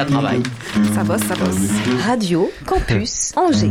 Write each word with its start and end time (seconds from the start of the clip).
ça 0.00 0.06
travaille. 0.06 0.42
Ça 0.94 1.04
bosse, 1.04 1.20
ça 1.28 1.34
bosse. 1.34 2.06
Radio 2.06 2.50
Campus 2.64 3.32
Angers. 3.36 3.70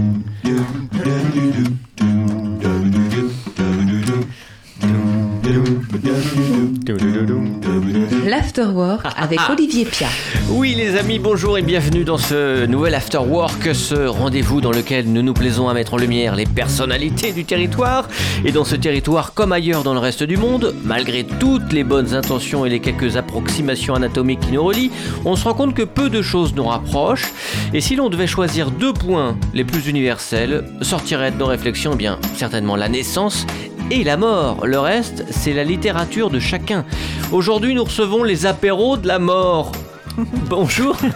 L'Afterwork 8.25 9.05
avec 9.17 9.39
Olivier 9.49 9.85
Pia. 9.85 10.07
Oui 10.49 10.75
les 10.75 10.95
amis, 10.95 11.19
bonjour 11.19 11.57
et 11.57 11.61
bienvenue 11.61 12.03
dans 12.03 12.17
ce 12.17 12.65
nouvel 12.65 12.95
After 12.95 13.19
Work, 13.19 13.73
ce 13.73 14.07
rendez-vous 14.07 14.61
dans 14.61 14.71
lequel 14.71 15.11
nous 15.11 15.21
nous 15.21 15.33
plaisons 15.33 15.69
à 15.69 15.73
mettre 15.73 15.95
en 15.95 15.97
lumière 15.97 16.35
les 16.35 16.45
personnalités 16.45 17.31
du 17.31 17.45
territoire. 17.45 18.07
Et 18.45 18.51
dans 18.51 18.65
ce 18.65 18.75
territoire, 18.75 19.33
comme 19.33 19.51
ailleurs 19.51 19.83
dans 19.83 19.93
le 19.93 19.99
reste 19.99 20.23
du 20.23 20.37
monde, 20.37 20.75
malgré 20.83 21.23
toutes 21.23 21.73
les 21.73 21.83
bonnes 21.83 22.13
intentions 22.13 22.65
et 22.65 22.69
les 22.69 22.79
quelques 22.79 23.17
approximations 23.17 23.95
anatomiques 23.95 24.39
qui 24.41 24.51
nous 24.51 24.63
relient, 24.63 24.91
on 25.25 25.35
se 25.35 25.43
rend 25.43 25.53
compte 25.53 25.73
que 25.73 25.83
peu 25.83 26.09
de 26.09 26.21
choses 26.21 26.53
nous 26.55 26.65
rapprochent. 26.65 27.31
Et 27.73 27.81
si 27.81 27.95
l'on 27.95 28.09
devait 28.09 28.27
choisir 28.27 28.71
deux 28.71 28.93
points 28.93 29.37
les 29.53 29.63
plus 29.63 29.87
universels, 29.87 30.65
sortiraient 30.81 31.31
de 31.31 31.37
nos 31.37 31.47
réflexions, 31.47 31.91
eh 31.93 31.97
bien 31.97 32.19
certainement 32.35 32.75
la 32.75 32.89
naissance 32.89 33.45
et 33.91 34.03
la 34.03 34.17
mort. 34.17 34.65
Le 34.65 34.79
reste, 34.79 35.25
c'est 35.29 35.53
la 35.53 35.63
littérature 35.63 36.29
de 36.29 36.39
chacun. 36.39 36.85
Aujourd'hui, 37.31 37.73
nous 37.73 37.83
recevons 37.83 38.23
les 38.23 38.45
apéros 38.45 38.97
de 38.97 39.07
la 39.07 39.19
mort. 39.19 39.71
Bonjour. 40.49 40.95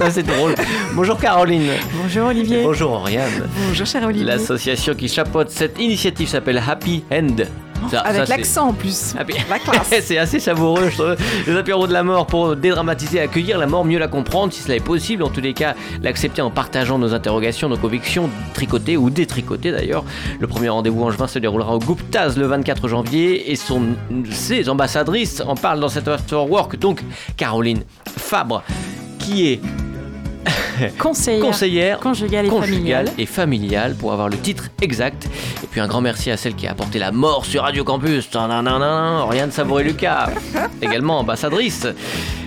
Ah, 0.00 0.10
c'est 0.10 0.24
drôle. 0.24 0.54
Bonjour 0.94 1.16
Caroline. 1.16 1.70
Bonjour 2.02 2.26
Olivier. 2.26 2.62
Bonjour 2.64 2.90
Oriane. 2.90 3.48
Bonjour 3.68 3.86
cher 3.86 4.04
Olivier. 4.04 4.26
L'association 4.26 4.94
qui 4.94 5.06
chapeaute 5.08 5.50
cette 5.50 5.78
initiative 5.78 6.26
s'appelle 6.28 6.60
Happy 6.66 7.04
End. 7.12 7.36
Ça- 7.90 8.00
Avec 8.00 8.26
ça, 8.26 8.36
l'accent 8.36 8.68
en 8.68 8.72
plus. 8.72 9.14
Happy- 9.18 9.34
La 9.50 9.58
classe. 9.58 9.92
c'est 10.02 10.18
assez 10.18 10.40
savoureux, 10.40 10.88
je 10.90 10.94
trouve. 10.96 11.16
Les 11.46 11.56
apéros 11.56 11.86
de 11.86 11.92
la 11.92 12.02
mort 12.02 12.26
pour 12.26 12.56
dédramatiser, 12.56 13.20
accueillir 13.20 13.58
la 13.58 13.66
mort, 13.66 13.84
mieux 13.84 13.98
la 13.98 14.08
comprendre 14.08 14.52
si 14.52 14.62
cela 14.62 14.76
est 14.76 14.80
possible. 14.84 15.22
En 15.22 15.28
tous 15.28 15.40
les 15.40 15.52
cas, 15.54 15.74
l'accepter 16.02 16.42
en 16.42 16.50
partageant 16.50 16.98
nos 16.98 17.14
interrogations, 17.14 17.68
nos 17.68 17.76
convictions, 17.76 18.30
tricotées 18.54 18.96
ou 18.96 19.10
détricotées 19.10 19.72
d'ailleurs. 19.72 20.04
Le 20.40 20.46
premier 20.46 20.68
rendez-vous 20.68 21.02
en 21.02 21.10
juin 21.10 21.26
se 21.26 21.38
déroulera 21.38 21.74
au 21.74 21.78
Guptaz 21.78 22.36
le 22.36 22.46
24 22.46 22.88
janvier 22.88 23.50
et 23.50 23.56
son, 23.56 23.82
ses 24.30 24.68
ambassadrices 24.68 25.42
en 25.46 25.54
parlent 25.54 25.80
dans 25.80 25.88
cet 25.88 26.08
afterwork. 26.08 26.76
Donc, 26.78 27.02
Caroline 27.36 27.82
Fabre, 28.18 28.62
qui 29.18 29.48
est 29.48 29.60
Conseillère, 30.98 31.42
conseillère 31.44 32.00
conjugale 32.00 32.46
et 32.46 32.48
conjugale 32.48 32.72
familiale. 32.72 33.08
et 33.18 33.26
familiale 33.26 33.94
pour 33.94 34.12
avoir 34.12 34.28
le 34.28 34.36
titre 34.38 34.68
exact. 34.80 35.28
Et 35.62 35.66
puis 35.66 35.80
un 35.80 35.86
grand 35.86 36.00
merci 36.00 36.30
à 36.30 36.36
celle 36.36 36.54
qui 36.54 36.66
a 36.66 36.72
apporté 36.72 36.98
la 36.98 37.12
mort 37.12 37.44
sur 37.44 37.62
Radio 37.62 37.84
Campus. 37.84 38.30
Tadadadada, 38.30 39.22
Oriane 39.24 39.50
Savouré-Lucas, 39.52 40.30
également 40.82 41.18
ambassadrice, 41.18 41.86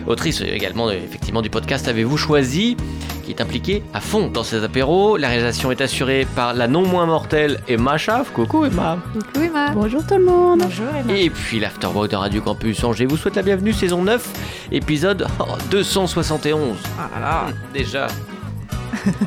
autrice 0.07 0.41
également 0.41 0.89
effectivement 0.91 1.41
du 1.41 1.49
podcast 1.49 1.87
Avez-vous 1.87 2.17
choisi 2.17 2.77
qui 3.25 3.31
est 3.31 3.41
impliquée 3.41 3.83
à 3.93 3.99
fond 3.99 4.27
dans 4.27 4.43
ces 4.43 4.63
apéros. 4.63 5.17
La 5.17 5.29
réalisation 5.29 5.71
est 5.71 5.81
assurée 5.81 6.27
par 6.35 6.53
la 6.53 6.67
non 6.67 6.85
moins 6.87 7.05
mortelle 7.05 7.59
Emma 7.67 7.97
Schaff. 7.97 8.31
Coucou 8.31 8.65
Emma. 8.65 8.99
Oui, 9.37 9.49
ma. 9.49 9.71
Bonjour 9.71 10.05
tout 10.05 10.15
le 10.15 10.25
monde. 10.25 10.61
Bonjour 10.61 10.85
Et 11.09 11.29
puis 11.29 11.59
l'Afterwork 11.59 12.11
de 12.11 12.15
Radio 12.15 12.41
Campus 12.41 12.83
Angers 12.83 13.05
vous 13.05 13.17
souhaite 13.17 13.35
la 13.35 13.41
bienvenue, 13.41 13.73
saison 13.73 14.03
9, 14.03 14.67
épisode 14.71 15.27
oh, 15.39 15.45
271. 15.71 16.77
Ah 16.99 17.09
là 17.15 17.19
là. 17.19 17.45
Déjà. 17.73 18.07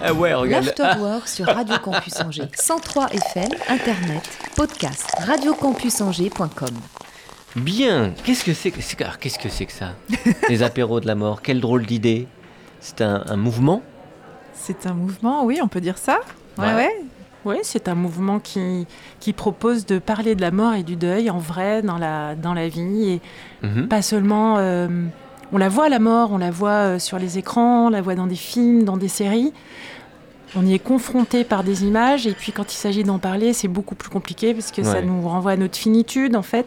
Ah 0.02 0.12
ouais, 0.12 0.34
regarde. 0.34 0.64
L'Afterwork 0.64 1.28
sur 1.28 1.46
Radio 1.46 1.76
Campus 1.78 2.20
Angers. 2.20 2.48
103 2.54 3.08
FM, 3.12 3.50
Internet, 3.68 4.28
podcast, 4.56 5.06
radiocampusangers.com. 5.24 6.70
Bien, 7.60 8.12
qu'est-ce 8.24 8.44
que 8.44 8.52
c'est 8.54 8.70
que 8.70 8.80
c'est- 8.80 9.00
alors, 9.02 9.18
qu'est-ce 9.18 9.38
que 9.38 9.48
c'est 9.48 9.66
que 9.66 9.72
ça 9.72 9.94
Les 10.48 10.62
apéros 10.62 11.00
de 11.00 11.06
la 11.06 11.14
mort, 11.14 11.42
quelle 11.42 11.60
drôle 11.60 11.86
d'idée. 11.86 12.26
C'est 12.80 13.00
un, 13.02 13.22
un 13.26 13.36
mouvement? 13.36 13.82
C'est 14.54 14.86
un 14.86 14.94
mouvement, 14.94 15.44
oui, 15.44 15.58
on 15.62 15.68
peut 15.68 15.80
dire 15.80 15.98
ça. 15.98 16.20
Ouais, 16.58 16.64
Ouais. 16.66 16.74
ouais. 16.74 16.90
Oui, 17.44 17.56
c'est 17.62 17.88
un 17.88 17.94
mouvement 17.94 18.40
qui, 18.40 18.86
qui 19.20 19.32
propose 19.32 19.86
de 19.86 19.98
parler 20.00 20.34
de 20.34 20.40
la 20.40 20.50
mort 20.50 20.74
et 20.74 20.82
du 20.82 20.96
deuil 20.96 21.30
en 21.30 21.38
vrai 21.38 21.82
dans 21.82 21.96
la, 21.96 22.34
dans 22.34 22.52
la 22.52 22.68
vie 22.68 23.08
et 23.10 23.66
Mhm. 23.66 23.88
pas 23.88 24.02
seulement. 24.02 24.56
euh, 24.58 24.88
on 25.52 25.56
la 25.56 25.68
voit 25.70 25.88
la 25.88 25.98
mort, 26.00 26.30
on 26.32 26.38
la 26.38 26.50
voit 26.50 26.70
euh, 26.70 26.98
sur 26.98 27.18
les 27.18 27.38
écrans, 27.38 27.86
on 27.86 27.90
la 27.90 28.02
voit 28.02 28.16
dans 28.16 28.26
des 28.26 28.34
films, 28.36 28.82
dans 28.84 28.96
des 28.98 29.08
séries. 29.08 29.52
On 30.56 30.66
y 30.66 30.74
est 30.74 30.78
confronté 30.78 31.44
par 31.44 31.62
des 31.62 31.84
images 31.84 32.26
et 32.26 32.32
puis 32.32 32.52
quand 32.52 32.70
il 32.72 32.76
s'agit 32.76 33.04
d'en 33.04 33.18
parler, 33.18 33.52
c'est 33.52 33.68
beaucoup 33.68 33.94
plus 33.94 34.10
compliqué 34.10 34.52
parce 34.52 34.72
que 34.72 34.82
ça 34.82 35.00
nous 35.00 35.26
renvoie 35.28 35.52
à 35.52 35.56
notre 35.56 35.76
finitude 35.78 36.34
en 36.36 36.42
fait 36.42 36.66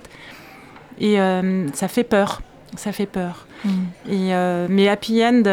et 1.01 1.19
euh, 1.19 1.67
ça 1.73 1.89
fait 1.89 2.05
peur. 2.05 2.41
Ça 2.77 2.93
fait 2.93 3.07
peur. 3.07 3.47
Mm. 3.65 3.69
Et, 4.09 4.33
euh, 4.33 4.67
mais 4.69 4.87
Happy 4.87 5.21
End 5.25 5.43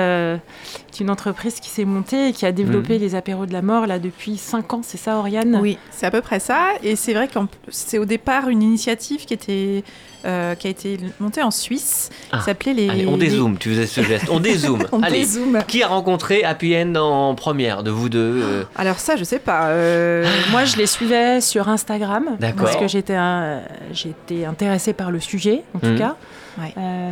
une 1.00 1.10
entreprise 1.10 1.60
qui 1.60 1.68
s'est 1.70 1.84
montée 1.84 2.28
et 2.28 2.32
qui 2.32 2.46
a 2.46 2.52
développé 2.52 2.94
Mhm. 2.94 3.00
les 3.00 3.14
apéros 3.14 3.46
de 3.46 3.52
la 3.52 3.62
mort 3.62 3.86
là 3.86 3.98
depuis 3.98 4.36
5 4.36 4.72
ans, 4.74 4.80
c'est 4.82 4.96
ça 4.98 5.16
Oriane? 5.18 5.58
Oui, 5.60 5.78
c'est 5.90 6.06
à 6.06 6.10
peu 6.10 6.20
près 6.20 6.40
ça. 6.40 6.68
Et 6.82 6.96
c'est 6.96 7.14
vrai 7.14 7.28
que 7.28 7.38
c'est 7.68 7.98
au 7.98 8.04
départ 8.04 8.48
une 8.48 8.62
initiative 8.62 9.24
qui, 9.24 9.34
était, 9.34 9.84
euh, 10.24 10.54
qui 10.54 10.66
a 10.66 10.70
été 10.70 10.98
montée 11.20 11.42
en 11.42 11.50
Suisse. 11.50 12.10
Ah, 12.32 12.38
qui 12.38 12.44
s'appelait 12.44 12.74
les. 12.74 12.88
Allez, 12.90 13.06
on 13.06 13.16
les- 13.16 13.28
dézoome, 13.28 13.58
tu 13.58 13.70
faisais 13.70 13.86
ce 13.86 14.02
geste. 14.02 14.26
On 14.30 14.40
dézoome. 14.40 14.84
On 14.92 15.02
Allez. 15.02 15.20
dézoome. 15.20 15.58
Qui 15.66 15.82
a 15.82 15.88
rencontré 15.88 16.44
Happy 16.44 16.74
End 16.76 16.94
en 16.96 17.34
première 17.34 17.82
de 17.82 17.90
vous 17.90 18.08
deux 18.08 18.40
euh, 18.42 18.64
Alors 18.76 18.98
ça, 18.98 19.16
je 19.16 19.24
sais 19.24 19.38
pas. 19.38 19.68
euh, 19.68 20.26
Moi, 20.50 20.64
je 20.64 20.76
les 20.76 20.86
suivais 20.86 21.40
sur 21.40 21.68
Instagram 21.68 22.36
D'accord. 22.40 22.64
parce 22.64 22.76
que 22.76 22.88
j'étais 22.88 24.44
intéressée 24.44 24.92
par 24.92 25.10
le 25.10 25.20
sujet, 25.20 25.62
en 25.74 25.78
tout 25.78 25.86
Mhm. 25.86 25.98
cas. 25.98 26.16
Ouais. 26.58 26.72
Euh, 26.76 27.10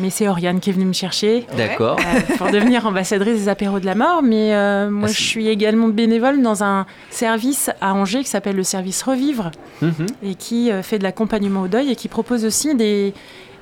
mais 0.00 0.10
c'est 0.10 0.28
Oriane 0.28 0.60
qui 0.60 0.70
est 0.70 0.72
venue 0.72 0.84
me 0.84 0.92
chercher 0.92 1.46
D'accord. 1.56 1.98
euh, 1.98 2.36
pour 2.36 2.50
devenir 2.50 2.86
ambassadrice 2.86 3.40
des 3.40 3.48
apéros 3.48 3.80
de 3.80 3.86
la 3.86 3.94
mort. 3.94 4.22
Mais 4.22 4.54
euh, 4.54 4.88
moi, 4.90 5.08
Ah, 5.10 5.12
je 5.12 5.20
suis 5.20 5.48
également 5.48 5.88
bénévole 5.88 6.40
dans 6.42 6.62
un 6.62 6.86
service 7.10 7.70
à 7.80 7.94
Angers 7.94 8.20
qui 8.22 8.28
s'appelle 8.30 8.56
le 8.56 8.62
service 8.62 9.02
Revivre 9.02 9.50
Mhm. 9.82 10.06
et 10.22 10.34
qui 10.36 10.70
euh, 10.70 10.82
fait 10.82 10.98
de 10.98 11.02
l'accompagnement 11.02 11.62
au 11.62 11.68
deuil 11.68 11.90
et 11.90 11.96
qui 11.96 12.08
propose 12.08 12.44
aussi 12.44 12.74
des, 12.74 13.12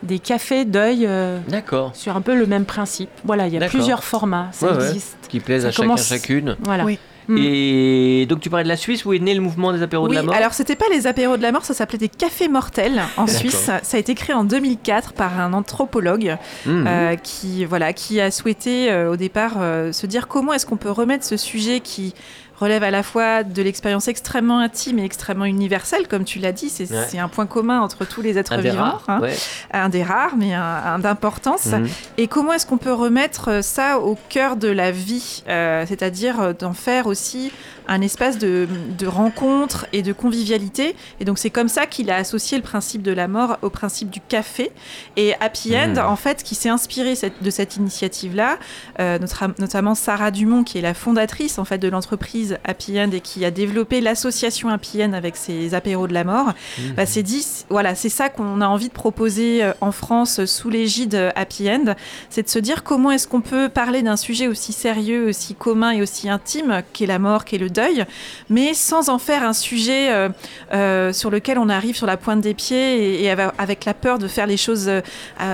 des 0.03 0.19
cafés 0.19 0.65
deuil 0.65 1.07
euh, 1.07 1.39
D'accord. 1.49 1.93
sur 1.95 2.15
un 2.17 2.21
peu 2.21 2.35
le 2.35 2.47
même 2.47 2.65
principe. 2.65 3.09
Voilà, 3.25 3.47
il 3.47 3.55
y 3.55 3.57
a 3.63 3.69
plusieurs 3.69 4.05
formats, 4.05 4.49
ça 4.53 4.71
Ouais, 4.73 4.77
ouais. 4.79 4.89
existe. 4.89 5.17
Qui 5.29 5.41
plaisent 5.41 5.63
Ça 5.63 5.69
à 5.69 5.71
chacun, 5.71 5.83
commence- 5.85 6.07
chacune. 6.09 6.57
Voilà. 6.61 6.85
Oui. 6.85 6.99
Mm. 7.33 7.39
Et 7.45 8.27
donc 8.27 8.41
tu 8.41 8.51
parlais 8.51 8.65
de 8.65 8.69
la 8.69 8.77
Suisse 8.77 9.05
où 9.05 9.13
est 9.13 9.19
né 9.19 9.35
le 9.35 9.41
mouvement 9.41 9.73
des 9.73 9.83
apéros 9.83 10.05
Oui, 10.05 10.11
de 10.11 10.15
la 10.17 10.23
mort 10.23 10.35
alors 10.35 10.53
c'était 10.53 10.77
pas 10.77 10.85
les 10.93 11.07
apéros 11.07 11.37
de 11.37 11.43
la 11.43 11.53
mort, 11.53 11.65
ça 11.65 11.75
s'appelait 11.75 11.99
des 11.99 12.09
cafés 12.09 12.49
mortels 12.49 13.01
en. 13.17 13.27
Suisse. 13.27 13.71
Ça 13.83 13.97
a 13.97 13.99
été 13.99 14.15
créé 14.15 14.35
en 14.35 14.45
2004 14.45 15.13
par 15.15 15.41
un 15.41 15.53
anthropologue 15.53 16.37
Mhm. 16.67 16.85
euh, 16.87 17.17
qui, 17.17 17.65
voilà, 17.65 17.93
qui 17.93 18.21
a 18.21 18.31
souhaité 18.31 18.91
euh, 18.91 19.11
au 19.13 19.17
départ 19.17 19.55
euh, 19.59 19.93
se 19.93 20.07
dire 20.07 20.29
comment 20.29 20.53
est-ce 20.53 20.67
qu'on 20.67 20.77
peut 20.77 20.91
remettre 20.91 21.25
ce 21.25 21.37
sujet 21.37 21.81
qui 21.81 22.15
relève 22.63 22.83
à 22.83 22.91
la 22.91 23.03
fois 23.03 23.43
de 23.45 23.63
l'expérience 23.63 24.09
extrêmement 24.09 24.59
intime 24.59 24.99
et 24.99 25.05
extrêmement 25.05 25.45
universelle, 25.45 26.09
comme 26.09 26.25
tu 26.25 26.39
l'as 26.39 26.53
dit, 26.53 26.69
c'est 26.71 26.91
Ouais. 26.91 27.19
un 27.19 27.29
point 27.29 27.47
commun 27.47 27.81
entre 27.81 28.05
tous 28.05 28.23
les 28.23 28.39
êtres 28.39 28.53
Un 28.55 28.59
des 28.63 28.71
vivants, 28.71 28.83
rares. 28.83 29.05
hein. 29.09 29.21
ouais. 29.21 29.35
un 29.73 29.89
des 29.89 30.03
rares, 30.03 30.37
mais 30.37 30.55
un, 30.55 30.63
un 30.63 30.99
d'importance. 30.99 31.67
Mhm. 31.67 31.89
Et 32.19 32.27
comment 32.29 32.53
est-ce 32.53 32.67
qu'on 32.67 32.79
peut 32.79 32.93
remettre 32.93 33.49
euh, 33.51 33.63
ça 33.63 33.99
au 33.99 34.17
cœur 34.29 34.57
de 34.57 34.69
la 34.69 34.91
vie, 34.91 35.43
euh, 35.49 35.85
c'est-à-dire 35.89 36.41
euh, 36.41 36.53
d'en 36.53 36.73
faire 36.73 37.07
aussi 37.07 37.53
un 37.89 38.01
espace 38.01 38.39
de, 38.39 38.67
de 38.99 39.07
rencontre 39.07 39.87
et 39.93 40.03
de 40.03 40.13
convivialité. 40.13 40.95
Et 41.21 41.25
donc 41.25 41.39
c'est 41.39 41.51
comme 41.51 41.69
ça 41.69 41.87
qu'il 41.87 42.11
a 42.11 42.17
associé 42.17 42.57
le 42.59 42.63
principe 42.63 43.03
de 43.03 43.13
la 43.13 43.29
mort 43.29 43.59
au 43.63 43.71
principe 43.71 44.11
du 44.11 44.21
café. 44.21 44.71
Et 45.17 45.35
Happy 45.41 45.77
End, 45.77 45.95
Mhm. 45.97 45.99
en 46.07 46.17
fait, 46.17 46.43
qui 46.43 46.55
s'est 46.55 46.69
inspiré 46.69 47.15
cette- 47.15 47.43
de 47.43 47.51
cette 47.51 47.77
initiative-là, 47.77 48.59
euh, 49.01 49.19
notre- 49.19 49.45
notamment 49.59 49.95
Sarah 49.95 50.31
Dumont, 50.31 50.65
qui 50.65 50.79
est 50.79 50.83
la 50.83 50.95
fondatrice 50.95 51.59
en 51.59 51.65
fait 51.65 51.79
de 51.79 51.89
l'entreprise 51.89 52.59
Happy 52.65 52.99
End 53.01 53.11
et 53.13 53.21
qui 53.21 53.45
a 53.45 53.51
développé 53.51 54.01
l'association 54.01 54.69
Happy 54.69 55.03
End 55.03 55.13
avec 55.13 55.37
ses 55.37 55.75
apéros 55.75 56.07
de 56.07 56.15
la 56.15 56.25
mort, 56.25 56.53
Mhm. 56.79 56.95
bah, 56.95 57.07
c'est 57.07 57.23
dit, 57.23 57.45
voilà, 57.71 57.95
c'est 57.95 58.09
ça 58.09 58.29
qu'on 58.29 58.61
a 58.61 58.67
envie 58.67 58.89
de 58.89 58.93
proposer 58.95 59.63
euh, 59.65 59.73
en 59.81 59.93
France 59.93 60.41
euh, 60.41 60.47
sous 60.47 60.71
l'égide 60.71 61.33
Happy 61.37 61.69
End, 61.71 61.95
c'est 62.31 62.43
de 62.45 62.49
se 62.49 62.59
dire 62.59 62.83
comment 62.83 63.11
est-ce 63.11 63.27
qu'on 63.29 63.41
peut 63.41 63.69
parler 63.69 64.03
d'un 64.03 64.17
sujet 64.17 64.49
aussi 64.49 64.73
sérieux, 64.73 65.29
aussi 65.29 65.55
commun 65.55 65.91
et 65.93 66.03
aussi 66.03 66.29
intime 66.29 66.83
qu'est 66.93 67.07
la 67.07 67.19
mort, 67.19 67.45
qu'est 67.45 67.59
le 67.59 67.71
deuil, 67.73 68.05
mais 68.51 68.75
sans 68.75 69.09
en 69.09 69.19
faire 69.19 69.43
un 69.43 69.53
sujet 69.53 70.11
euh, 70.11 70.29
euh, 70.73 71.13
sur 71.13 71.31
lequel 71.31 71.59
on 71.59 71.69
arrive 71.69 71.97
sur 71.97 72.07
la 72.07 72.17
pointe 72.17 72.41
des 72.41 72.55
pieds 72.55 73.25
et, 73.25 73.31
avec 73.59 73.85
la 73.85 73.95
peur 73.95 74.19
de 74.19 74.29
faire 74.29 74.47
les 74.47 74.57
choses 74.57 74.89
euh, 74.89 75.01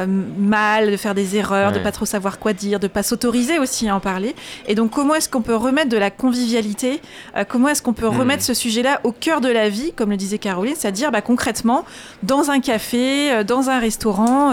mal, 0.07 0.91
de 0.91 0.97
faire 0.97 1.15
des 1.15 1.37
erreurs, 1.37 1.73
de 1.73 1.79
Ouais. 1.79 1.83
pas 1.85 1.93
trop 1.93 2.07
savoir 2.07 2.39
quoi 2.39 2.53
dire, 2.53 2.81
de 2.81 2.89
pas 2.89 3.03
s'autoriser 3.03 3.59
aussi 3.59 3.89
à 3.89 3.95
en 3.95 4.01
parler. 4.01 4.35
Et 4.67 4.75
donc 4.75 4.91
comment 4.91 5.15
est-ce 5.15 5.29
qu'on 5.29 5.43
peut 5.43 5.55
remettre 5.55 5.89
de 5.91 5.97
la 5.97 6.11
convivialité, 6.11 7.01
comment 7.49 7.69
est-ce 7.69 7.83
qu'on 7.83 7.93
peut 7.93 8.09
Mhm. 8.09 8.19
remettre 8.19 8.43
ce 8.43 8.55
sujet-là 8.55 9.01
au 9.05 9.13
cœur 9.13 9.41
de 9.41 9.49
la 9.49 9.69
vie, 9.69 9.93
comme 9.93 10.11
le 10.11 10.17
disait 10.17 10.39
Caroline, 10.39 10.75
c'est-à-dire 10.77 11.11
bah, 11.13 11.21
concrètement 11.23 11.85
dans 12.23 12.51
un 12.51 12.61
café, 12.61 13.45
dans 13.45 13.71
un 13.71 13.79
restaurant, 13.79 14.53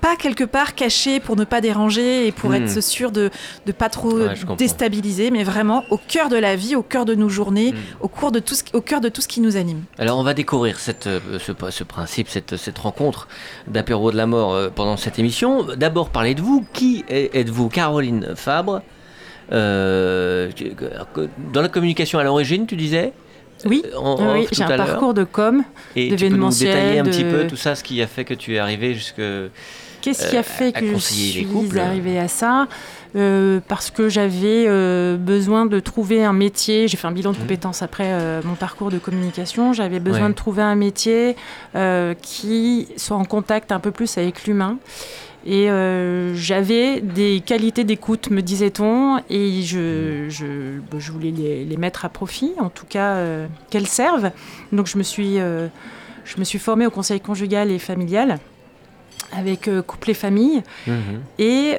pas 0.00 0.16
quelque 0.16 0.44
part 0.44 0.74
caché 0.74 1.20
pour 1.20 1.36
ne 1.36 1.44
pas 1.44 1.60
déranger 1.60 2.26
et 2.26 2.32
pour 2.32 2.50
Mhm. 2.50 2.56
être 2.64 2.80
sûr 2.82 3.10
de 3.12 3.30
ne 3.66 3.72
pas 3.72 3.88
trop 3.88 4.18
Ouais, 4.18 4.34
déstabiliser, 4.58 5.30
mais 5.30 5.44
vraiment 5.44 5.84
au 5.90 5.96
cœur 5.98 6.28
de 6.28 6.36
la 6.36 6.56
vie, 6.56 6.74
au 6.76 6.82
cœur 6.82 7.03
cœur 7.04 7.16
de 7.16 7.20
nos 7.20 7.28
journées, 7.28 7.72
Mm. 7.72 7.76
au, 8.00 8.08
cours 8.08 8.32
de 8.32 8.38
tout 8.40 8.54
ce, 8.54 8.62
au 8.72 8.80
cœur 8.80 9.00
de 9.00 9.08
tout 9.08 9.20
ce 9.20 9.28
qui 9.28 9.40
nous 9.40 9.56
anime. 9.56 9.82
Alors 9.98 10.18
on 10.18 10.22
va 10.22 10.34
découvrir 10.34 10.78
cette, 10.80 11.06
euh, 11.06 11.20
ce, 11.38 11.52
ce 11.70 11.84
principe, 11.84 12.28
cette, 12.28 12.56
cette 12.56 12.78
rencontre 12.78 13.28
d'apéro 13.68 14.10
de 14.10 14.16
la 14.16 14.26
mort 14.26 14.52
euh, 14.54 14.70
pendant 14.74 14.96
cette 14.96 15.18
émission. 15.18 15.64
D'abord 15.76 16.10
parlez 16.10 16.34
de 16.34 16.40
vous. 16.42 16.64
Qui 16.72 17.04
êtes-vous? 17.08 17.68
Caroline 17.68 18.34
Fabre 18.36 18.80
Euh, 19.52 20.50
Dans 21.52 21.60
la 21.60 21.68
communication 21.68 22.18
à 22.18 22.24
l'origine, 22.24 22.66
tu 22.66 22.76
disais? 22.76 23.12
Oui, 23.66 23.82
Euh, 23.84 23.96
en 23.98 24.34
oui, 24.34 24.46
j'ai 24.52 24.62
un 24.64 24.76
parcours 24.76 25.14
de 25.14 25.24
com. 25.24 25.62
Et 25.96 26.08
tu 26.14 26.28
peux 26.28 26.36
nous 26.36 26.50
détailler 26.50 26.98
un 27.00 27.04
petit 27.04 27.24
peu 27.24 27.46
tout 27.46 27.56
ça, 27.56 27.74
ce 27.74 27.82
qui 27.84 28.00
a 28.02 28.06
fait 28.06 28.24
que 28.24 28.34
tu 28.34 28.54
es 28.54 28.58
arrivé 28.58 28.94
jusque... 28.94 29.20
Qu'est-ce 30.00 30.28
qui 30.28 30.36
Euh, 30.36 30.40
a 30.40 30.42
fait 30.42 30.76
à 30.76 30.80
que 30.80 30.86
je 30.86 30.96
suis 30.98 31.78
arrivée 31.80 32.18
à 32.18 32.28
ça? 32.28 32.66
Euh, 33.16 33.60
Parce 33.68 33.90
que 33.90 34.10
j'avais 34.10 34.66
euh, 34.68 35.16
besoin 35.16 35.64
de 35.64 35.80
trouver 35.80 36.22
un 36.24 36.34
métier. 36.34 36.88
J'ai 36.88 36.98
fait 36.98 37.06
un 37.06 37.12
bilan 37.12 37.30
de 37.32 37.36
Mhm. 37.36 37.42
compétences 37.44 37.80
après 37.80 38.08
euh, 38.08 38.42
mon 38.44 38.54
parcours 38.54 38.90
de 38.90 38.98
communication. 38.98 39.72
J'avais 39.72 40.00
besoin 40.00 40.24
Ouais. 40.24 40.28
de 40.28 40.34
trouver 40.34 40.62
un 40.62 40.74
métier 40.74 41.36
euh, 41.74 42.12
qui 42.20 42.88
soit 42.98 43.16
en 43.16 43.24
contact 43.24 43.72
un 43.72 43.80
peu 43.80 43.92
plus 43.92 44.18
avec 44.18 44.44
l'humain. 44.46 44.76
Et 45.46 45.70
euh, 45.70 46.34
j'avais 46.34 47.00
des 47.02 47.42
qualités 47.44 47.84
d'écoute, 47.84 48.30
me 48.30 48.40
disait-on, 48.40 49.18
et 49.28 49.60
je, 49.62 50.26
je, 50.30 50.80
je 50.98 51.12
voulais 51.12 51.30
les, 51.32 51.64
les 51.66 51.76
mettre 51.76 52.06
à 52.06 52.08
profit, 52.08 52.52
en 52.58 52.70
tout 52.70 52.86
cas 52.86 53.16
euh, 53.16 53.46
qu'elles 53.68 53.86
servent. 53.86 54.30
Donc 54.72 54.86
je 54.86 54.96
me 54.96 55.02
suis, 55.02 55.38
euh, 55.38 55.66
je 56.24 56.38
me 56.38 56.44
suis 56.44 56.58
formée 56.58 56.86
au 56.86 56.90
conseil 56.90 57.20
conjugal 57.20 57.70
et 57.70 57.78
familial 57.78 58.38
avec 59.32 59.68
couple 59.86 60.10
et 60.10 60.14
famille, 60.14 60.62
Mhm. 60.86 61.20
et, 61.38 61.78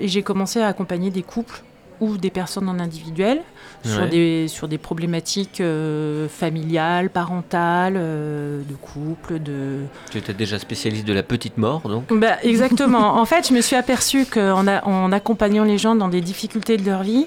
et 0.00 0.08
j'ai 0.08 0.22
commencé 0.22 0.60
à 0.60 0.66
accompagner 0.68 1.10
des 1.10 1.22
couples 1.22 1.62
ou 2.00 2.16
des 2.16 2.30
personnes 2.30 2.68
en 2.68 2.78
individuel 2.78 3.42
sur, 3.84 4.02
Ouais. 4.02 4.08
des, 4.08 4.48
sur 4.48 4.66
des 4.68 4.78
problématiques 4.78 5.60
euh, 5.60 6.28
familiales, 6.28 7.10
parentales, 7.10 7.94
euh, 7.96 8.60
de 8.68 8.74
couple, 8.74 9.38
de, 9.40 9.78
Tu 10.10 10.18
étais 10.18 10.34
déjà 10.34 10.58
spécialiste 10.58 11.06
de 11.06 11.12
la 11.12 11.22
petite 11.22 11.56
mort, 11.58 11.82
donc? 11.88 12.04
Bah, 12.12 12.36
exactement. 12.42 13.18
en 13.20 13.24
fait, 13.24 13.48
je 13.48 13.54
me 13.54 13.60
suis 13.60 13.76
aperçue 13.76 14.26
qu'en 14.26 14.66
en 14.66 15.12
accompagnant 15.12 15.64
les 15.64 15.78
gens 15.78 15.94
dans 15.94 16.08
des 16.08 16.20
difficultés 16.20 16.76
de 16.76 16.84
leur 16.84 17.02
vie, 17.02 17.26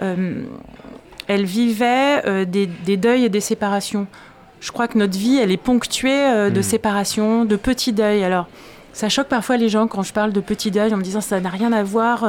euh, 0.00 0.42
elles 1.28 1.44
vivaient 1.44 2.46
des, 2.46 2.66
des 2.66 2.96
deuils 2.96 3.24
et 3.24 3.28
des 3.28 3.40
séparations. 3.40 4.06
Je 4.60 4.70
crois 4.72 4.88
que 4.88 4.98
notre 4.98 5.16
vie, 5.18 5.38
elle 5.38 5.50
est 5.52 5.56
ponctuée 5.56 6.50
de 6.50 6.58
Mm. 6.58 6.62
séparations, 6.62 7.44
de 7.44 7.56
petits 7.56 7.92
deuils. 7.92 8.24
Alors, 8.24 8.48
ça 8.92 9.08
choque 9.08 9.28
parfois 9.28 9.56
les 9.56 9.68
gens 9.68 9.86
quand 9.86 10.02
je 10.02 10.12
parle 10.12 10.32
de 10.32 10.40
petits 10.40 10.70
deuils 10.70 10.92
en 10.92 10.96
me 10.98 11.02
disant 11.02 11.20
ça 11.20 11.40
n'a 11.40 11.48
rien 11.48 11.72
à 11.72 11.82
voir. 11.82 12.24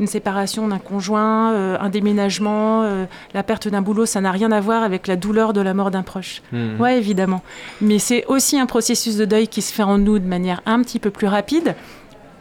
Une 0.00 0.06
séparation 0.06 0.68
d'un 0.68 0.78
conjoint, 0.78 1.52
euh, 1.52 1.76
un 1.80 1.88
déménagement, 1.88 2.82
euh, 2.82 3.04
la 3.34 3.42
perte 3.42 3.68
d'un 3.68 3.82
boulot, 3.82 4.06
ça 4.06 4.20
n'a 4.20 4.30
rien 4.30 4.52
à 4.52 4.60
voir 4.60 4.82
avec 4.82 5.06
la 5.06 5.16
douleur 5.16 5.52
de 5.52 5.60
la 5.60 5.74
mort 5.74 5.90
d'un 5.90 6.02
proche. 6.02 6.42
Mhm. 6.52 6.80
Ouais, 6.80 6.98
évidemment. 6.98 7.42
Mais 7.80 7.98
c'est 7.98 8.24
aussi 8.26 8.58
un 8.58 8.66
processus 8.66 9.16
de 9.16 9.24
deuil 9.24 9.48
qui 9.48 9.62
se 9.62 9.72
fait 9.72 9.82
en 9.82 9.98
nous 9.98 10.18
de 10.18 10.26
manière 10.26 10.60
un 10.66 10.82
petit 10.82 10.98
peu 10.98 11.10
plus 11.10 11.26
rapide, 11.26 11.74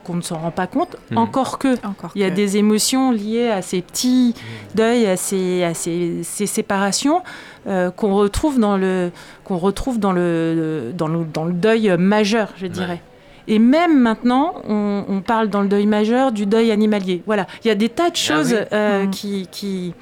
qu'on 0.04 0.14
ne 0.16 0.22
s'en 0.22 0.38
rend 0.38 0.52
pas 0.52 0.68
compte. 0.68 0.96
Mhm. 1.12 1.18
Encore 1.18 1.58
que, 1.58 1.74
Encore 1.86 2.12
il 2.16 2.22
y 2.22 2.24
a 2.24 2.30
que- 2.30 2.36
des 2.36 2.56
émotions 2.58 3.12
liées 3.12 3.50
à 3.50 3.62
ces 3.62 3.82
petits 3.82 4.36
deuils, 4.76 5.06
à 5.06 5.18
ces, 5.18 5.64
à 5.64 5.74
ces, 5.74 6.22
ces 6.24 6.46
séparations 6.46 7.24
euh, 7.68 7.92
qu'on 7.92 8.16
retrouve 8.16 8.58
dans 8.60 8.78
le 8.78 9.12
qu'on 9.44 9.58
retrouve 9.58 10.00
dans 10.00 10.14
le 10.14 10.94
dans 10.98 11.08
le 11.10 11.26
dans 11.26 11.44
le 11.44 11.52
deuil 11.52 11.94
majeur, 11.98 12.50
je 12.56 12.68
dirais. 12.68 13.02
Et 13.48 13.60
même 13.60 14.00
maintenant, 14.00 14.56
on, 14.68 15.06
on 15.08 15.22
parle 15.22 15.48
dans 15.50 15.62
le 15.62 15.68
deuil 15.70 15.86
majeur 15.86 16.32
du 16.32 16.46
deuil 16.46 16.72
animalier. 16.72 17.24
Voilà, 17.26 17.48
il 17.64 17.68
y 17.68 17.72
a 17.72 17.76
des 17.76 17.90
tas 17.90 18.10
de 18.10 18.16
choses 18.18 18.54
oui. 18.54 18.60
euh, 18.74 19.04
Mhm. 19.06 19.12
qui 19.12 19.48
qui 19.52 19.94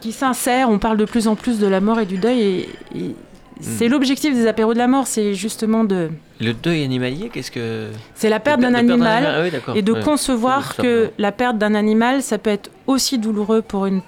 qui 0.00 0.12
s'insèrent. 0.12 0.68
On 0.68 0.78
parle 0.78 0.96
de 0.96 1.04
plus 1.04 1.28
en 1.28 1.36
plus 1.36 1.58
de 1.58 1.66
la 1.66 1.80
mort 1.80 1.98
et 2.00 2.06
du 2.06 2.18
deuil, 2.18 2.40
et, 2.40 2.68
et 2.98 3.14
c'est 3.60 3.86
Mhm. 3.86 3.92
l'objectif 3.92 4.34
des 4.34 4.46
apéros 4.46 4.74
de 4.74 4.78
la 4.78 4.88
mort, 4.88 5.06
c'est 5.06 5.32
justement 5.34 5.84
de 5.84 6.10
Le 6.40 6.52
deuil 6.52 6.82
animalier, 6.84 7.30
qu'est-ce 7.32 7.50
que... 7.52 7.88
c'est 8.14 8.28
la 8.28 8.40
perte 8.40 8.60
d'un 8.60 8.74
animal 8.74 9.24
Ah 9.26 9.42
oui, 9.42 9.78
et 9.78 9.82
de 9.82 9.92
Ouais. 9.92 10.00
concevoir 10.02 10.76
que 10.76 11.10
la 11.18 11.30
perte 11.32 11.56
d'un 11.56 11.74
animal, 11.74 12.22
ça 12.22 12.36
peut 12.38 12.50
être 12.50 12.70
aussi 12.88 13.18
douloureux 13.18 13.62
pour, 13.62 13.86
une, 13.86 14.02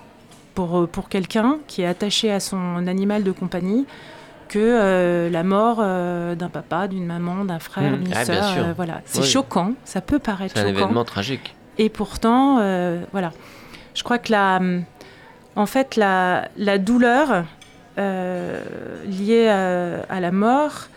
pour, 0.55 0.88
pour 0.88 1.08
quelqu'un 1.08 1.58
qui 1.69 1.82
est 1.82 1.87
attaché 1.87 2.31
à 2.32 2.40
son 2.40 2.87
animal 2.88 3.23
de 3.23 3.31
compagnie 3.32 3.87
que 4.49 4.59
euh, 4.61 5.29
la 5.31 5.43
mort 5.43 5.79
euh, 5.81 6.35
d'un 6.35 6.49
papa, 6.49 6.89
d'une 6.89 7.07
maman, 7.07 7.45
d'un 7.45 7.59
frère, 7.59 7.93
Hmm. 7.93 8.03
d'une 8.05 8.15
Ah, 8.15 8.25
sœur. 8.25 8.45
euh, 8.59 8.73
voilà. 8.77 9.01
C'est 9.05 9.21
Oui. 9.21 9.27
choquant, 9.27 9.73
ça 9.85 10.01
peut 10.01 10.19
paraître 10.19 10.55
C'est 10.57 10.61
un 10.63 10.69
choquant. 10.69 10.79
événement 10.85 11.05
tragique. 11.05 11.55
Et 11.79 11.89
pourtant, 11.89 12.57
voilà. 13.13 13.33
Je 13.95 14.03
crois 14.03 14.19
que 14.19 14.31
la, 14.33 14.61
en 15.57 15.67
fait, 15.67 15.97
la, 15.97 16.49
la 16.57 16.79
douleur 16.79 17.45
liée 19.07 19.49
à, 19.49 20.01
à 20.09 20.21
la 20.21 20.31
mort, 20.31 20.89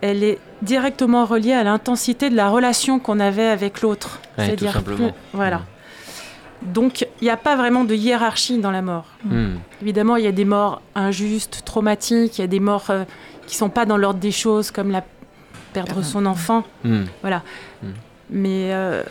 elle 0.00 0.24
est 0.24 0.38
directement 0.62 1.24
reliée 1.24 1.52
à 1.52 1.62
l'intensité 1.64 2.30
de 2.30 2.36
la 2.36 2.48
relation 2.48 2.98
qu'on 2.98 3.20
avait 3.20 3.46
avec 3.46 3.80
l'autre. 3.82 4.20
Ouais, 4.38 4.46
C'est-à-dire 4.46 4.82
voilà. 5.32 5.62
Donc, 6.66 7.02
il 7.20 7.24
n'y 7.24 7.30
a 7.30 7.36
pas 7.36 7.56
vraiment 7.56 7.84
de 7.84 7.94
hiérarchie 7.94 8.58
dans 8.58 8.70
la 8.70 8.82
mort. 8.82 9.06
Mhm. 9.24 9.58
Évidemment, 9.82 10.16
il 10.16 10.24
y 10.24 10.28
a 10.28 10.32
des 10.32 10.44
morts 10.44 10.80
injustes, 10.94 11.62
traumatiques, 11.64 12.38
il 12.38 12.42
y 12.42 12.44
a 12.44 12.48
des 12.48 12.60
morts 12.60 12.86
euh, 12.90 13.04
qui 13.46 13.56
sont 13.56 13.68
pas 13.70 13.84
dans 13.86 13.96
l'ordre 13.96 14.20
des 14.20 14.30
choses, 14.32 14.70
comme 14.70 14.90
la 14.90 15.02
perdre 15.72 16.02
son 16.02 16.26
enfant. 16.26 16.64
Mhm. 16.84 17.06
Mais 18.30 18.72
euh, 18.72 19.02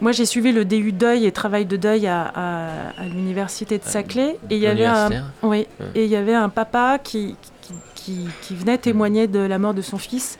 moi, 0.00 0.12
j'ai 0.12 0.26
suivi 0.26 0.52
le 0.52 0.64
DU 0.64 0.92
deuil 0.92 1.24
et 1.26 1.32
travail 1.32 1.64
de 1.66 1.76
deuil 1.76 2.06
à, 2.06 2.22
à- 2.34 2.68
à 3.00 3.04
l'université 3.04 3.78
de 3.78 3.84
Saclay. 3.84 4.36
Et 4.50 4.56
il 4.56 4.58
y 4.62 4.66
avait 4.66 4.84
un, 4.84 5.06
Universitaire. 5.06 5.32
oui, 5.42 5.66
Ouais. 5.80 5.86
et 5.94 6.04
il 6.04 6.10
y 6.10 6.16
avait 6.16 6.34
un 6.34 6.48
papa 6.50 6.98
qui, 7.02 7.34
qui, 7.62 7.72
qui- 7.94 8.28
qui 8.42 8.54
venait 8.54 8.78
témoigner 8.78 9.26
de 9.26 9.38
la 9.40 9.58
mort 9.58 9.74
de 9.74 9.82
son 9.82 9.98
fils. 9.98 10.38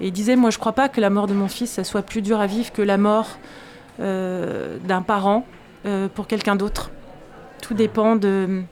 Et 0.00 0.06
il 0.06 0.12
disait, 0.12 0.36
moi, 0.36 0.50
je 0.50 0.58
crois 0.58 0.72
pas 0.72 0.88
que 0.88 1.00
la 1.00 1.10
mort 1.10 1.26
de 1.26 1.34
mon 1.34 1.48
fils, 1.48 1.70
ça 1.72 1.84
soit 1.84 2.02
plus 2.02 2.22
dur 2.22 2.40
à 2.40 2.46
vivre 2.46 2.72
que 2.72 2.82
la 2.82 2.96
mort 2.96 3.38
euh, 4.00 4.78
d'un 4.84 5.02
parent 5.02 5.46
euh, 5.86 6.08
pour 6.08 6.26
quelqu'un 6.26 6.56
d'autre. 6.56 6.90
Tout 7.60 7.74
dépend 7.74 8.16
de, 8.16 8.62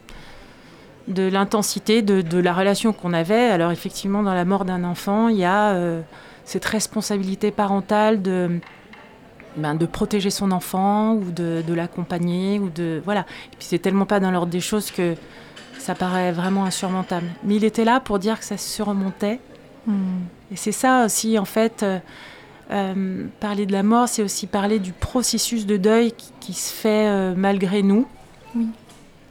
de 1.08 1.28
l'intensité 1.28 2.02
de, 2.02 2.22
de 2.22 2.38
la 2.38 2.52
relation 2.52 2.92
qu'on 2.92 3.12
avait. 3.12 3.50
Alors 3.50 3.70
effectivement, 3.70 4.22
dans 4.22 4.34
la 4.34 4.44
mort 4.44 4.64
d'un 4.64 4.84
enfant, 4.84 5.28
il 5.28 5.36
y 5.36 5.44
a 5.44 5.70
euh, 5.70 6.00
cette 6.44 6.64
responsabilité 6.64 7.50
parentale 7.50 8.22
de, 8.22 8.60
ben, 9.56 9.74
de 9.74 9.86
protéger 9.86 10.30
son 10.30 10.50
enfant 10.52 11.14
ou 11.14 11.30
de, 11.30 11.62
de 11.66 11.74
l'accompagner 11.74 12.58
ou 12.58 12.70
de 12.70 13.02
voilà. 13.04 13.20
Et 13.52 13.56
puis 13.56 13.66
c'est 13.66 13.78
tellement 13.78 14.06
pas 14.06 14.20
dans 14.20 14.30
l'ordre 14.30 14.52
des 14.52 14.60
choses 14.60 14.90
que 14.90 15.14
ça 15.78 15.94
paraît 15.94 16.32
vraiment 16.32 16.64
insurmontable. 16.64 17.26
Mais 17.44 17.56
il 17.56 17.64
était 17.64 17.84
là 17.84 18.00
pour 18.00 18.18
dire 18.18 18.38
que 18.38 18.44
ça 18.44 18.56
se 18.56 18.68
surmontait. 18.68 19.40
Hmm. 19.86 20.22
Et 20.52 20.56
c'est 20.56 20.72
ça 20.72 21.04
aussi, 21.04 21.38
en 21.38 21.44
fait, 21.44 21.84
euh, 22.72 23.26
parler 23.40 23.66
de 23.66 23.72
la 23.72 23.82
mort, 23.82 24.08
c'est 24.08 24.22
aussi 24.22 24.46
parler 24.46 24.78
du 24.78 24.92
processus 24.92 25.66
de 25.66 25.76
deuil 25.76 26.12
qui, 26.12 26.32
qui 26.40 26.52
se 26.52 26.72
fait 26.72 27.06
euh, 27.08 27.34
malgré 27.36 27.82
nous. 27.82 28.06
Oui. 28.54 28.66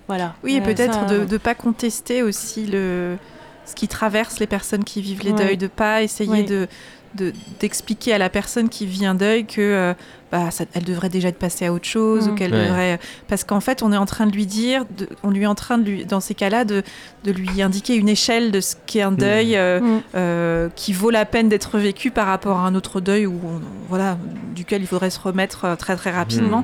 Voilà. 0.08 0.36
Oui, 0.44 0.56
et 0.56 0.62
Euh, 0.62 0.64
peut-être 0.66 0.94
ça, 0.94 1.06
de 1.06 1.26
ne 1.32 1.38
pas 1.38 1.56
contester 1.56 2.24
aussi 2.24 2.66
le, 2.66 3.18
ce 3.66 3.76
qui 3.76 3.88
traverse 3.88 4.40
les 4.40 4.48
personnes 4.48 4.84
qui 4.84 5.02
vivent 5.02 5.24
les 5.24 5.32
Ouais. 5.32 5.46
deuils, 5.46 5.58
de 5.58 5.68
pas 5.68 6.02
essayer 6.04 6.30
Ouais. 6.32 6.44
de 6.44 6.68
de- 7.16 7.34
d'expliquer 7.60 8.14
à 8.14 8.18
la 8.18 8.30
personne 8.30 8.70
qui 8.70 8.86
vit 8.86 9.06
un 9.06 9.16
deuil 9.16 9.46
que 9.46 9.62
euh, 9.62 9.94
bah, 10.32 10.52
ça- 10.52 10.66
elle 10.76 10.84
devrait 10.84 11.10
déjà 11.10 11.30
être 11.30 11.40
passée 11.40 11.66
à 11.66 11.74
autre 11.74 11.86
chose 11.88 12.28
ou 12.28 12.36
qu'elle 12.36 12.54
Ouais. 12.54 12.66
devrait 12.68 13.00
parce 13.28 13.44
qu'en 13.44 13.60
fait 13.62 13.82
on 13.82 13.92
est 13.92 13.98
en 13.98 14.06
train 14.06 14.28
de 14.28 14.32
lui 14.32 14.46
dire 14.46 14.86
de- 14.96 15.10
on 15.24 15.32
lui 15.32 15.42
est 15.44 15.48
en 15.48 15.56
train 15.56 15.80
de 15.80 15.84
lui 15.90 16.06
dans 16.06 16.20
ces 16.20 16.36
cas-là 16.36 16.66
de, 16.66 16.84
de 17.24 17.32
lui 17.32 17.64
indiquer 17.64 17.96
une 17.96 18.10
échelle 18.10 18.52
de 18.52 18.62
ce 18.62 18.76
qu'est 18.86 19.02
un 19.02 19.12
deuil 19.12 19.56
euh, 19.56 19.80
Mm. 19.80 20.02
euh, 20.16 20.70
qui 20.76 20.94
vaut 20.94 21.10
la 21.10 21.26
peine 21.26 21.50
d'être 21.50 21.80
vécu 21.80 22.12
par 22.12 22.28
rapport 22.28 22.58
à 22.60 22.68
un 22.68 22.76
autre 22.76 23.02
deuil 23.02 23.26
où 23.26 23.40
on- 23.44 23.62
voilà 23.88 24.18
duquel 24.56 24.82
il 24.84 24.88
faudrait 24.88 25.10
se 25.10 25.20
remettre 25.20 25.76
très 25.80 25.96
très 25.96 26.12
rapidement 26.12 26.64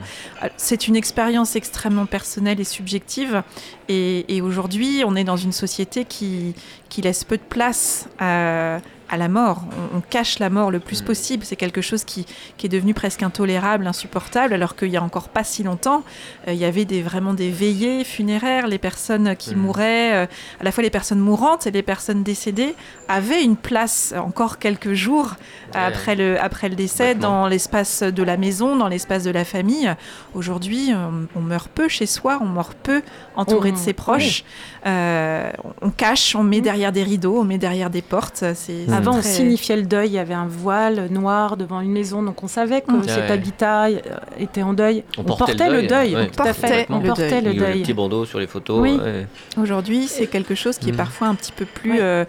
c'est 0.57 0.87
une 0.87 0.95
expérience 0.95 1.55
extrêmement 1.55 2.05
personnelle 2.05 2.59
et 2.59 2.63
subjective. 2.65 3.41
Et, 3.87 4.35
et 4.35 4.41
aujourd'hui, 4.41 5.03
on 5.05 5.15
est 5.15 5.23
dans 5.23 5.37
une 5.37 5.51
société 5.51 6.05
qui, 6.05 6.53
qui 6.89 7.01
laisse 7.01 7.23
peu 7.23 7.37
de 7.37 7.43
place 7.47 8.07
à, 8.19 8.77
à 9.09 9.17
la 9.17 9.27
mort. 9.29 9.63
On, 9.93 9.97
on 9.97 10.01
cache 10.01 10.39
la 10.39 10.50
mort 10.50 10.71
le 10.71 10.79
plus 10.79 11.01
Mhm. 11.01 11.07
possible. 11.07 11.45
C'est 11.45 11.55
quelque 11.55 11.81
chose 11.81 12.03
qui, 12.03 12.25
qui 12.57 12.65
est 12.65 12.69
devenu 12.69 12.93
presque 12.93 13.24
intolérable, 13.24 13.85
insupportable, 13.88 14.53
alors 14.53 14.75
qu'il 14.75 14.89
y 14.89 14.97
a 14.97 15.03
encore 15.03 15.29
pas 15.29 15.43
si 15.43 15.63
longtemps, 15.63 16.03
euh, 16.47 16.53
il 16.53 16.57
y 16.59 16.65
avait 16.65 16.85
des, 16.85 17.01
vraiment 17.01 17.33
des 17.33 17.50
veillées 17.51 18.03
funéraires. 18.03 18.67
Les 18.67 18.77
personnes 18.79 19.35
qui 19.35 19.55
Mhm. 19.55 19.62
mouraient, 19.62 20.13
euh, 20.13 20.25
à 20.59 20.63
la 20.63 20.71
fois 20.71 20.83
les 20.83 20.89
personnes 20.89 21.19
mourantes 21.19 21.67
et 21.67 21.71
les 21.71 21.83
personnes 21.83 22.24
décédées, 22.24 22.75
avaient 23.07 23.43
une 23.43 23.57
place 23.57 24.13
encore 24.17 24.57
quelques 24.59 24.93
jours 24.93 25.35
Ouais. 25.74 25.81
après, 25.81 26.15
le, 26.15 26.39
après 26.41 26.69
le 26.69 26.75
décès 26.75 27.15
dans 27.15 27.47
l'espace 27.47 28.01
de 28.03 28.24
la 28.24 28.38
maison, 28.38 28.75
dans 28.75 28.88
l'espace 28.88 29.24
de 29.24 29.31
la 29.31 29.45
famille. 29.45 29.93
Aujourd'hui, 30.33 30.91
on, 30.93 31.27
on 31.39 31.41
meurt 31.41 31.69
peu 31.69 31.88
chez 31.88 32.05
soi, 32.05 32.39
on 32.41 32.45
meurt 32.45 32.75
peu 32.81 33.01
entouré 33.35 33.71
de 33.71 33.77
On- 33.77 33.79
ses 33.79 33.93
proches. 33.93 34.43
Euh, 34.85 35.51
on 35.81 35.89
cache, 35.89 36.35
on 36.35 36.43
met 36.43 36.59
Mm. 36.59 36.62
derrière 36.62 36.91
des 36.91 37.03
rideaux, 37.03 37.39
on 37.39 37.43
met 37.43 37.57
derrière 37.57 37.89
des 37.89 38.01
portes. 38.01 38.43
C'est 38.55 38.85
c'est 38.95 39.07
Avant, 39.09 39.17
on 39.17 39.21
signifiait 39.21 39.75
le 39.77 39.83
deuil. 39.83 40.09
Il 40.09 40.13
y 40.13 40.19
avait 40.19 40.33
un 40.33 40.47
voile 40.47 41.07
noir 41.11 41.57
devant 41.57 41.81
une 41.81 41.91
maison, 41.91 42.23
donc 42.23 42.43
on 42.43 42.47
savait 42.47 42.81
que 42.81 42.91
Mm. 42.91 43.03
cet 43.07 43.17
Ouais. 43.25 43.31
habitat 43.31 43.85
euh, 43.85 43.99
était 44.39 44.63
en 44.63 44.73
deuil. 44.73 45.03
On 45.17 45.21
On, 45.21 45.23
portait 45.25 45.53
portait, 45.55 45.69
le 45.69 45.81
le 45.81 45.87
deuil, 45.87 46.11
deuil. 46.11 46.15
ouais. 46.23 46.29
tout 46.29 46.43
à 46.43 46.53
fait. 46.53 46.85
On 46.89 46.99
Le 46.99 47.07
portait 47.07 47.29
deuil. 47.29 47.41
le 47.41 47.51
Il 47.53 47.59
y 47.59 47.63
a 47.63 47.67
le 47.67 47.73
deuil. 47.73 47.81
petit 47.83 47.93
bandeau 47.93 48.25
sur 48.25 48.39
les 48.39 48.47
photos. 48.47 48.79
Oui. 48.81 48.97
ouais. 49.01 49.27
Aujourd'hui, 49.57 50.07
c'est 50.07 50.27
quelque 50.27 50.55
chose 50.55 50.77
qui 50.77 50.89
est 50.89 50.93
Mm. 50.93 50.97
parfois 50.97 51.27
un 51.27 51.35
petit 51.35 51.51
peu 51.51 51.65
plus. 51.65 51.91
Ouais. 51.91 51.97
euh, 52.01 52.25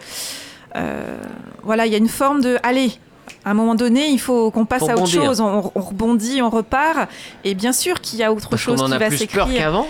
euh, 0.75 1.17
voilà, 1.63 1.85
il 1.85 1.91
y 1.91 1.95
a 1.95 1.99
une 1.99 2.07
forme 2.09 2.41
de. 2.41 2.57
Allez, 2.63 2.91
à 3.45 3.51
un 3.51 3.53
moment 3.53 3.75
donné, 3.75 4.07
il 4.09 4.19
faut 4.19 4.51
qu'on 4.51 4.65
passe 4.65 4.87
à 4.87 4.93
autre 4.95 5.07
chose. 5.07 5.41
On, 5.41 5.71
on 5.73 5.81
rebondit, 5.81 6.41
on 6.41 6.49
repart. 6.49 7.09
Et 7.43 7.55
bien 7.55 7.73
sûr 7.73 8.01
qu'il 8.01 8.19
y 8.19 8.23
a 8.23 8.31
autre 8.31 8.49
Parce 8.49 8.61
chose 8.61 8.77
qu'on 8.79 8.85
en 8.85 8.89
qui 8.89 8.93
a 8.93 8.97
va 8.99 9.07
plus 9.07 9.25
peur 9.27 9.45
s'écrire. 9.47 9.63
qu'avant. 9.63 9.87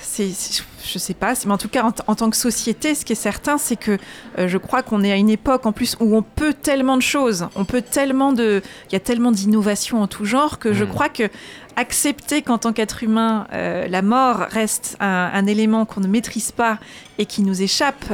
C'est, 0.00 0.28
c'est- 0.30 0.62
je 0.92 0.98
sais 0.98 1.14
pas, 1.14 1.34
mais 1.46 1.52
en 1.52 1.58
tout 1.58 1.68
cas, 1.68 1.84
en, 2.06 2.14
tant 2.14 2.30
que 2.30 2.36
société, 2.36 2.94
ce 2.94 3.04
qui 3.04 3.12
est 3.12 3.16
certain, 3.16 3.58
c'est 3.58 3.76
que 3.76 3.98
euh, 4.38 4.48
je 4.48 4.58
crois 4.58 4.82
qu'on 4.82 5.02
est 5.02 5.12
à 5.12 5.16
une 5.16 5.30
époque 5.30 5.66
en 5.66 5.72
plus 5.72 5.96
où 6.00 6.16
on 6.16 6.22
peut 6.22 6.52
tellement 6.52 6.96
de 6.96 7.02
choses, 7.02 7.46
on 7.56 7.64
peut 7.64 7.82
tellement 7.82 8.32
de, 8.32 8.62
il 8.90 8.92
y 8.92 8.96
a 8.96 9.00
tellement 9.00 9.32
d'innovations 9.32 10.02
en 10.02 10.06
tout 10.06 10.24
genre 10.24 10.58
que 10.58 10.72
je 10.72 10.84
Mm. 10.84 10.88
crois 10.88 11.08
que 11.08 11.28
accepter 11.76 12.42
qu'en 12.42 12.58
tant 12.58 12.72
qu'être 12.72 13.02
humain, 13.02 13.46
euh, 13.52 13.88
la 13.88 14.02
mort 14.02 14.38
reste 14.50 14.96
un, 15.00 15.30
un 15.32 15.46
élément 15.46 15.84
qu'on 15.84 16.00
ne 16.00 16.06
maîtrise 16.06 16.52
pas 16.52 16.78
et 17.18 17.26
qui 17.26 17.42
nous 17.42 17.62
échappe, 17.62 18.04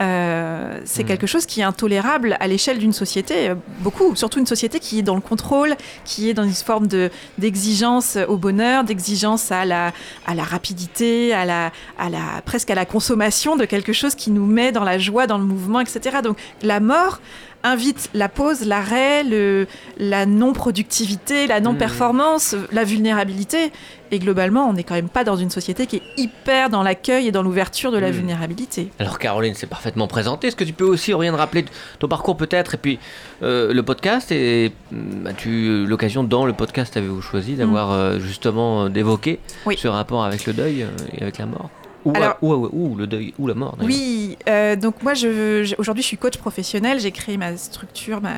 euh, 0.00 0.80
c'est 0.84 1.04
Mm. 1.04 1.06
quelque 1.06 1.26
chose 1.26 1.46
qui 1.46 1.60
est 1.60 1.64
intolérable 1.64 2.36
à 2.40 2.46
l'échelle 2.46 2.78
d'une 2.78 2.92
société, 2.92 3.50
euh, 3.50 3.54
beaucoup, 3.80 4.14
surtout 4.16 4.38
une 4.38 4.46
société 4.46 4.80
qui 4.80 4.98
est 4.98 5.02
dans 5.02 5.14
le 5.14 5.20
contrôle, 5.20 5.76
qui 6.04 6.28
est 6.28 6.34
dans 6.34 6.44
une 6.44 6.52
forme 6.52 6.86
de 6.86 7.10
d'exigence 7.38 8.16
au 8.28 8.36
bonheur, 8.36 8.84
d'exigence 8.84 9.52
à 9.52 9.64
la 9.64 9.92
à 10.26 10.34
la 10.34 10.42
rapidité, 10.44 11.32
à 11.32 11.44
la, 11.44 11.70
à 11.98 12.08
la, 12.08 12.42
presque 12.44 12.70
à 12.70 12.74
la 12.74 12.86
consommation 12.86 13.56
de 13.56 13.64
quelque 13.64 13.92
chose 13.92 14.14
qui 14.14 14.30
nous 14.30 14.46
met 14.46 14.72
dans 14.72 14.84
la 14.84 14.98
joie, 14.98 15.26
dans 15.26 15.38
le 15.38 15.44
mouvement, 15.44 15.80
etc. 15.80 16.18
Donc 16.22 16.38
la 16.62 16.80
mort 16.80 17.20
invite 17.70 18.10
la 18.14 18.28
pause, 18.28 18.64
l'arrêt, 18.66 19.24
la 19.98 20.26
non-productivité, 20.26 21.46
la 21.46 21.60
non-performance, 21.60 22.54
la 22.72 22.84
vulnérabilité. 22.84 23.72
Et 24.12 24.18
globalement, 24.20 24.68
on 24.68 24.72
n'est 24.72 24.84
quand 24.84 24.94
même 24.94 25.08
pas 25.08 25.24
dans 25.24 25.34
une 25.36 25.50
société 25.50 25.86
qui 25.86 25.96
est 25.96 26.02
hyper 26.16 26.70
dans 26.70 26.82
l'accueil 26.84 27.26
et 27.26 27.32
dans 27.32 27.42
l'ouverture 27.42 27.90
de 27.90 27.98
la 27.98 28.10
Mm. 28.10 28.14
vulnérabilité. 28.14 28.88
Alors 29.00 29.18
Caroline 29.18 29.54
s'est 29.54 29.66
parfaitement 29.66 30.06
présentée. 30.06 30.46
Est-ce 30.46 30.54
que 30.56 30.62
tu 30.64 30.72
peux 30.72 30.84
aussi 30.84 31.12
rien 31.12 31.32
de 31.32 31.36
rappeler 31.36 31.64
ton 31.98 32.06
parcours 32.06 32.36
peut-être 32.36 32.74
et 32.74 32.78
puis 32.78 32.98
euh, 33.42 33.72
le 33.72 33.82
podcast 33.82 34.30
et 34.30 34.72
hum, 34.92 35.26
as-tu 35.26 35.48
eu 35.48 35.86
l'occasion 35.86 36.22
dans 36.22 36.46
le 36.46 36.52
podcast 36.52 36.96
avez-vous 36.96 37.20
choisi 37.22 37.54
d'avoir 37.54 37.90
euh, 37.90 38.18
justement 38.20 38.84
euh, 38.84 38.88
d'évoquer. 38.88 39.40
Oui. 39.66 39.76
ce 39.76 39.88
rapport 39.88 40.24
avec 40.24 40.46
le 40.46 40.52
deuil 40.52 40.82
euh, 40.84 40.88
et 41.18 41.22
avec 41.22 41.38
la 41.38 41.46
mort? 41.46 41.70
Ou, 42.06 42.16
Alors- 42.16 42.36
ou, 42.42 42.52
ou- 42.52 42.70
ou 42.72 42.94
le 42.96 43.06
deuil 43.06 43.34
ou 43.38 43.46
la 43.46 43.54
mort. 43.54 43.76
Oui, 43.82 44.36
euh, 44.48 44.76
donc 44.76 45.02
moi, 45.02 45.14
je, 45.14 45.64
je- 45.64 45.74
aujourd'hui, 45.78 46.02
je 46.02 46.08
suis 46.08 46.16
coach 46.18 46.36
professionnel. 46.38 47.00
J'ai 47.00 47.10
créé 47.12 47.36
ma 47.36 47.56
structure, 47.56 48.20
ma, 48.20 48.34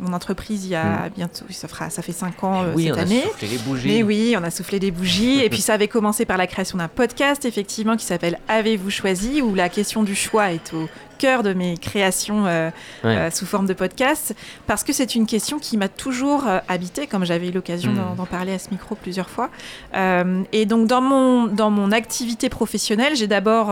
mon 0.00 0.12
entreprise 0.12 0.64
il 0.64 0.70
y 0.70 0.74
a 0.74 1.08
bientôt, 1.14 1.44
ça, 1.50 1.68
fera, 1.68 1.90
ça 1.90 2.02
fait 2.02 2.12
cinq 2.12 2.42
ans 2.44 2.62
euh, 2.62 2.72
oui, 2.74 2.84
cette 2.84 2.94
on 2.94 2.98
a 2.98 3.02
année. 3.02 3.22
soufflé 3.22 3.48
les 3.48 3.58
bougies. 3.58 3.88
Mais 3.88 4.02
oui, 4.02 4.34
on 4.38 4.44
a 4.44 4.50
soufflé 4.50 4.78
des 4.78 4.90
bougies. 4.90 5.40
et 5.42 5.50
puis 5.50 5.60
ça 5.62 5.74
avait 5.74 5.88
commencé 5.88 6.24
par 6.24 6.36
la 6.36 6.46
création 6.46 6.78
d'un 6.78 6.88
podcast, 6.88 7.44
effectivement, 7.44 7.96
qui 7.96 8.04
s'appelle 8.04 8.38
Avez-vous 8.48 8.90
choisi 8.90 9.42
où 9.42 9.54
la 9.54 9.68
question 9.68 10.02
du 10.02 10.14
choix 10.14 10.52
est 10.52 10.72
au 10.72 10.88
cœur 11.18 11.42
de 11.42 11.52
mes 11.54 11.76
créations 11.76 12.46
euh, 12.46 12.70
Ouais. 13.04 13.16
euh, 13.16 13.30
sous 13.30 13.46
forme 13.46 13.66
de 13.66 13.74
podcast, 13.74 14.34
parce 14.66 14.84
que 14.84 14.92
c'est 14.92 15.14
une 15.14 15.26
question 15.26 15.58
qui 15.58 15.76
m'a 15.76 15.88
toujours 15.88 16.46
euh, 16.46 16.58
habité, 16.68 17.06
comme 17.06 17.24
j'avais 17.24 17.48
eu 17.48 17.52
l'occasion 17.52 17.92
Mm. 17.92 18.16
d'en- 18.16 18.24
parler 18.26 18.52
à 18.54 18.58
ce 18.58 18.70
micro 18.70 18.94
plusieurs 18.94 19.28
fois. 19.28 19.50
Euh, 19.94 20.42
et 20.52 20.64
donc 20.66 20.86
dans 20.88 21.00
mon, 21.02 21.46
dans 21.46 21.70
mon 21.70 21.92
activité 21.92 22.48
professionnelle, 22.48 23.14
j'ai 23.16 23.26
d'abord 23.26 23.70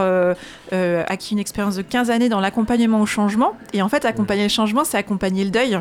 acquis 1.08 1.32
une 1.32 1.38
expérience 1.38 1.76
de 1.76 1.82
15 1.82 2.10
années 2.10 2.28
dans 2.28 2.40
l'accompagnement 2.40 3.00
au 3.00 3.06
changement. 3.06 3.52
Et 3.72 3.82
en 3.82 3.88
fait, 3.88 4.04
accompagner 4.04 4.42
le 4.44 4.48
changement, 4.48 4.84
c'est 4.84 4.96
accompagner 4.98 5.44
le 5.44 5.50
deuil. 5.50 5.78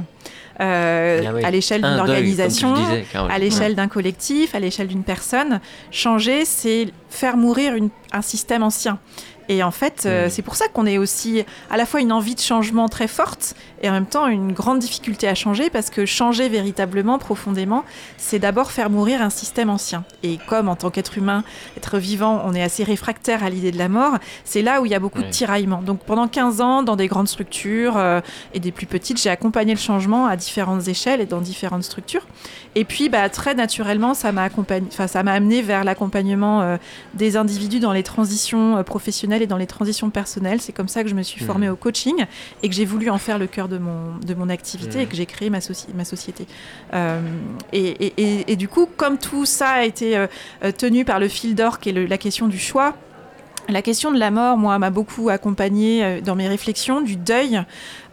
euh, 0.59 1.21
Ah 1.25 1.31
oui. 1.33 1.43
à 1.43 1.49
l'échelle 1.49 1.83
Un 1.83 1.91
d'une 1.91 1.99
organisation, 2.01 2.73
disais, 2.73 3.05
à 3.15 3.39
l'échelle 3.39 3.73
d'un 3.75 3.87
collectif, 3.87 4.53
à 4.53 4.59
l'échelle 4.59 4.87
d'une 4.87 5.03
personne. 5.03 5.59
Changer, 5.91 6.45
c'est 6.45 6.89
faire 7.09 7.35
mourir 7.37 7.73
une- 7.73 7.89
un 8.11 8.21
système 8.21 8.61
ancien. 8.61 8.99
Et 9.49 9.63
en 9.63 9.71
fait, 9.71 10.03
euh, 10.05 10.27
Mm. 10.27 10.29
c'est 10.29 10.41
pour 10.41 10.55
ça 10.55 10.67
qu'on 10.67 10.85
est 10.85 10.97
aussi 10.97 11.43
à 11.69 11.77
la 11.77 11.85
fois 11.85 11.99
une 12.01 12.11
envie 12.11 12.35
de 12.35 12.39
changement 12.39 12.87
très 12.89 13.07
forte 13.07 13.55
et 13.81 13.89
en 13.89 13.93
même 13.93 14.05
temps 14.05 14.27
une 14.27 14.53
grande 14.53 14.79
difficulté 14.79 15.27
à 15.27 15.35
changer 15.35 15.69
parce 15.69 15.89
que 15.89 16.05
changer 16.05 16.49
véritablement, 16.49 17.17
profondément, 17.17 17.83
c'est 18.17 18.39
d'abord 18.39 18.71
faire 18.71 18.89
mourir 18.89 19.21
un 19.21 19.29
système 19.29 19.69
ancien. 19.69 20.03
Et 20.23 20.37
comme 20.47 20.69
en 20.69 20.75
tant 20.75 20.89
qu'être 20.89 21.17
humain, 21.17 21.43
être 21.77 21.97
vivant, 21.97 22.41
on 22.45 22.53
est 22.53 22.61
assez 22.63 22.83
réfractaire 22.83 23.43
à 23.43 23.49
l'idée 23.49 23.71
de 23.71 23.77
la 23.77 23.89
mort, 23.89 24.13
c'est 24.45 24.61
là 24.61 24.81
où 24.81 24.85
il 24.85 24.91
y 24.91 24.95
a 24.95 24.99
beaucoup 24.99 25.21
de 25.21 25.29
tiraillements. 25.29 25.81
Donc 25.81 25.99
pendant 26.05 26.27
15 26.27 26.61
ans, 26.61 26.83
dans 26.83 26.95
des 26.95 27.07
grandes 27.07 27.27
structures 27.27 27.97
euh, 27.97 28.21
et 28.53 28.59
des 28.59 28.71
plus 28.71 28.85
petites, 28.85 29.21
j'ai 29.21 29.29
accompagné 29.29 29.73
le 29.73 29.79
changement 29.79 30.27
à 30.27 30.35
différentes 30.35 30.87
échelles 30.87 31.21
et 31.21 31.25
dans 31.25 31.41
différentes 31.41 31.83
structures. 31.83 32.25
Et 32.75 32.85
puis, 32.85 33.09
bah, 33.09 33.27
très 33.29 33.53
naturellement, 33.53 34.13
ça 34.13 34.31
m'a 34.31 34.43
accompagné, 34.43 34.87
enfin, 34.91 35.07
ça 35.07 35.23
m'a 35.23 35.33
amené 35.33 35.61
vers 35.61 35.83
l'accompagnement 35.83 36.61
euh, 36.61 36.77
des 37.13 37.35
individus 37.35 37.79
dans 37.79 37.91
les 37.91 38.03
transitions 38.03 38.77
euh, 38.77 38.83
professionnelles 38.83 39.41
et 39.41 39.47
dans 39.47 39.57
les 39.57 39.67
transitions 39.67 40.09
personnelles. 40.09 40.61
C'est 40.61 40.71
comme 40.71 40.87
ça 40.87 41.03
que 41.03 41.09
je 41.09 41.15
me 41.15 41.23
suis 41.23 41.43
formée 41.43 41.67
Mhm. 41.67 41.73
au 41.73 41.75
coaching 41.75 42.25
et 42.63 42.69
que 42.69 42.75
j'ai 42.75 42.85
voulu 42.85 43.09
en 43.09 43.17
faire 43.17 43.37
le 43.37 43.47
cœur 43.47 43.67
de 43.71 43.77
mon, 43.79 44.17
de 44.23 44.33
mon 44.35 44.49
activité 44.49 44.97
Mhm. 44.97 45.03
et 45.03 45.07
que 45.07 45.15
j'ai 45.15 45.25
créé 45.25 45.49
ma, 45.49 45.59
soci- 45.59 45.87
ma 45.95 46.05
société. 46.05 46.45
Euh, 46.93 47.19
et, 47.73 47.87
et- 48.05 48.13
et- 48.17 48.51
et 48.51 48.55
du 48.55 48.67
coup, 48.67 48.87
comme 48.97 49.17
tout 49.17 49.45
ça 49.45 49.69
a 49.69 49.83
été 49.83 50.15
euh, 50.15 50.27
euh, 50.63 50.71
tenu 50.71 51.03
par 51.05 51.19
le 51.19 51.27
fil 51.27 51.55
d'or 51.55 51.79
qui 51.79 51.89
est 51.89 51.93
le- 51.93 52.05
la 52.05 52.17
question 52.19 52.47
du 52.47 52.59
choix, 52.59 52.95
la 53.69 53.81
question 53.81 54.11
de 54.11 54.19
la 54.19 54.31
mort, 54.31 54.57
moi, 54.57 54.77
m'a 54.79 54.89
beaucoup 54.89 55.29
accompagnée 55.29 56.19
dans 56.21 56.35
mes 56.35 56.47
réflexions, 56.47 56.99
du 56.99 57.15
deuil. 57.15 57.61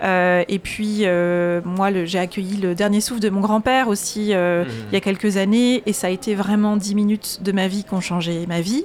Euh, 0.02 0.44
et 0.48 0.58
puis, 0.58 1.00
euh, 1.02 1.60
moi, 1.64 1.90
j'ai 2.04 2.18
accueilli 2.18 2.56
le 2.56 2.74
dernier 2.74 3.00
souffle 3.00 3.20
de 3.20 3.30
mon 3.30 3.40
grand-père 3.40 3.88
aussi 3.88 4.32
euh, 4.32 4.64
Mhm. 4.64 4.70
il 4.90 4.94
y 4.94 4.96
a 4.96 5.00
quelques 5.00 5.36
années. 5.36 5.82
Et 5.86 5.92
ça 5.92 6.08
a 6.08 6.10
été 6.10 6.34
vraiment 6.34 6.76
dix 6.76 6.94
minutes 6.94 7.38
de 7.42 7.52
ma 7.52 7.68
vie 7.68 7.84
qui 7.84 7.94
ont 7.94 8.00
changé 8.00 8.46
ma 8.46 8.60
vie 8.60 8.84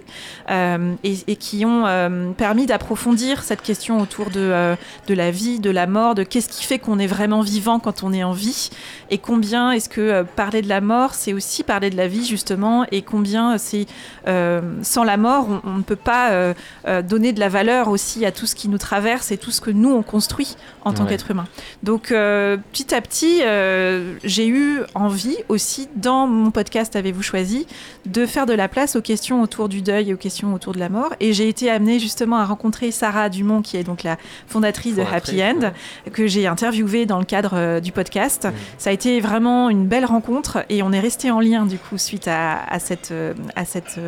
et, 0.49 1.17
et 1.27 1.35
qui 1.35 1.65
ont 1.65 2.33
permis 2.37 2.65
d'approfondir 2.65 3.43
cette 3.43 3.61
question 3.61 3.99
autour 4.01 4.29
de, 4.29 4.75
de 5.07 5.13
la 5.13 5.31
vie, 5.31 5.59
de 5.59 5.69
la 5.69 5.87
mort, 5.87 6.15
de 6.15 6.23
qu'est-ce 6.23 6.49
qui 6.49 6.63
fait 6.63 6.79
qu'on 6.79 6.99
est 6.99 7.07
vraiment 7.07 7.41
vivant 7.41 7.79
quand 7.79 8.03
on 8.03 8.13
est 8.13 8.23
en 8.23 8.31
vie 8.33 8.69
et 9.09 9.17
combien 9.17 9.71
est-ce 9.71 9.89
que 9.89 10.23
parler 10.35 10.61
de 10.61 10.69
la 10.69 10.81
mort, 10.81 11.13
c'est 11.13 11.33
aussi 11.33 11.63
parler 11.63 11.89
de 11.89 11.97
la 11.97 12.07
vie, 12.07 12.25
justement, 12.25 12.85
et 12.91 13.01
combien 13.01 13.57
c'est 13.57 13.85
euh, 14.27 14.61
sans 14.81 15.03
la 15.03 15.17
mort, 15.17 15.47
on, 15.49 15.61
on 15.69 15.77
ne 15.77 15.83
peut 15.83 15.95
pas 15.95 16.31
euh, 16.31 16.53
euh, 16.87 17.01
donner 17.01 17.33
de 17.33 17.39
la 17.39 17.49
valeur 17.49 17.89
aussi 17.89 18.25
à 18.25 18.31
tout 18.31 18.45
ce 18.45 18.55
qui 18.55 18.69
nous 18.69 18.77
traverse 18.77 19.31
et 19.31 19.37
tout 19.37 19.51
ce 19.51 19.61
que 19.61 19.71
nous 19.71 19.91
on 19.91 20.01
construit 20.03 20.55
en 20.85 20.93
tant 20.93 21.02
Ouais. 21.03 21.09
qu'être 21.09 21.31
humain. 21.31 21.45
Donc 21.83 22.11
euh, 22.11 22.57
petit 22.71 22.93
à 22.93 23.01
petit, 23.01 23.41
euh, 23.43 24.15
j'ai 24.23 24.47
eu 24.47 24.79
envie 24.95 25.37
aussi 25.49 25.87
dans 25.95 26.27
mon 26.27 26.51
podcast 26.51 26.95
Avez-vous 26.95 27.23
choisi 27.23 27.67
de 28.05 28.25
faire 28.25 28.45
de 28.45 28.53
la 28.53 28.67
place 28.67 28.95
aux 28.95 29.01
questions 29.01 29.41
autour 29.41 29.69
du 29.69 29.81
deuil 29.81 30.09
et 30.09 30.13
aux 30.13 30.17
questions 30.17 30.53
autour 30.53 30.73
de 30.73 30.79
la 30.79 30.89
mort. 30.89 31.13
Et 31.19 31.33
j'ai 31.33 31.47
été 31.49 31.69
amenée 31.69 31.99
justement 31.99 32.37
à 32.37 32.45
rencontrer 32.45 32.91
Sarah 32.91 33.29
Dumont, 33.29 33.61
qui 33.61 33.77
est 33.77 33.83
donc 33.83 34.03
la 34.03 34.17
fondatrice 34.47 34.95
de 34.95 35.01
Happy 35.01 35.41
End, 35.43 35.59
ouais. 35.61 36.11
que 36.11 36.27
j'ai 36.27 36.47
interviewée 36.47 37.05
dans 37.05 37.19
le 37.19 37.25
cadre 37.25 37.51
euh, 37.53 37.79
du 37.79 37.91
podcast. 37.91 38.47
Ça 38.77 38.89
a 38.89 38.93
été 38.93 39.19
vraiment 39.19 39.69
une 39.69 39.87
belle 39.87 40.05
rencontre 40.05 40.65
et 40.69 40.83
on 40.83 40.91
est 40.91 40.99
resté 40.99 41.31
en 41.31 41.39
lien 41.39 41.65
du 41.65 41.77
coup 41.77 41.97
suite 41.97 42.27
à, 42.27 42.63
à 42.63 42.79
cette, 42.79 43.13
à 43.55 43.65
cette 43.65 43.99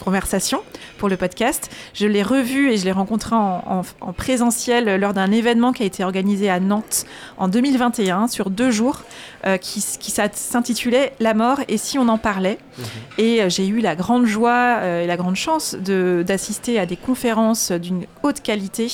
conversation 0.00 0.62
pour 0.98 1.08
le 1.08 1.16
podcast. 1.16 1.70
Je 1.94 2.06
l'ai 2.06 2.22
revu 2.22 2.70
et 2.70 2.76
je 2.76 2.84
l'ai 2.84 2.92
rencontré 2.92 3.34
en, 3.36 3.62
en- 3.66 3.82
en 4.00 4.12
présentiel 4.12 4.96
lors 5.00 5.12
d'un 5.14 5.30
événement 5.30 5.72
qui 5.72 5.82
a 5.82 5.86
été 5.86 6.04
organisé 6.04 6.48
à 6.50 6.60
Nantes 6.60 7.06
en 7.38 7.48
2021 7.48 8.28
sur 8.28 8.50
deux 8.50 8.70
jours 8.70 9.02
euh, 9.46 9.56
qui, 9.58 9.80
s'intitulait 9.80 11.12
La 11.20 11.34
mort 11.34 11.60
et 11.68 11.76
si 11.78 11.98
on 11.98 12.08
en 12.08 12.18
parlait. 12.18 12.58
Mhm. 12.78 12.84
Et 13.18 13.42
euh, 13.42 13.48
j'ai 13.48 13.66
eu 13.66 13.80
la 13.80 13.94
grande 13.96 14.26
joie 14.26 14.78
euh, 14.80 15.02
et 15.02 15.06
la 15.06 15.16
grande 15.16 15.36
chance 15.36 15.74
de- 15.74 16.24
d'assister 16.26 16.78
à 16.78 16.86
des 16.86 16.96
conférences 16.96 17.70
d'une 17.72 18.06
haute 18.22 18.40
qualité 18.40 18.86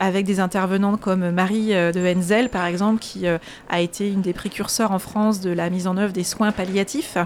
avec 0.00 0.24
des 0.24 0.38
intervenants 0.40 0.96
comme 0.96 1.30
Marie 1.30 1.68
de 1.70 2.14
Henzel, 2.16 2.48
par 2.50 2.66
exemple, 2.66 3.00
qui 3.00 3.26
a 3.26 3.80
été 3.80 4.08
une 4.08 4.20
des 4.22 4.32
précurseurs 4.32 4.92
en 4.92 5.00
France 5.00 5.40
de 5.40 5.50
la 5.50 5.70
mise 5.70 5.88
en 5.88 5.96
œuvre 5.96 6.12
des 6.12 6.22
soins 6.22 6.52
palliatifs, 6.52 7.18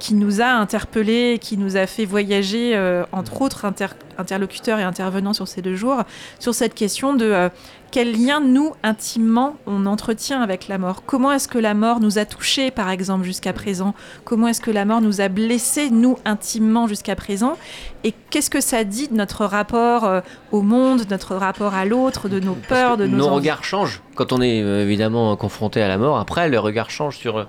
qui 0.00 0.14
nous 0.14 0.40
a 0.40 0.46
interpellés, 0.46 1.38
qui 1.40 1.56
nous 1.56 1.76
a 1.76 1.86
fait 1.86 2.04
voyager, 2.04 2.76
entre 3.12 3.40
autres 3.42 3.64
inter- 3.64 3.86
interlocuteurs 4.18 4.80
et 4.80 4.82
intervenants 4.82 5.32
sur 5.32 5.46
ces 5.46 5.62
deux 5.62 5.76
jours, 5.76 6.02
sur 6.40 6.54
cette 6.56 6.74
question 6.74 7.14
de 7.14 7.48
quel 7.92 8.12
lien 8.20 8.40
nous, 8.40 8.72
intimement, 8.82 9.54
on 9.66 9.86
entretient 9.86 10.40
avec 10.42 10.66
la 10.66 10.78
mort? 10.78 11.04
Comment 11.04 11.30
est-ce 11.30 11.46
que 11.46 11.58
la 11.58 11.74
mort 11.74 12.00
nous 12.00 12.18
a 12.18 12.24
touchés, 12.24 12.70
par 12.72 12.88
exemple, 12.90 13.22
jusqu'à 13.24 13.52
présent? 13.52 13.94
Comment 14.24 14.48
est-ce 14.48 14.60
que 14.60 14.70
la 14.72 14.84
mort 14.84 15.00
nous 15.00 15.20
a 15.20 15.28
blessés, 15.28 15.90
nous, 15.90 16.16
intimement, 16.24 16.88
jusqu'à 16.88 17.14
présent? 17.14 17.56
Et 18.02 18.12
qu'est-ce 18.30 18.50
que 18.50 18.60
ça 18.60 18.82
dit 18.82 19.06
de 19.08 19.14
notre 19.14 19.44
rapport 19.44 20.04
euh, 20.04 20.20
au 20.50 20.62
monde, 20.62 21.04
de 21.04 21.10
notre 21.10 21.36
rapport 21.36 21.74
à 21.74 21.84
l'autre, 21.84 22.28
de 22.28 22.40
nos 22.40 22.54
Parce 22.54 22.66
peurs, 22.68 22.96
de 22.96 23.06
nos 23.06 23.18
nos 23.18 23.24
envies? 23.26 23.36
regards 23.36 23.62
changent 23.62 24.00
quand 24.16 24.32
on 24.32 24.40
est 24.42 24.62
euh, 24.62 24.82
évidemment 24.82 25.36
confronté 25.36 25.82
à 25.82 25.88
la 25.88 25.98
mort. 25.98 26.18
Après, 26.18 26.48
le 26.48 26.58
regard 26.58 26.90
change 26.90 27.18
sur 27.18 27.38
euh, 27.38 27.44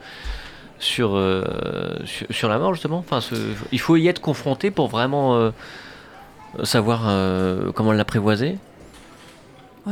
sur 0.78 1.16
euh, 1.16 1.44
sur, 2.06 2.28
sur 2.30 2.50
la 2.50 2.60
mort 2.60 2.74
justement. 2.74 2.98
Enfin, 3.00 3.22
ce- 3.22 3.36
il 3.72 3.80
faut 3.80 3.96
y 3.96 4.08
être 4.10 4.20
confronté 4.22 4.70
pour 4.72 4.90
vraiment 4.90 5.36
euh, 5.38 5.52
savoir 6.64 7.10
comment 7.74 7.94
l'apprivoiser. 7.94 8.58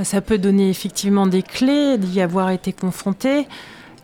Ça 0.04 0.22
peut 0.22 0.38
donner 0.38 0.70
effectivement 0.70 1.28
des 1.28 1.44
clés 1.44 1.98
d'y 1.98 2.22
avoir 2.22 2.50
été 2.50 2.72
confronté. 2.72 3.46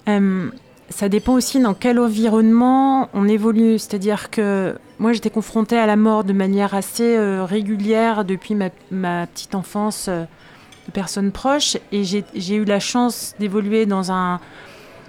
Euh, 0.10 0.50
ça 0.90 1.08
dépend 1.08 1.34
aussi 1.34 1.60
dans 1.62 1.74
quel 1.74 1.98
environnement 2.00 3.10
on 3.14 3.28
évolue. 3.28 3.80
C'est-à-dire 3.80 4.30
que 4.30 4.76
moi, 5.00 5.14
j'étais 5.14 5.30
confrontée 5.30 5.78
à 5.78 5.86
la 5.86 5.96
mort 5.96 6.26
de 6.26 6.34
manière 6.34 6.74
assez 6.74 7.16
euh, 7.16 7.46
régulière 7.46 8.26
depuis 8.26 8.56
ma, 8.56 9.28
petite 9.28 9.56
enfance 9.56 10.08
euh, 10.10 10.24
de 10.88 10.92
personnes 10.92 11.32
proches. 11.32 11.78
Et 11.94 12.04
j'ai 12.04 12.56
eu 12.56 12.66
la 12.66 12.82
chance 12.82 13.34
d'évoluer 13.40 13.86
dans 13.86 14.12
un 14.12 14.42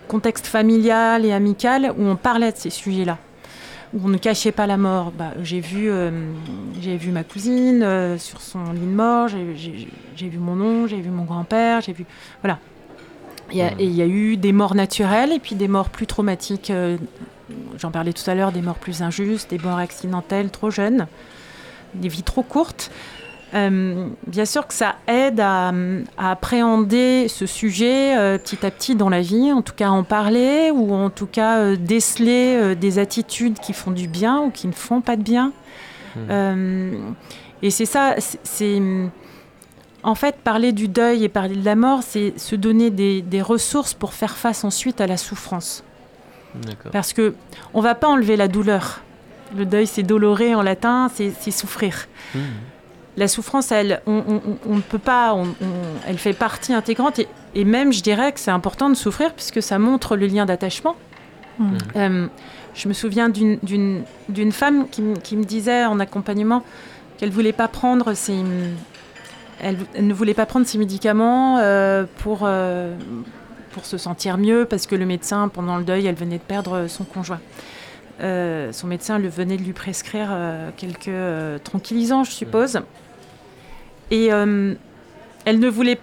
contexte 0.06 0.46
familial 0.46 1.24
et 1.24 1.32
amical 1.32 1.92
où 1.98 2.04
on 2.04 2.16
parlait 2.16 2.52
de 2.52 2.56
ces 2.56 2.70
sujets-là 2.70 3.18
on 3.94 4.08
ne 4.08 4.18
cachait 4.18 4.52
pas 4.52 4.66
la 4.66 4.76
mort. 4.76 5.12
Bah, 5.12 5.32
j'ai 5.42 5.60
vu, 5.60 5.90
euh, 5.90 6.10
vu 6.80 7.10
ma 7.10 7.24
cousine 7.24 8.18
sur 8.18 8.40
son 8.40 8.72
lit 8.72 8.80
de 8.80 8.86
mort, 8.86 9.28
j'ai 9.28 10.28
vu 10.28 10.38
mon 10.38 10.60
oncle, 10.60 10.90
j'ai 10.90 11.00
vu 11.00 11.10
mon 11.10 11.24
grand-père, 11.24 11.80
j'ai 11.80 11.92
vu 11.92 12.04
voilà. 12.42 12.58
Il 13.50 13.66
il 13.78 13.92
y, 13.92 14.02
a 14.02 14.06
eu 14.06 14.36
des 14.36 14.52
morts 14.52 14.74
naturelles 14.74 15.32
et 15.32 15.38
puis 15.38 15.54
des 15.54 15.68
morts 15.68 15.88
plus 15.88 16.06
traumatiques 16.06 16.70
j'en 17.78 17.90
parlais 17.90 18.12
tout 18.12 18.28
à 18.28 18.34
l'heure, 18.34 18.52
des 18.52 18.62
morts 18.62 18.78
plus 18.78 19.02
injustes, 19.02 19.50
des 19.50 19.58
morts 19.58 19.78
accidentelles 19.78 20.50
trop 20.50 20.70
jeunes, 20.70 21.06
des 21.94 22.08
vies 22.08 22.22
trop 22.22 22.42
courtes. 22.42 22.90
Euh, 23.54 24.08
bien 24.26 24.44
sûr 24.44 24.66
que 24.66 24.74
ça 24.74 24.96
aide 25.06 25.40
à, 25.40 25.72
appréhender 26.18 27.28
ce 27.28 27.46
sujet 27.46 28.16
euh, 28.16 28.36
petit 28.36 28.64
à 28.66 28.70
petit 28.70 28.94
dans 28.94 29.08
la 29.08 29.20
vie, 29.20 29.52
en 29.52 29.62
tout 29.62 29.74
cas 29.74 29.88
en 29.88 30.04
parler, 30.04 30.70
ou 30.70 30.92
en 30.92 31.10
tout 31.10 31.26
cas 31.26 31.58
euh, 31.58 31.76
déceler 31.76 32.76
des 32.76 32.98
attitudes 32.98 33.58
qui 33.58 33.72
font 33.72 33.90
du 33.90 34.06
bien 34.06 34.40
ou 34.40 34.50
qui 34.50 34.66
ne 34.66 34.72
font 34.72 35.00
pas 35.00 35.16
de 35.16 35.22
bien. 35.22 35.52
Hmm. 36.16 37.14
et 37.62 37.70
c'est 37.70 37.84
ça, 37.84 38.16
c'est 38.18 38.82
en 40.02 40.14
fait 40.16 40.36
parler 40.36 40.72
du 40.72 40.88
deuil 40.88 41.22
et 41.22 41.28
parler 41.28 41.54
de 41.54 41.64
la 41.64 41.76
mort, 41.76 42.00
c'est 42.02 42.36
se 42.38 42.56
donner 42.56 42.90
des 42.90 43.42
ressources 43.42 43.94
pour 43.94 44.14
faire 44.14 44.36
face 44.36 44.64
ensuite 44.64 45.00
à 45.00 45.06
la 45.06 45.16
souffrance. 45.16 45.84
Parce 46.92 47.12
que 47.12 47.34
on 47.74 47.80
va 47.80 47.94
pas 47.94 48.08
enlever 48.08 48.36
la 48.36 48.48
douleur. 48.48 49.02
Le 49.56 49.64
deuil, 49.64 49.86
c'est 49.86 50.02
doloré 50.02 50.54
en 50.54 50.62
latin, 50.62 51.10
c'est 51.14 51.50
souffrir. 51.50 52.06
Mmh. 52.34 52.38
La 53.18 53.28
souffrance, 53.28 53.72
elle, 53.72 54.00
on 54.06 54.22
ne 54.66 54.80
peut 54.80 54.98
pas, 54.98 55.36
elle 56.06 56.18
fait 56.18 56.32
partie 56.32 56.72
intégrante. 56.72 57.20
Et, 57.54 57.64
même, 57.64 57.92
je 57.92 58.02
dirais 58.02 58.32
que 58.32 58.40
c'est 58.40 58.50
important 58.50 58.88
de 58.88 58.94
souffrir 58.94 59.34
puisque 59.34 59.62
ça 59.62 59.78
montre 59.78 60.16
le 60.16 60.26
lien 60.26 60.46
d'attachement. 60.46 60.96
Mmh. 61.58 61.76
Euh, 61.96 62.26
je 62.74 62.88
me 62.88 62.92
souviens 62.92 63.28
d'une 63.28 64.04
femme 64.52 64.88
qui, 64.88 65.02
me 65.02 65.44
disait 65.44 65.84
en 65.84 65.98
accompagnement 65.98 66.62
qu'elle 67.16 67.30
voulait 67.30 67.52
pas 67.52 67.68
prendre 67.68 68.14
ses, 68.14 68.40
elle, 69.60 69.78
ne 69.98 70.14
voulait 70.14 70.34
pas 70.34 70.46
prendre 70.46 70.66
ses 70.66 70.78
médicaments 70.78 71.58
euh, 71.58 72.04
pour, 72.18 72.42
euh, 72.44 72.94
pour 73.72 73.84
se 73.84 73.98
sentir 73.98 74.38
mieux 74.38 74.64
parce 74.64 74.86
que 74.86 74.94
le 74.94 75.04
médecin, 75.04 75.48
pendant 75.48 75.76
le 75.76 75.84
deuil, 75.84 76.06
elle 76.06 76.14
venait 76.14 76.38
de 76.38 76.42
perdre 76.42 76.86
son 76.86 77.02
conjoint. 77.02 77.40
Euh, 78.20 78.72
son 78.72 78.88
médecin 78.88 79.18
le 79.18 79.28
venait 79.28 79.56
de 79.56 79.62
lui 79.62 79.72
prescrire 79.72 80.28
euh, 80.32 80.70
quelques 80.76 81.08
euh, 81.08 81.58
tranquillisants, 81.58 82.24
je 82.24 82.32
suppose. 82.32 82.80
Et 84.10 84.26
elle 84.26 85.58
ne 85.58 85.68
voulait 85.68 85.98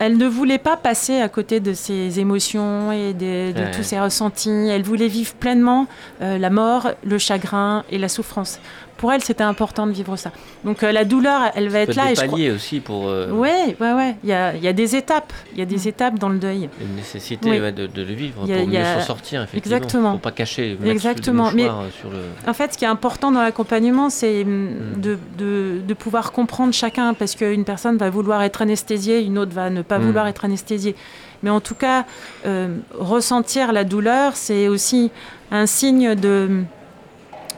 elle 0.00 0.16
ne 0.16 0.28
voulait 0.28 0.58
pas 0.58 0.76
passer 0.76 1.20
à 1.20 1.28
côté 1.28 1.58
de 1.58 1.72
ses 1.72 2.20
émotions 2.20 2.92
et 2.92 3.14
de, 3.14 3.52
tous 3.74 3.82
ses 3.82 3.98
ressentis. 3.98 4.48
Elle 4.48 4.84
voulait 4.84 5.08
vivre 5.08 5.34
pleinement 5.34 5.88
la 6.20 6.50
mort, 6.50 6.92
le 7.04 7.18
chagrin 7.18 7.82
et 7.90 7.98
la 7.98 8.08
souffrance 8.08 8.60
pour 8.98 9.12
elle, 9.12 9.22
c'était 9.22 9.44
important 9.44 9.86
de 9.86 9.92
vivre 9.92 10.16
ça. 10.16 10.32
Donc 10.64 10.82
euh, 10.82 10.92
la 10.92 11.04
douleur, 11.04 11.50
elle 11.54 11.68
va 11.68 11.80
être 11.80 11.94
là. 11.94 12.10
Et 12.10 12.14
je 12.14 12.54
aussi 12.54 12.80
pour. 12.80 13.08
Euh... 13.08 13.30
Ouais, 13.30 13.76
ouais, 13.80 13.92
ouais. 13.92 14.16
Il 14.24 14.28
y 14.28 14.32
a, 14.32 14.54
y 14.56 14.68
a, 14.68 14.72
des 14.72 14.96
étapes. 14.96 15.32
Il 15.52 15.58
y 15.58 15.62
a 15.62 15.64
des 15.64 15.86
mm. 15.86 15.88
étapes 15.88 16.18
dans 16.18 16.28
le 16.28 16.38
deuil. 16.38 16.68
Une 16.80 16.96
nécessité 16.96 17.60
de, 17.72 17.86
de, 17.86 18.02
le 18.02 18.12
vivre 18.12 18.44
pour 18.44 18.46
mieux 18.46 18.84
s'en 18.84 19.00
sortir, 19.00 19.42
effectivement. 19.42 19.76
Exactement. 19.76 20.10
Pour 20.12 20.20
pas 20.20 20.32
cacher. 20.32 20.76
Exactement. 20.84 21.50
Mais 21.54 21.68
sur 22.00 22.10
le... 22.10 22.18
en 22.46 22.52
fait, 22.52 22.74
ce 22.74 22.78
qui 22.78 22.84
est 22.84 22.88
important 22.88 23.30
dans 23.30 23.42
l'accompagnement, 23.42 24.10
c'est 24.10 24.44
mm, 24.44 24.96
mm. 24.96 25.00
de, 25.00 25.80
de, 25.86 25.94
pouvoir 25.94 26.32
comprendre 26.32 26.74
chacun, 26.74 27.14
parce 27.14 27.34
qu'une 27.36 27.64
personne 27.64 27.96
va 27.96 28.10
vouloir 28.10 28.42
être 28.42 28.62
anesthésiée, 28.62 29.22
une 29.24 29.38
autre 29.38 29.52
va 29.52 29.70
ne 29.70 29.82
pas 29.82 29.98
vouloir 29.98 30.26
être 30.26 30.44
anesthésiée. 30.44 30.96
Mais 31.42 31.50
en 31.50 31.60
tout 31.60 31.74
cas, 31.74 32.04
euh, 32.46 32.78
ressentir 32.94 33.72
la 33.72 33.84
douleur, 33.84 34.34
c'est 34.34 34.68
aussi 34.68 35.10
un 35.50 35.66
signe 35.66 36.14
de 36.14 36.64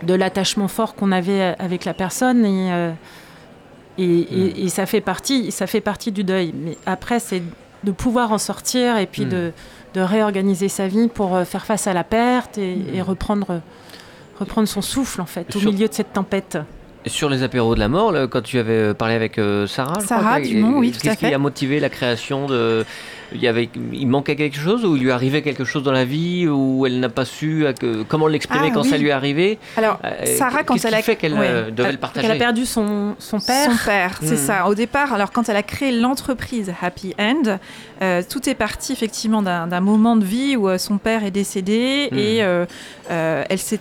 de 0.02 0.14
l'attachement 0.14 0.68
fort 0.68 0.94
qu'on 0.94 1.12
avait 1.12 1.54
avec 1.58 1.84
la 1.84 1.94
personne 1.94 2.44
et, 2.44 2.72
euh, 2.72 2.90
mm. 3.98 4.02
et, 4.56 4.68
ça 4.68 4.86
fait 4.86 5.00
partie 5.00 5.50
ça 5.50 5.66
fait 5.66 5.80
partie 5.80 6.12
du 6.12 6.24
deuil 6.24 6.52
mais 6.54 6.76
après 6.86 7.20
c'est 7.20 7.42
de 7.84 7.92
pouvoir 7.92 8.32
en 8.32 8.38
sortir 8.38 8.98
et 8.98 9.06
puis 9.06 9.24
mm. 9.24 9.28
de, 9.28 9.52
de, 9.94 10.00
réorganiser 10.00 10.68
sa 10.68 10.86
vie 10.86 11.08
pour 11.08 11.34
euh, 11.34 11.44
faire 11.44 11.64
face 11.64 11.86
à 11.86 11.92
la 11.92 12.04
perte 12.04 12.58
et, 12.58 12.76
mm. 12.76 13.00
reprendre 13.02 13.60
reprendre 14.38 14.68
son 14.68 14.82
souffle 14.82 15.20
en 15.20 15.26
fait 15.26 15.54
au 15.56 15.60
milieu 15.60 15.88
de 15.88 15.94
cette 15.94 16.12
tempête 16.12 16.58
sur 17.06 17.30
les 17.30 17.42
apéros 17.42 17.74
de 17.74 17.80
la 17.80 17.88
mort, 17.88 18.12
quand 18.30 18.42
tu 18.42 18.58
avais 18.58 18.90
euh, 18.90 18.92
parlé 18.92 19.14
avec 19.14 19.40
Sarah, 19.66 20.00
Sarah 20.00 20.38
Dumont, 20.38 20.80
oui, 20.80 20.90
tout 20.90 20.98
à 20.98 21.00
fait. 21.00 21.08
Qu'est-ce 21.08 21.28
qui 21.30 21.34
a 21.34 21.38
motivé 21.38 21.80
la 21.80 21.88
création 21.88 22.46
de 22.46 22.84
il, 23.35 23.40
y 23.40 23.49
avait, 23.49 23.69
il 23.93 24.07
manquait 24.07 24.37
quelque 24.37 24.59
chose 24.59 24.85
ou 24.85 24.97
il 24.97 25.03
lui 25.03 25.11
arrivait 25.11 25.43
quelque 25.43 25.64
chose 25.64 25.83
dans 25.83 25.93
la 25.93 26.05
vie 26.05 26.49
ou 26.49 26.87
elle 26.87 27.01
n'a 27.01 27.09
pas 27.09 27.25
su 27.25 27.64
comment 28.09 28.27
l'exprimer 28.27 28.69
ah 28.71 28.75
quand 28.75 28.83
ça 28.83 28.97
lui 28.97 29.09
est 29.09 29.12
arrivé? 29.12 29.59
Alors, 29.77 29.99
euh, 30.05 30.27
Sarah, 30.37 30.64
quand 30.64 30.83
elle 30.85 30.95
a 30.95 31.03
fait 31.03 31.16
qu'elle 31.16 31.35
euh, 31.37 31.71
devait 31.71 31.93
le 31.93 31.99
partager? 31.99 32.27
Elle 32.27 32.33
a 32.33 32.38
perdu 32.38 32.66
son, 32.66 33.14
son 33.19 33.40
père? 33.40 33.71
Son 33.71 33.85
père, 33.85 34.19
c'est 34.23 34.35
hmm. 34.35 34.47
ça. 34.47 34.66
Au 34.69 34.75
départ, 34.75 35.12
alors 35.12 35.33
quand 35.33 35.49
elle 35.49 35.57
a 35.57 35.62
créé 35.62 35.93
l'entreprise 35.93 36.73
Happy 36.81 37.14
End, 37.19 37.59
euh, 38.03 38.23
tout 38.29 38.49
est 38.49 38.55
parti 38.55 38.93
effectivement 38.93 39.43
d'un 39.43 39.81
moment 39.81 40.16
de 40.16 40.25
vie 40.25 40.57
où 40.57 40.77
son 40.79 40.99
père 40.99 41.25
est 41.25 41.31
décédé 41.31 42.09
hmm. 42.11 42.19
et 42.19 42.37
elle 43.09 43.59
se, 43.59 43.77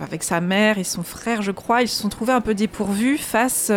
avec 0.00 0.22
sa 0.22 0.40
mère 0.40 0.78
et 0.78 0.84
son 0.84 1.02
frère, 1.02 1.42
je 1.42 1.52
crois, 1.52 1.82
ils 1.82 1.88
se 1.88 2.00
sont 2.00 2.08
trouvés 2.08 2.32
un 2.32 2.40
peu 2.40 2.54
dépourvus 2.54 3.18
face 3.18 3.70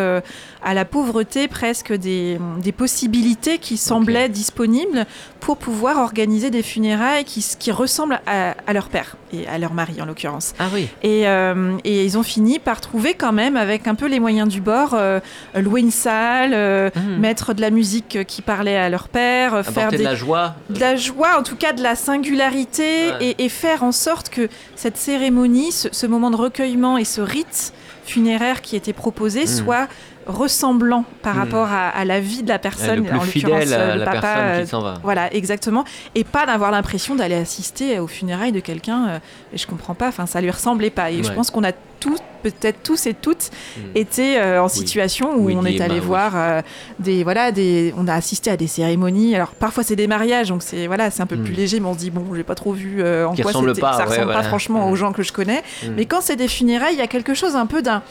à 0.64 0.74
la 0.74 0.86
pauvreté 0.86 1.48
presque 1.48 1.94
des, 1.94 2.40
des 2.62 2.72
possibilités 2.72 3.58
qui 3.58 3.78
semblaient 3.78 4.30
disponibles 4.30 5.06
pour 5.44 5.58
pouvoir 5.58 5.98
organiser 5.98 6.50
des 6.50 6.64
funérailles 6.64 7.26
qui, 7.26 7.46
qui 7.60 7.72
ressemblent 7.72 8.22
à, 8.26 8.74
leur 8.74 8.88
père 8.88 9.18
et 9.34 9.46
à 9.48 9.58
leur 9.58 9.74
mari 9.74 10.02
en 10.02 10.06
l'occurrence. 10.06 10.54
Ah 10.58 10.68
oui. 10.74 10.88
Et, 11.02 11.28
euh, 11.28 11.78
et, 11.84 12.06
ils 12.06 12.18
ont 12.18 12.24
fini 12.24 12.60
par 12.60 12.80
trouver 12.80 13.14
quand 13.14 13.34
même, 13.34 13.58
avec 13.58 13.88
un 13.88 13.96
peu 13.96 14.08
les 14.08 14.22
moyens 14.22 14.48
du 14.48 14.62
bord, 14.62 14.94
euh, 14.94 15.20
louer 15.56 15.82
une 15.82 15.92
salle, 15.92 16.54
euh, 16.54 16.90
mmh. 16.96 17.18
mettre 17.20 17.54
de 17.54 17.60
la 17.60 17.72
musique 17.72 18.20
qui 18.26 18.42
parlait 18.42 18.78
à 18.78 18.90
leur 18.90 19.10
père, 19.10 19.66
faire 19.66 19.92
de 19.92 19.98
la 19.98 20.16
joie. 20.16 20.56
De 20.70 20.80
la 20.80 20.96
joie, 20.96 21.38
en 21.38 21.44
tout 21.44 21.58
cas 21.58 21.74
de 21.74 21.84
la 21.84 21.96
singularité, 21.96 23.10
et, 23.20 23.44
et, 23.44 23.50
faire 23.50 23.84
en 23.84 23.92
sorte 23.92 24.30
que 24.30 24.48
cette 24.76 24.98
cérémonie, 24.98 25.72
ce, 25.74 26.08
moment 26.08 26.32
de 26.32 26.38
recueillement 26.38 26.98
et 26.98 27.06
ce 27.06 27.20
rite 27.20 27.74
funéraire 28.06 28.62
qui 28.62 28.76
était 28.76 28.94
proposé 28.94 29.44
mmh. 29.44 29.48
soit 29.48 29.88
ressemblant 30.28 31.06
par 31.22 31.36
hmm. 31.36 31.40
rapport 31.40 31.68
à, 31.72 32.06
la 32.06 32.20
vie 32.20 32.44
de 32.44 32.50
la 32.50 32.60
personne, 32.60 33.04
le 33.04 33.04
plus 33.04 33.18
en 33.18 33.22
fidèle 33.22 33.74
à 33.74 33.96
la 33.96 34.06
personne 34.06 34.62
qui 34.64 34.68
s'en 34.68 34.82
va. 34.82 35.00
Voilà, 35.04 35.34
exactement. 35.34 35.84
Et 36.16 36.24
pas 36.24 36.46
d'avoir 36.46 36.72
l'impression 36.72 37.16
d'aller 37.16 37.36
assister 37.36 38.00
aux 38.00 38.08
funérailles 38.08 38.52
de 38.52 38.60
quelqu'un. 38.60 39.08
Euh, 39.08 39.20
et 39.54 39.58
je 39.58 39.68
comprends 39.68 39.96
pas. 39.96 40.08
Enfin, 40.08 40.26
ça 40.26 40.42
lui 40.42 40.52
ressemblait 40.52 40.90
pas. 40.90 41.12
Et 41.12 41.24
je 41.24 41.32
pense 41.32 41.52
qu'on 41.52 41.64
a 41.64 41.72
tous, 42.00 42.20
peut-être 42.42 42.84
tous 42.84 43.06
et 43.06 43.14
toutes, 43.14 43.50
hmm. 43.78 43.82
été 43.96 44.38
euh, 44.38 44.62
en 44.62 44.68
situation 44.68 45.36
où 45.36 45.50
on 45.52 45.66
est 45.66 45.80
allé 45.80 46.00
voir 46.00 46.34
euh, 46.36 46.62
des, 47.00 47.24
voilà, 47.24 47.52
des, 47.52 47.94
on 47.98 48.08
a 48.08 48.14
assisté 48.14 48.52
à 48.52 48.58
des 48.58 48.68
cérémonies. 48.68 49.36
Alors 49.36 49.52
parfois 49.52 49.84
c'est 49.84 49.96
des 49.96 50.08
mariages, 50.08 50.50
donc 50.50 50.64
c'est 50.64 50.88
voilà, 50.88 51.12
c'est 51.12 51.22
un 51.22 51.26
peu 51.28 51.38
plus 51.38 51.54
hmm. 51.54 51.58
léger, 51.58 51.80
mais 51.80 51.88
on 51.88 51.94
se 51.94 52.00
dit 52.00 52.12
bon, 52.12 52.26
j'ai 52.36 52.44
pas 52.44 52.56
trop 52.56 52.74
vu 52.74 53.02
en 53.02 53.36
quoi 53.36 53.54
c'était. 53.54 53.82
Ça 53.82 54.06
ressemble 54.06 54.34
pas 54.34 54.44
franchement 54.44 54.90
aux 54.90 54.96
gens 54.96 55.14
que 55.14 55.24
je 55.24 55.32
connais. 55.32 55.64
Mais 55.96 56.06
quand 56.06 56.22
c'est 56.22 56.36
des 56.36 56.48
funérailles, 56.48 56.96
il 56.96 57.00
y 57.00 57.04
a 57.04 57.08
quelque 57.08 57.34
chose 57.34 57.56
un 57.56 57.66
peu 57.66 57.82
d'un 57.82 58.04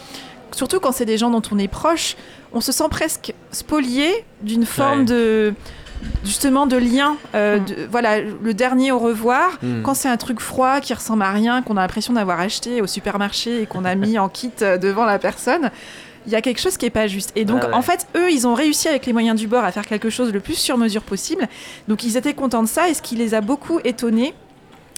surtout 0.54 0.80
quand 0.80 0.92
c'est 0.92 1.04
des 1.04 1.18
gens 1.18 1.30
dont 1.30 1.42
on 1.50 1.58
est 1.58 1.68
proche, 1.68 2.16
on 2.52 2.60
se 2.60 2.72
sent 2.72 2.88
presque 2.90 3.34
spolié 3.50 4.24
d'une 4.42 4.66
forme 4.66 5.04
de 5.04 5.54
justement 6.24 6.66
de 6.66 6.76
lien. 6.76 7.16
Euh, 7.34 7.58
mm. 7.58 7.64
voilà, 7.90 8.20
le 8.20 8.54
dernier 8.54 8.92
au 8.92 8.98
revoir. 8.98 9.58
Mm. 9.62 9.82
Quand 9.82 9.94
c'est 9.94 10.08
un 10.08 10.16
truc 10.16 10.40
froid 10.40 10.80
qui 10.80 10.94
ressemble 10.94 11.22
à 11.22 11.30
rien, 11.30 11.62
qu'on 11.62 11.76
a 11.76 11.80
l'impression 11.80 12.12
d'avoir 12.12 12.40
acheté 12.40 12.82
au 12.82 12.86
supermarché 12.86 13.62
et 13.62 13.66
qu'on 13.66 13.84
a 13.84 13.94
mis 13.94 14.18
en 14.18 14.28
kit 14.28 14.50
euh, 14.62 14.78
devant 14.78 15.04
la 15.04 15.18
personne. 15.18 15.70
Il 16.26 16.32
y 16.32 16.36
a 16.36 16.40
quelque 16.40 16.60
chose 16.60 16.76
qui 16.76 16.86
est 16.86 16.90
pas 16.90 17.08
juste. 17.08 17.32
Et 17.34 17.44
donc, 17.44 17.62
en 17.72 17.82
fait, 17.82 18.06
eux, 18.14 18.30
ils 18.30 18.46
ont 18.46 18.54
réussi 18.54 18.86
avec 18.86 19.06
les 19.06 19.12
moyens 19.12 19.36
du 19.36 19.48
bord 19.48 19.64
à 19.64 19.72
faire 19.72 19.84
quelque 19.84 20.08
chose 20.08 20.32
le 20.32 20.38
plus 20.38 20.54
sur 20.54 20.78
mesure 20.78 21.02
possible. 21.02 21.48
Donc, 21.88 22.04
ils 22.04 22.16
étaient 22.16 22.32
contents 22.32 22.62
de 22.62 22.68
ça. 22.68 22.88
Et 22.88 22.94
ce 22.94 23.02
qui 23.02 23.16
les 23.16 23.34
a 23.34 23.40
beaucoup 23.40 23.80
étonnés, 23.82 24.32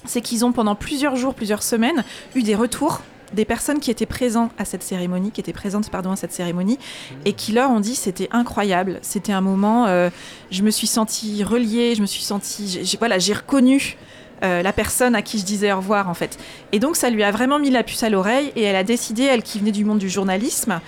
c'est 0.04 0.20
qu'ils 0.20 0.44
ont 0.44 0.52
pendant 0.52 0.74
plusieurs 0.74 1.16
jours, 1.16 1.32
plusieurs 1.32 1.62
semaines, 1.62 2.04
eu 2.34 2.42
des 2.42 2.54
retours 2.54 3.00
des 3.32 3.44
personnes 3.44 3.80
qui 3.80 3.90
étaient 3.90 4.06
présentes 4.06 4.52
à 4.58 4.64
cette 4.64 4.82
cérémonie, 4.82 5.30
qui 5.30 5.40
étaient 5.40 5.52
présentes 5.52 5.90
pardon 5.90 6.10
à 6.10 6.16
cette 6.16 6.32
cérémonie, 6.32 6.78
et 7.24 7.32
qui 7.32 7.52
leur 7.52 7.70
ont 7.70 7.80
dit 7.80 7.94
c'était 7.94 8.28
incroyable, 8.32 8.98
c'était 9.02 9.32
un 9.32 9.40
moment, 9.40 9.86
euh, 9.86 10.10
je 10.50 10.62
me 10.62 10.70
suis 10.70 10.86
sentie 10.86 11.42
reliée, 11.42 11.94
je 11.94 12.02
me 12.02 12.06
suis 12.06 12.22
sentie, 12.22 12.96
voilà, 12.98 13.18
j'ai 13.18 13.32
reconnu 13.32 13.96
euh, 14.42 14.62
la 14.62 14.72
personne 14.72 15.14
à 15.14 15.22
qui 15.22 15.38
je 15.38 15.44
disais 15.44 15.72
au 15.72 15.76
revoir 15.76 16.08
en 16.08 16.14
fait. 16.14 16.38
Et 16.72 16.78
donc 16.78 16.96
ça 16.96 17.08
lui 17.08 17.22
a 17.22 17.30
vraiment 17.30 17.58
mis 17.58 17.70
la 17.70 17.82
puce 17.82 18.02
à 18.02 18.10
l'oreille 18.10 18.52
et 18.56 18.62
elle 18.62 18.76
a 18.76 18.84
décidé, 18.84 19.22
elle 19.22 19.42
qui 19.42 19.58
venait 19.58 19.72
du 19.72 19.84
monde 19.84 19.98
du 19.98 20.08
journalisme, 20.08 20.80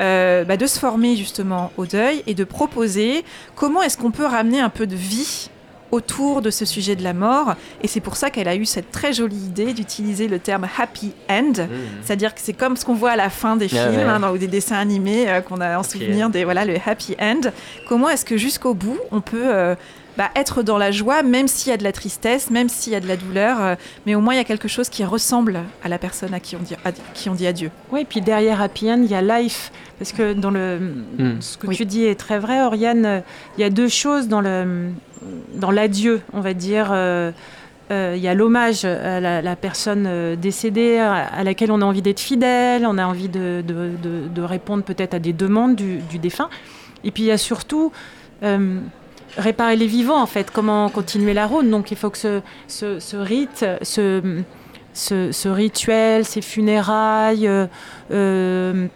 euh, 0.00 0.44
bah, 0.44 0.56
de 0.56 0.66
se 0.66 0.78
former 0.78 1.16
justement 1.16 1.72
au 1.76 1.84
deuil 1.84 2.22
et 2.26 2.34
de 2.34 2.44
proposer 2.44 3.24
comment 3.54 3.82
est-ce 3.82 3.98
qu'on 3.98 4.12
peut 4.12 4.24
ramener 4.24 4.60
un 4.60 4.70
peu 4.70 4.86
de 4.86 4.96
vie 4.96 5.50
autour 5.92 6.42
de 6.42 6.50
ce 6.50 6.64
sujet 6.64 6.96
de 6.96 7.04
la 7.04 7.12
mort. 7.12 7.54
Et 7.82 7.86
c'est 7.88 8.00
pour 8.00 8.16
ça 8.16 8.30
qu'elle 8.30 8.48
a 8.48 8.56
eu 8.56 8.64
cette 8.66 8.90
très 8.90 9.12
jolie 9.12 9.36
idée 9.36 9.72
d'utiliser 9.74 10.26
le 10.26 10.38
terme 10.40 10.66
happy 10.78 11.12
end. 11.30 11.52
C'est-à-dire 12.02 12.34
que 12.34 12.40
c'est 12.42 12.54
comme 12.54 12.76
ce 12.76 12.84
qu'on 12.84 12.94
voit 12.94 13.10
à 13.12 13.16
la 13.16 13.30
fin 13.30 13.54
des 13.56 13.66
Ah 13.76 13.88
films 13.90 14.08
hein, 14.08 14.18
dans- 14.18 14.32
ou 14.32 14.38
des 14.38 14.48
dessins 14.48 14.76
animés 14.78 15.28
euh, 15.28 15.40
qu'on 15.42 15.60
a 15.60 15.78
en 15.78 15.82
souvenir 15.84 16.28
des 16.30 16.44
voilà 16.44 16.64
le 16.64 16.74
happy 16.84 17.14
end. 17.20 17.42
Comment 17.88 18.08
est-ce 18.08 18.24
que 18.24 18.36
jusqu'au 18.36 18.74
bout 18.74 18.98
on 19.12 19.20
peut 19.20 19.44
euh, 19.54 19.74
bah, 20.18 20.30
être 20.36 20.62
dans 20.62 20.78
la 20.78 20.90
joie, 20.90 21.22
même 21.22 21.48
s'il 21.48 21.70
y 21.70 21.74
a 21.74 21.76
de 21.76 21.84
la 21.84 21.92
tristesse, 21.92 22.50
même 22.50 22.68
s'il 22.68 22.92
y 22.92 22.96
a 22.96 23.00
de 23.00 23.08
la 23.08 23.16
douleur, 23.16 23.60
euh, 23.62 23.74
mais 24.06 24.14
au 24.14 24.20
moins 24.20 24.34
il 24.34 24.36
y 24.36 24.40
a 24.40 24.44
quelque 24.44 24.68
chose 24.68 24.88
qui 24.88 25.04
ressemble 25.04 25.60
à 25.82 25.88
la 25.88 25.98
personne 25.98 26.34
à 26.34 26.40
qui 26.40 26.54
on 26.56 26.60
dit, 26.60 26.74
à 26.84 26.92
qui 27.14 27.28
on 27.30 27.34
dit 27.34 27.46
adieu. 27.46 27.70
Oui, 27.90 28.00
et 28.02 28.04
puis 28.04 28.20
derrière 28.20 28.60
Happy 28.60 28.90
End, 28.90 29.00
il 29.02 29.10
y 29.10 29.14
a 29.14 29.22
Life. 29.22 29.72
Parce 29.98 30.12
que 30.12 30.32
dans 30.32 30.50
le, 30.50 30.78
Mm. 31.18 31.40
ce 31.40 31.56
que 31.56 31.66
Oui. 31.68 31.76
tu 31.76 31.84
dis 31.86 32.04
est 32.04 32.18
très 32.18 32.38
vrai, 32.38 32.62
Oriane. 32.62 33.06
euh, 33.06 33.20
Il 33.56 33.60
y 33.60 33.64
a 33.64 33.70
deux 33.70 33.88
choses 33.88 34.28
dans 34.28 34.40
le 34.40 34.90
dans 35.54 35.70
l'adieu, 35.70 36.20
on 36.32 36.40
va 36.40 36.52
dire. 36.52 36.88
euh, 36.90 37.30
euh, 37.92 38.14
Il 38.16 38.22
y 38.22 38.26
a 38.28 38.34
l'hommage 38.34 38.84
à 38.84 39.20
la, 39.20 39.40
la 39.42 39.54
personne 39.56 40.04
euh, 40.08 40.34
décédée 40.36 40.98
à, 40.98 41.14
à 41.26 41.44
laquelle 41.44 41.70
on 41.70 41.80
a 41.80 41.84
envie 41.84 42.02
d'être 42.02 42.20
fidèle, 42.20 42.84
on 42.86 42.98
a 42.98 43.06
envie 43.06 43.28
de, 43.28 43.62
de- 43.66 43.90
de- 44.02 44.28
de 44.28 44.42
répondre 44.42 44.82
peut-être 44.82 45.14
à 45.14 45.18
des 45.20 45.32
demandes 45.32 45.76
du, 45.76 45.98
du 45.98 46.18
défunt. 46.18 46.48
Et 47.04 47.10
puis 47.12 47.22
il 47.22 47.26
y 47.26 47.30
a 47.30 47.38
surtout 47.38 47.92
euh, 48.42 48.78
réparer 49.36 49.76
les 49.76 49.86
vivants, 49.86 50.20
en 50.20 50.26
fait, 50.26 50.50
comment 50.50 50.88
continuer 50.88 51.34
la 51.34 51.46
route. 51.46 51.68
Donc 51.68 51.90
il 51.90 51.96
faut 51.96 52.10
que 52.10 52.18
ce, 52.18 52.40
ce, 52.68 52.98
ce 53.00 53.16
rite, 53.16 53.64
ce, 53.82 54.42
ce, 54.94 55.32
ce 55.32 55.48
rituel, 55.48 56.24
ces 56.24 56.42
funérailles, 56.42 57.46
euh, 57.48 57.66
euh, 58.10 58.86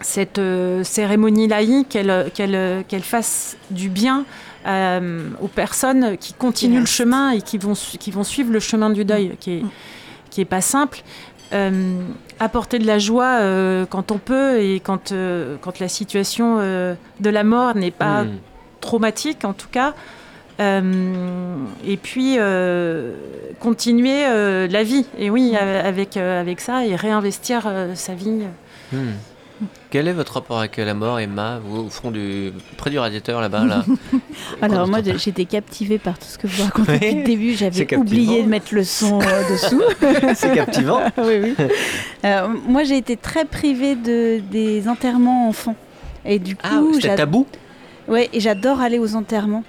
cette 0.00 0.38
euh, 0.38 0.82
cérémonie 0.84 1.46
laïque, 1.48 1.90
qu'elle 1.90 2.30
qu'elle 2.34 2.84
qu'elle 2.88 3.02
fasse 3.02 3.56
du 3.70 3.88
bien 3.88 4.24
euh, 4.66 5.28
aux 5.40 5.48
personnes 5.48 6.16
qui 6.18 6.32
continuent 6.32 6.80
le 6.80 6.86
chemin 6.86 7.30
et 7.30 7.40
qui 7.42 7.58
vont, 7.58 7.74
qui 7.74 8.10
vont 8.10 8.24
suivre 8.24 8.52
le 8.52 8.60
chemin 8.60 8.90
du 8.90 9.04
deuil, 9.04 9.36
qui 9.38 9.58
est, 9.58 9.62
Mm. 9.62 9.70
qui 10.30 10.40
est 10.40 10.46
pas 10.46 10.60
simple. 10.60 11.02
Euh, 11.52 12.00
apporter 12.40 12.78
de 12.78 12.86
la 12.86 12.98
joie 12.98 13.38
euh, 13.40 13.84
quand 13.84 14.10
on 14.10 14.18
peut 14.18 14.58
et 14.60 14.80
quand, 14.80 15.12
euh, 15.12 15.56
quand 15.60 15.78
la 15.80 15.88
situation 15.88 16.56
euh, 16.60 16.94
de 17.20 17.28
la 17.30 17.44
mort 17.44 17.76
n'est 17.76 17.90
pas 17.90 18.24
Hmm. 18.24 18.30
Traumatique 18.82 19.44
en 19.46 19.54
tout 19.54 19.68
cas. 19.72 19.94
Euh, 20.60 21.56
et 21.86 21.96
puis 21.96 22.34
euh, 22.38 23.14
continuer 23.58 24.24
euh, 24.26 24.68
la 24.68 24.82
vie, 24.82 25.06
et 25.18 25.30
oui, 25.30 25.56
a- 25.56 25.80
avec, 25.84 26.16
euh, 26.18 26.40
avec 26.40 26.60
ça, 26.60 26.84
et 26.84 26.94
réinvestir 26.94 27.62
euh, 27.66 27.94
sa 27.94 28.14
vie. 28.14 28.42
Hmm. 28.92 29.12
Quel 29.90 30.08
est 30.08 30.12
votre 30.12 30.34
rapport 30.34 30.58
avec 30.58 30.76
la 30.76 30.92
mort, 30.94 31.20
Emma 31.20 31.60
Vous, 31.64 31.82
au 31.86 31.88
fond 31.88 32.10
du 32.10 32.52
près 32.76 32.90
du 32.90 32.98
radiateur 32.98 33.40
là-bas 33.40 33.64
là. 33.64 33.84
Alors 34.62 34.88
moi, 34.88 34.98
j'étais 35.16 35.44
captivée 35.46 35.98
par 35.98 36.18
tout 36.18 36.26
ce 36.26 36.36
que 36.36 36.46
vous 36.46 36.62
racontez 36.64 36.92
depuis 36.98 37.14
le 37.14 37.24
début. 37.24 37.54
J'avais 37.54 37.96
oublié 37.96 38.42
de 38.42 38.48
mettre 38.48 38.74
le 38.74 38.84
son 38.84 39.20
euh, 39.22 39.48
dessous. 39.50 39.82
C'est 40.34 40.54
captivant. 40.54 41.00
oui, 41.18 41.54
oui. 41.58 41.66
Euh, 42.24 42.48
moi, 42.68 42.84
j'ai 42.84 42.96
été 42.98 43.16
très 43.16 43.44
privée 43.46 43.94
de, 43.94 44.40
des 44.50 44.86
enterrements 44.88 45.48
enfants. 45.48 45.76
Et 46.24 46.38
du 46.38 46.56
Ah, 46.62 46.78
coup, 46.78 46.94
c'était 46.94 47.08
j'ad- 47.08 47.16
tabou 47.18 47.46
ouais, 48.08 48.28
et 48.32 48.40
j'adore 48.40 48.80
aller 48.80 48.98
aux 48.98 49.14
enterrements. 49.16 49.64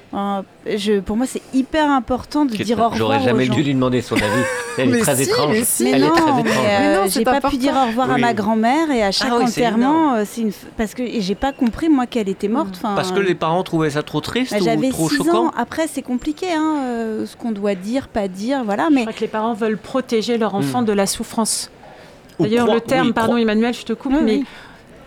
Je, 0.66 1.00
pour 1.00 1.18
moi, 1.18 1.26
c'est 1.28 1.42
hyper 1.54 1.90
important 1.90 2.46
de 2.46 2.56
dire 2.56 2.78
au 2.80 2.84
revoir 2.84 2.96
J'aurais 2.96 3.18
aux 3.20 3.24
jamais 3.24 3.46
gens. 3.46 3.54
dû 3.56 3.64
lui 3.64 3.74
demander 3.74 4.02
son 4.02 4.16
avis. 4.16 4.26
Elle 4.78 4.96
est 4.96 5.00
très 5.02 5.16
si, 5.18 5.24
étrange. 5.24 5.52
mais 5.52 5.64
si. 5.64 5.84
Mais 5.84 5.92
Elle 5.92 6.02
non, 6.02 6.08
est 6.16 6.20
très 6.20 6.32
mais, 6.34 6.40
étrange. 6.50 6.66
euh, 6.68 7.06
j'ai 7.10 7.24
pas 7.24 7.42
pu 7.42 7.58
dire 7.58 7.74
au 7.76 7.88
revoir 7.88 8.10
à 8.12 8.18
ma 8.18 8.34
grand-mère 8.34 8.90
et 8.92 9.04
à 9.04 9.12
chaque 9.12 9.30
Ah 9.32 9.38
oui, 9.40 9.46
enterrement, 9.46 10.14
euh, 10.16 10.24
c'est 10.26 10.42
une 10.42 10.52
parce 10.78 10.94
que 10.94 11.04
j'ai 11.20 11.36
pas 11.36 11.52
compris 11.52 11.90
moi 11.90 12.06
qu'elle 12.08 12.30
était 12.30 12.48
morte. 12.48 12.76
Enfin, 12.78 12.94
Parce 12.96 13.12
que 13.12 13.20
les 13.20 13.36
parents 13.36 13.64
trouvaient 13.64 13.92
ça 13.92 14.04
trop 14.04 14.22
triste 14.22 14.52
bah, 14.54 14.74
ou 14.76 14.90
trop 14.90 15.10
6 15.10 15.18
choquant 15.18 15.48
ans. 15.48 15.52
Après, 15.58 15.88
c'est 15.88 16.02
compliqué, 16.02 16.48
hein, 16.54 16.78
euh, 16.86 17.26
ce 17.26 17.36
qu'on 17.36 17.52
doit 17.52 17.76
dire, 17.76 18.08
pas 18.08 18.28
dire, 18.28 18.64
voilà. 18.64 18.88
Je 18.90 18.96
Mais 18.96 19.02
crois 19.02 19.14
que 19.14 19.20
les 19.22 19.28
parents 19.28 19.54
veulent 19.54 19.78
protéger 19.78 20.38
leur 20.38 20.56
enfant 20.56 20.82
Mm. 20.82 20.86
de 20.86 20.94
la 20.94 21.06
souffrance. 21.06 21.70
Ou 22.40 22.44
D'ailleurs, 22.44 22.74
le 22.74 22.82
terme, 22.82 23.08
oui, 23.08 23.14
pardon 23.14 23.38
Emmanuel, 23.38 23.74
je 23.76 23.84
te 23.84 23.94
coupe, 23.94 24.14
mais. 24.24 24.42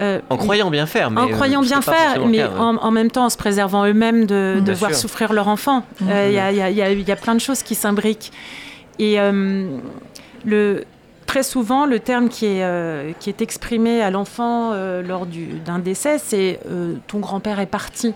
Euh, 0.00 0.20
En 0.30 0.36
croyant 0.36 0.70
bien 0.70 0.86
faire, 0.86 1.10
mais 1.10 1.20
en 1.20 1.28
euh, 1.28 1.32
croyant 1.32 1.62
bien 1.62 1.80
faire, 1.80 2.26
mais 2.26 2.42
ouais. 2.42 2.48
en, 2.58 2.76
en 2.76 2.90
même 2.90 3.10
temps 3.10 3.24
en 3.26 3.30
se 3.30 3.36
préservant 3.36 3.86
eux-mêmes 3.86 4.26
de, 4.26 4.56
de 4.56 4.60
Bien 4.60 4.74
voir 4.74 4.90
sûr. 4.92 5.00
souffrir 5.00 5.32
leur 5.32 5.48
enfant. 5.48 5.84
Euh, 6.02 6.26
Il 6.28 6.34
y, 6.34 6.38
a, 6.38 6.70
y 6.70 6.74
y 6.98 7.00
y 7.10 7.14
plein 7.16 7.34
de 7.34 7.40
choses 7.40 7.62
qui 7.62 7.74
s'imbriquent. 7.74 8.32
Et 8.98 9.20
euh, 9.20 9.66
le, 10.44 10.84
très 11.26 11.42
souvent, 11.42 11.86
le 11.86 11.98
terme 12.00 12.28
qui 12.28 12.46
est, 12.46 12.62
euh, 12.64 13.12
qui 13.20 13.28
est 13.30 13.40
exprimé 13.42 14.00
à 14.02 14.10
l'enfant 14.10 14.70
euh, 14.72 15.02
lors 15.02 15.26
du- 15.26 15.58
d'un 15.64 15.78
décès, 15.78 16.18
c'est 16.18 16.60
euh, 16.70 16.94
ton 17.08 17.18
grand-père 17.18 17.60
est 17.60 17.66
parti. 17.66 18.14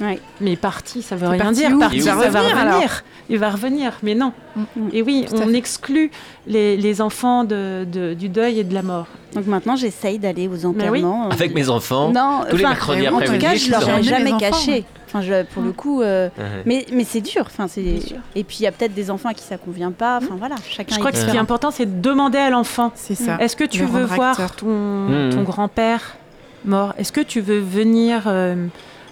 Ouais. 0.00 0.20
Mais 0.40 0.56
parti, 0.56 1.02
ça 1.02 1.16
veut 1.16 1.26
rien 1.28 1.38
parti 1.42 1.54
dire. 1.60 1.78
Parti, 1.78 1.96
Il 1.96 2.02
ça 2.02 2.14
va 2.14 2.26
revenir, 2.40 2.56
alors 2.58 2.82
Il 3.30 3.38
va 3.38 3.50
revenir, 3.50 3.92
mais 4.02 4.14
non. 4.14 4.32
Mm. 4.56 4.62
Et 4.92 5.02
oui, 5.02 5.26
Tout 5.28 5.36
on 5.42 5.52
exclut 5.54 6.10
les, 6.46 6.76
les 6.76 7.00
enfants 7.00 7.44
de- 7.44 7.84
de- 7.90 8.14
du 8.14 8.28
deuil 8.28 8.60
et 8.60 8.64
de 8.64 8.74
la 8.74 8.82
mort. 8.82 9.06
Donc 9.34 9.46
maintenant, 9.46 9.74
j'essaye 9.76 10.18
d'aller 10.18 10.46
aux 10.48 10.52
oui. 10.56 10.66
enterrements. 10.66 11.26
euh, 11.26 11.32
Avec 11.32 11.54
mes 11.54 11.68
enfants. 11.68 12.10
Non, 12.12 12.42
tous 12.48 12.56
les 12.56 12.62
mercredis 12.64 13.08
en 13.08 13.12
tout 13.12 13.16
après-midi, 13.18 13.44
cas, 13.44 13.54
je 13.54 13.64
je 13.66 13.70
leur 13.70 13.88
ai 13.98 14.02
jamais 14.02 14.32
caché. 14.36 14.84
Enfin, 15.06 15.20
je- 15.22 15.44
pour 15.44 15.62
le 15.62 15.72
coup, 15.72 16.00
euh, 16.00 16.28
Ouais. 16.38 16.44
mais, 16.64 16.86
mais 16.92 17.04
c'est 17.04 17.20
dur. 17.20 17.42
Enfin, 17.46 17.66
c'est 17.68 17.82
et 17.82 18.44
puis 18.44 18.58
il 18.60 18.62
y 18.62 18.66
a 18.66 18.72
peut-être 18.72 18.94
des 18.94 19.10
enfants 19.10 19.28
à 19.30 19.34
qui 19.34 19.42
ça 19.44 19.56
convient 19.58 19.90
pas. 19.92 20.18
Enfin 20.22 20.36
voilà, 20.38 20.54
chacun. 20.68 20.94
Je 20.94 20.98
crois 21.00 21.10
que 21.12 21.18
ce 21.18 21.26
qui 21.26 21.36
est 21.36 21.40
important, 21.40 21.70
c'est 21.70 21.86
de 21.86 22.00
demander 22.00 22.38
à 22.38 22.50
l'enfant 22.50 22.92
C'est 22.94 23.14
ça. 23.14 23.36
Est-ce 23.40 23.56
que 23.56 23.64
tu 23.64 23.80
Le 23.80 23.86
veux 23.86 24.04
voir 24.04 24.30
acteur. 24.30 24.52
ton, 24.56 25.30
ton 25.32 25.42
grand-père 25.42 26.16
mort? 26.64 26.94
Est-ce 26.98 27.12
que 27.12 27.20
tu 27.20 27.40
veux 27.40 27.58
venir 27.60 28.22
euh, 28.26 28.54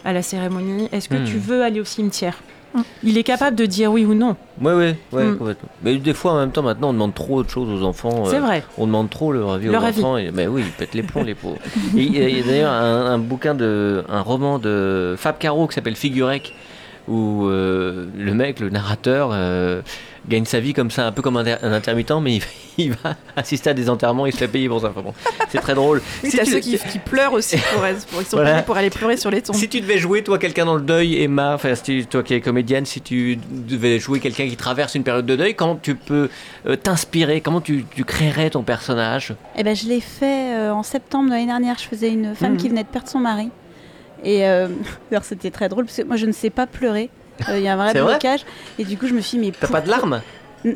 à 0.04 0.12
la 0.12 0.22
cérémonie 0.22 0.88
Est-ce 0.92 1.08
que 1.08 1.24
tu 1.26 1.38
veux 1.38 1.62
aller 1.62 1.80
au 1.80 1.84
cimetière 1.84 2.38
Mhm. 2.72 2.84
Il 3.02 3.18
est 3.18 3.24
capable 3.24 3.56
de 3.56 3.66
dire 3.66 3.90
oui 3.90 4.04
ou 4.04 4.14
non. 4.14 4.36
Ouais, 4.60 4.72
ouais, 4.72 4.96
ouais, 5.10 5.24
Mm. 5.24 5.36
complètement. 5.38 5.68
Mais 5.82 5.96
des 5.96 6.14
fois, 6.14 6.34
en 6.34 6.38
même 6.38 6.52
temps, 6.52 6.62
maintenant, 6.62 6.90
on 6.90 6.92
demande 6.92 7.14
trop 7.16 7.42
de 7.42 7.48
choses 7.50 7.68
aux 7.68 7.84
enfants. 7.84 8.26
C'est 8.26 8.36
euh, 8.36 8.40
vrai. 8.40 8.62
On 8.78 8.86
demande 8.86 9.10
trop 9.10 9.32
leur 9.32 9.50
avis 9.50 9.68
aux 9.68 9.72
Leur 9.72 9.84
avis. 9.84 9.98
enfants. 9.98 10.16
Et, 10.18 10.30
mais 10.30 10.46
oui, 10.46 10.62
ils 10.64 10.70
pètent 10.70 10.94
les 10.94 11.02
plombs, 11.02 11.24
les 11.24 11.34
pauvres. 11.34 11.58
Et 11.96 12.02
Il 12.04 12.16
y 12.16 12.40
a, 12.40 12.44
d'ailleurs 12.46 12.70
un, 12.72 13.06
un 13.06 13.18
bouquin 13.18 13.56
de, 13.56 14.04
un 14.08 14.20
roman 14.20 14.60
de 14.60 15.16
Fab 15.18 15.36
Caro 15.38 15.66
qui 15.66 15.74
s'appelle 15.74 15.96
Figurec, 15.96 16.54
où 17.08 17.46
euh, 17.46 18.06
le 18.16 18.34
mec, 18.34 18.60
le 18.60 18.70
narrateur, 18.70 19.30
euh, 19.32 19.82
gagne 20.28 20.44
sa 20.44 20.60
vie 20.60 20.72
comme 20.74 20.90
ça, 20.90 21.06
un 21.06 21.12
peu 21.12 21.22
comme 21.22 21.36
un, 21.36 21.44
un 21.46 21.72
intermittent, 21.72 22.12
mais 22.22 22.36
il, 22.36 22.42
il 22.78 22.92
va 22.92 23.16
assister 23.36 23.70
à 23.70 23.74
des 23.74 23.88
enterrements, 23.90 24.26
il 24.26 24.32
se 24.32 24.38
fait 24.38 24.48
payer 24.48 24.68
pour 24.68 24.80
ça. 24.80 24.88
Enfin 24.90 25.02
bon, 25.02 25.14
c'est 25.48 25.58
très 25.60 25.74
drôle. 25.74 26.02
Oui, 26.22 26.30
Si 26.30 26.36
t'as 26.36 26.44
tu- 26.44 26.50
ceux 26.52 26.58
qui, 26.60 26.78
qui 26.78 26.98
pleurent 26.98 27.32
aussi 27.32 27.56
pour, 27.56 27.80
pour, 27.80 28.20
ils 28.22 28.26
sont 28.26 28.36
Voilà. 28.36 28.52
payés 28.52 28.62
pour 28.64 28.76
aller 28.76 28.90
pleurer 28.90 29.16
sur 29.16 29.30
les 29.30 29.42
tombes. 29.42 29.56
Si 29.56 29.68
tu 29.68 29.80
devais 29.80 29.98
jouer, 29.98 30.22
toi, 30.22 30.38
quelqu'un 30.38 30.64
dans 30.66 30.74
le 30.76 30.82
deuil, 30.82 31.22
Emma, 31.22 31.54
enfin, 31.54 31.74
si- 31.74 32.06
toi 32.06 32.22
qui 32.22 32.34
es 32.34 32.40
comédienne, 32.40 32.86
si 32.86 33.00
tu 33.00 33.38
devais 33.50 33.98
jouer 33.98 34.20
quelqu'un 34.20 34.46
qui 34.48 34.56
traverse 34.56 34.94
une 34.94 35.04
période 35.04 35.26
de 35.26 35.36
deuil, 35.36 35.54
comment 35.54 35.76
tu 35.76 35.94
peux 35.94 36.28
euh, 36.66 36.76
t'inspirer? 36.76 37.40
Comment 37.40 37.60
tu, 37.60 37.84
tu 37.94 38.04
créerais 38.04 38.50
ton 38.50 38.62
personnage? 38.62 39.34
Eh 39.56 39.62
ben, 39.62 39.74
je 39.74 39.86
l'ai 39.86 40.00
fait 40.00 40.54
euh, 40.54 40.72
en 40.72 40.82
septembre 40.82 41.26
de 41.26 41.34
l'année 41.34 41.46
dernière. 41.46 41.76
Je 41.78 41.84
faisais 41.88 42.10
une 42.10 42.34
femme 42.34 42.52
Mhm. 42.52 42.56
qui 42.58 42.68
venait 42.68 42.84
de 42.84 42.88
perdre 42.88 43.08
son 43.08 43.18
mari. 43.20 43.50
Et 44.22 44.46
euh, 44.46 44.68
d'ailleurs, 45.10 45.24
c'était 45.24 45.50
très 45.50 45.68
drôle 45.68 45.86
parce 45.86 45.96
que 45.96 46.02
moi, 46.02 46.16
je 46.16 46.26
ne 46.26 46.32
sais 46.32 46.50
pas 46.50 46.66
pleurer. 46.66 47.08
Euh, 47.48 47.58
Il 47.58 47.62
y 47.64 47.68
a 47.68 47.72
un 47.74 47.76
vrai 47.76 47.92
blocage. 47.94 48.40
et 48.78 48.84
du 48.84 48.96
coup, 48.98 49.06
je 49.06 49.14
me 49.14 49.20
suis 49.20 49.38
dit, 49.38 49.46
mais 49.46 49.52
T'as 49.58 49.68
pas 49.68 49.80
de 49.80 49.88
larmes 49.88 50.20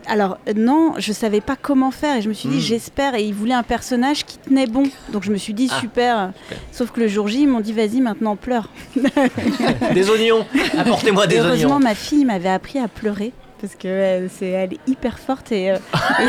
Alors 0.06 0.38
non, 0.56 0.94
je 0.98 1.12
savais 1.12 1.42
pas 1.42 1.56
comment 1.60 1.90
faire 1.90 2.16
et 2.16 2.22
je 2.22 2.28
me 2.30 2.34
suis 2.34 2.48
dit 2.48 2.56
Hmm. 2.56 2.60
j'espère 2.60 3.14
et 3.14 3.22
ils 3.22 3.34
voulaient 3.34 3.52
un 3.54 3.62
personnage 3.62 4.24
qui 4.24 4.38
tenait 4.38 4.66
bon. 4.66 4.84
Donc 5.12 5.24
je 5.24 5.30
me 5.30 5.36
suis 5.36 5.52
dit 5.52 5.68
Ah, 5.70 5.80
super. 5.80 6.32
Sauf 6.72 6.90
que 6.90 7.00
le 7.00 7.08
jour 7.08 7.28
J, 7.28 7.42
ils 7.42 7.48
m'ont 7.48 7.60
dit 7.60 7.72
vas-y 7.74 8.00
maintenant 8.00 8.34
pleure. 8.36 8.70
Des 9.92 10.08
oignons 10.10 10.46
Apportez-moi 10.78 11.26
des 11.26 11.36
Et 11.36 11.38
heureusement 11.40 11.74
oignons 11.76 11.78
ma 11.84 11.94
fille 11.94 12.24
m'avait 12.24 12.48
appris 12.48 12.78
à 12.78 12.88
pleurer 12.88 13.32
parce 13.64 13.76
que 13.76 13.88
euh, 13.88 14.28
c'est 14.28 14.48
elle 14.48 14.74
est 14.74 14.80
hyper 14.86 15.18
forte 15.18 15.50
et 15.50 15.70
euh, 15.70 15.78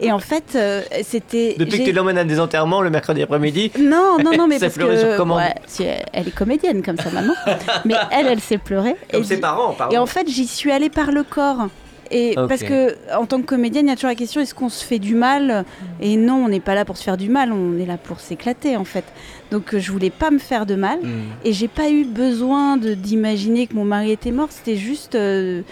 et, 0.00 0.06
et 0.08 0.12
en 0.12 0.18
fait 0.18 0.52
euh, 0.54 0.82
c'était 1.02 1.54
Depuis 1.58 1.78
que 1.78 1.84
tu 1.84 1.92
l'emmènes 1.92 2.18
à 2.18 2.24
des 2.24 2.38
enterrements 2.38 2.82
le 2.82 2.90
mercredi 2.90 3.22
après-midi 3.22 3.72
non, 3.78 4.18
non, 4.22 4.32
non, 4.36 4.46
mais 4.46 4.58
parce 4.60 4.74
que 4.74 4.84
ouais, 4.84 5.54
si, 5.66 5.84
elle 6.12 6.28
est 6.28 6.34
comédienne 6.34 6.82
comme 6.82 6.98
sa 6.98 7.10
maman, 7.10 7.32
mais 7.86 7.94
elle, 8.10 8.26
elle 8.26 8.40
sait 8.40 8.58
pleurer. 8.58 8.96
Comme 9.10 9.22
et, 9.22 9.24
ses 9.24 9.40
parents, 9.40 9.72
pardon. 9.72 9.94
et 9.94 9.98
en 9.98 10.06
fait, 10.06 10.28
j'y 10.28 10.46
suis 10.46 10.70
allée 10.70 10.90
par 10.90 11.10
le 11.10 11.22
corps. 11.22 11.68
Et 12.10 12.34
parce 12.34 12.62
que 12.62 12.96
en 13.16 13.24
tant 13.26 13.40
que 13.40 13.46
comédienne, 13.46 13.86
il 13.86 13.88
y 13.88 13.92
a 13.92 13.96
toujours 13.96 14.10
la 14.10 14.14
question 14.14 14.40
est-ce 14.40 14.54
qu'on 14.54 14.68
se 14.68 14.84
fait 14.84 14.98
du 14.98 15.14
mal? 15.14 15.64
Et 16.00 16.16
non, 16.16 16.44
on 16.44 16.48
n'est 16.48 16.60
pas 16.60 16.74
là 16.74 16.84
pour 16.84 16.96
se 16.96 17.02
faire 17.02 17.16
du 17.16 17.28
mal, 17.28 17.50
on 17.50 17.78
est 17.78 17.86
là 17.86 17.96
pour 17.96 18.20
s'éclater 18.20 18.76
en 18.76 18.84
fait. 18.84 19.04
Donc 19.50 19.76
je 19.76 19.90
voulais 19.90 20.10
pas 20.10 20.30
me 20.30 20.38
faire 20.38 20.66
de 20.66 20.74
mal. 20.74 21.00
Hmm. 21.00 21.22
Et 21.44 21.52
j'ai 21.52 21.66
pas 21.66 21.90
eu 21.90 22.04
besoin 22.04 22.76
de- 22.76 22.94
d'imaginer 22.94 23.66
que 23.66 23.74
mon 23.74 23.84
mari 23.84 24.12
était 24.12 24.30
mort. 24.32 24.48
C'était 24.50 24.76
juste 24.76 25.14
euh, 25.14 25.62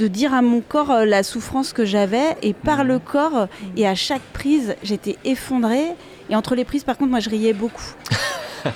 de 0.00 0.08
dire 0.08 0.34
à 0.34 0.42
mon 0.42 0.60
corps 0.60 0.90
euh, 0.90 1.04
la 1.04 1.22
souffrance 1.22 1.72
que 1.72 1.84
j'avais. 1.84 2.36
Et 2.42 2.52
par 2.54 2.82
le 2.84 2.98
corps, 2.98 3.46
et 3.76 3.86
à 3.86 3.94
chaque 3.94 4.22
prise, 4.32 4.74
j'étais 4.82 5.16
effondrée. 5.24 5.86
Et 6.30 6.34
entre 6.36 6.54
les 6.54 6.64
prises, 6.64 6.84
par 6.84 6.96
contre, 6.96 7.10
moi, 7.10 7.20
je 7.20 7.30
riais 7.30 7.52
beaucoup. 7.52 7.92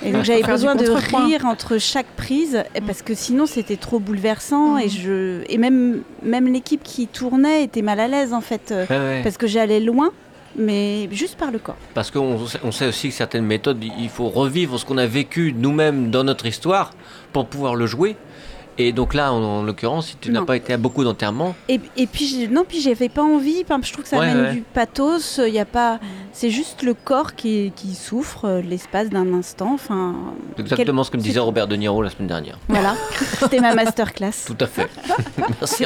Et 0.03 0.11
donc 0.11 0.23
j'avais 0.23 0.41
besoin 0.41 0.73
de 0.75 0.89
rire 0.89 1.45
entre 1.45 1.77
chaque 1.77 2.07
prise 2.17 2.63
parce 2.87 3.03
que 3.03 3.13
sinon 3.13 3.45
c'était 3.45 3.75
trop 3.75 3.99
bouleversant 3.99 4.79
et 4.79 4.89
je 4.89 5.43
et 5.47 5.59
même 5.59 6.01
même 6.23 6.51
l'équipe 6.51 6.81
qui 6.81 7.05
tournait 7.05 7.63
était 7.65 7.83
mal 7.83 7.99
à 7.99 8.07
l'aise 8.07 8.33
en 8.33 8.41
fait 8.41 8.71
euh, 8.71 8.87
Ouais, 8.89 8.97
ouais. 8.97 9.21
parce 9.23 9.37
que 9.37 9.45
j'allais 9.45 9.79
loin 9.79 10.09
mais 10.57 11.07
juste 11.11 11.35
par 11.37 11.51
le 11.51 11.59
corps. 11.59 11.75
Parce 11.93 12.09
qu'on 12.09 12.47
sait- 12.47 12.57
on 12.63 12.71
sait 12.71 12.87
aussi 12.87 13.09
que 13.09 13.13
certaines 13.13 13.45
méthodes, 13.45 13.83
il 13.99 14.09
faut 14.09 14.27
revivre 14.29 14.79
ce 14.79 14.85
qu'on 14.85 14.97
a 14.97 15.05
vécu 15.05 15.53
nous-mêmes 15.55 16.09
dans 16.09 16.23
notre 16.23 16.47
histoire 16.47 16.89
pour 17.31 17.45
pouvoir 17.45 17.75
le 17.75 17.85
jouer. 17.85 18.15
Et 18.77 18.91
donc 18.91 19.13
là, 19.13 19.31
en, 19.31 19.41
en 19.41 19.63
l'occurrence, 19.63 20.07
si 20.07 20.17
tu 20.17 20.31
n'as 20.31 20.41
pas 20.43 20.57
été 20.57 20.73
à 20.73 20.77
beaucoup 20.77 21.03
d'enterrements, 21.05 21.55
Et, 21.69 21.79
et 21.95 22.07
puis 22.07 22.47
non 22.51 22.65
puis 22.67 22.81
j'avais 22.81 23.07
pas 23.09 23.21
envie 23.23 23.63
je 23.83 23.91
trouve 23.93 24.03
que 24.03 24.09
ça 24.09 24.17
Ouais, 24.19 24.27
amène 24.29 24.43
ouais. 24.45 24.53
du 24.53 24.61
pathos 24.61 25.39
il 25.45 25.53
y 25.53 25.59
a 25.59 25.65
pas 25.65 25.99
c'est 26.33 26.49
juste 26.49 26.83
le 26.83 26.93
corps 26.93 27.35
qui, 27.35 27.71
qui 27.75 27.93
souffre 27.95 28.45
euh, 28.45 28.61
l'espace 28.61 29.09
d'un 29.09 29.33
instant 29.33 29.71
enfin 29.73 30.13
c'est 30.57 30.61
exactement 30.63 31.01
quel- 31.01 31.05
ce 31.05 31.11
que 31.11 31.17
me 31.17 31.21
disait 31.21 31.39
Robert 31.39 31.67
De 31.67 31.75
Niro 31.77 32.01
la 32.01 32.09
semaine 32.09 32.27
dernière. 32.27 32.59
voilà 32.67 32.95
c'était 33.39 33.59
ma 33.61 33.73
masterclass. 33.75 34.31
Tout 34.45 34.57
à 34.59 34.67
fait. 34.67 34.89
Merci 35.61 35.85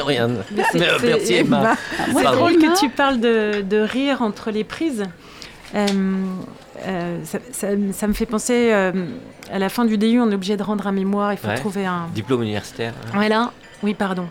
c'est- 0.72 1.06
Merci 1.06 1.34
Emma. 1.34 1.74
C'est 2.08 2.22
Pardon. 2.22 2.38
drôle 2.40 2.56
que 2.58 2.78
tu 2.78 2.88
parles 2.88 3.20
de, 3.20 3.62
de 3.62 3.76
rire 3.78 4.22
entre 4.22 4.50
les 4.50 4.64
prises. 4.64 5.04
Euh, 5.74 5.86
euh, 6.86 7.18
ça, 7.24 7.38
ça- 7.52 7.68
ça 7.92 8.06
me 8.08 8.12
fait 8.14 8.26
penser 8.26 8.70
euh, 8.72 8.92
à 9.52 9.58
la 9.58 9.68
fin 9.68 9.84
du 9.84 9.98
DU, 9.98 10.20
on 10.20 10.30
est 10.30 10.34
obligé 10.34 10.56
de 10.56 10.62
rendre 10.62 10.86
un 10.86 10.92
mémoire, 10.92 11.32
il 11.32 11.36
faut 11.38 11.48
Ouais. 11.48 11.54
trouver 11.56 11.86
un. 11.86 12.08
Diplôme 12.14 12.42
universitaire. 12.42 12.92
hein. 13.06 13.10
Voilà, 13.14 13.52
oui, 13.82 13.94
pardon. 13.94 14.26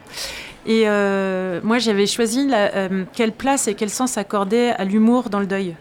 Et 0.65 0.83
euh, 0.87 1.59
moi, 1.63 1.79
j'avais 1.79 2.05
choisi 2.05 2.47
la- 2.47 2.73
euh, 2.75 3.05
quelle 3.13 3.31
place 3.31 3.67
et 3.67 3.73
quel 3.75 3.89
sens 3.89 4.17
accorder 4.17 4.73
à 4.77 4.83
l'humour 4.83 5.29
dans 5.29 5.39
le 5.39 5.45
deuil. 5.47 5.75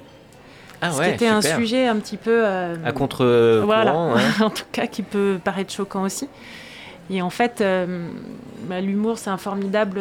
Ah 0.80 0.92
Ce 0.92 0.98
ouais, 1.00 1.08
qui 1.08 1.14
était 1.14 1.28
un 1.28 1.42
sujet 1.42 1.88
un 1.88 1.96
petit 1.96 2.16
peu. 2.16 2.30
euh, 2.46 2.76
À 2.84 2.92
contre 2.92 3.62
voilà, 3.64 3.94
en 4.40 4.50
tout 4.50 4.64
cas, 4.70 4.86
qui 4.86 5.02
peut 5.02 5.38
paraître 5.42 5.72
choquant 5.72 6.02
aussi. 6.04 6.28
Et 7.10 7.20
en 7.22 7.30
fait, 7.30 7.62
bah, 8.68 8.80
l'humour, 8.80 9.18
c'est 9.18 9.30
un 9.30 9.38
formidable 9.38 10.00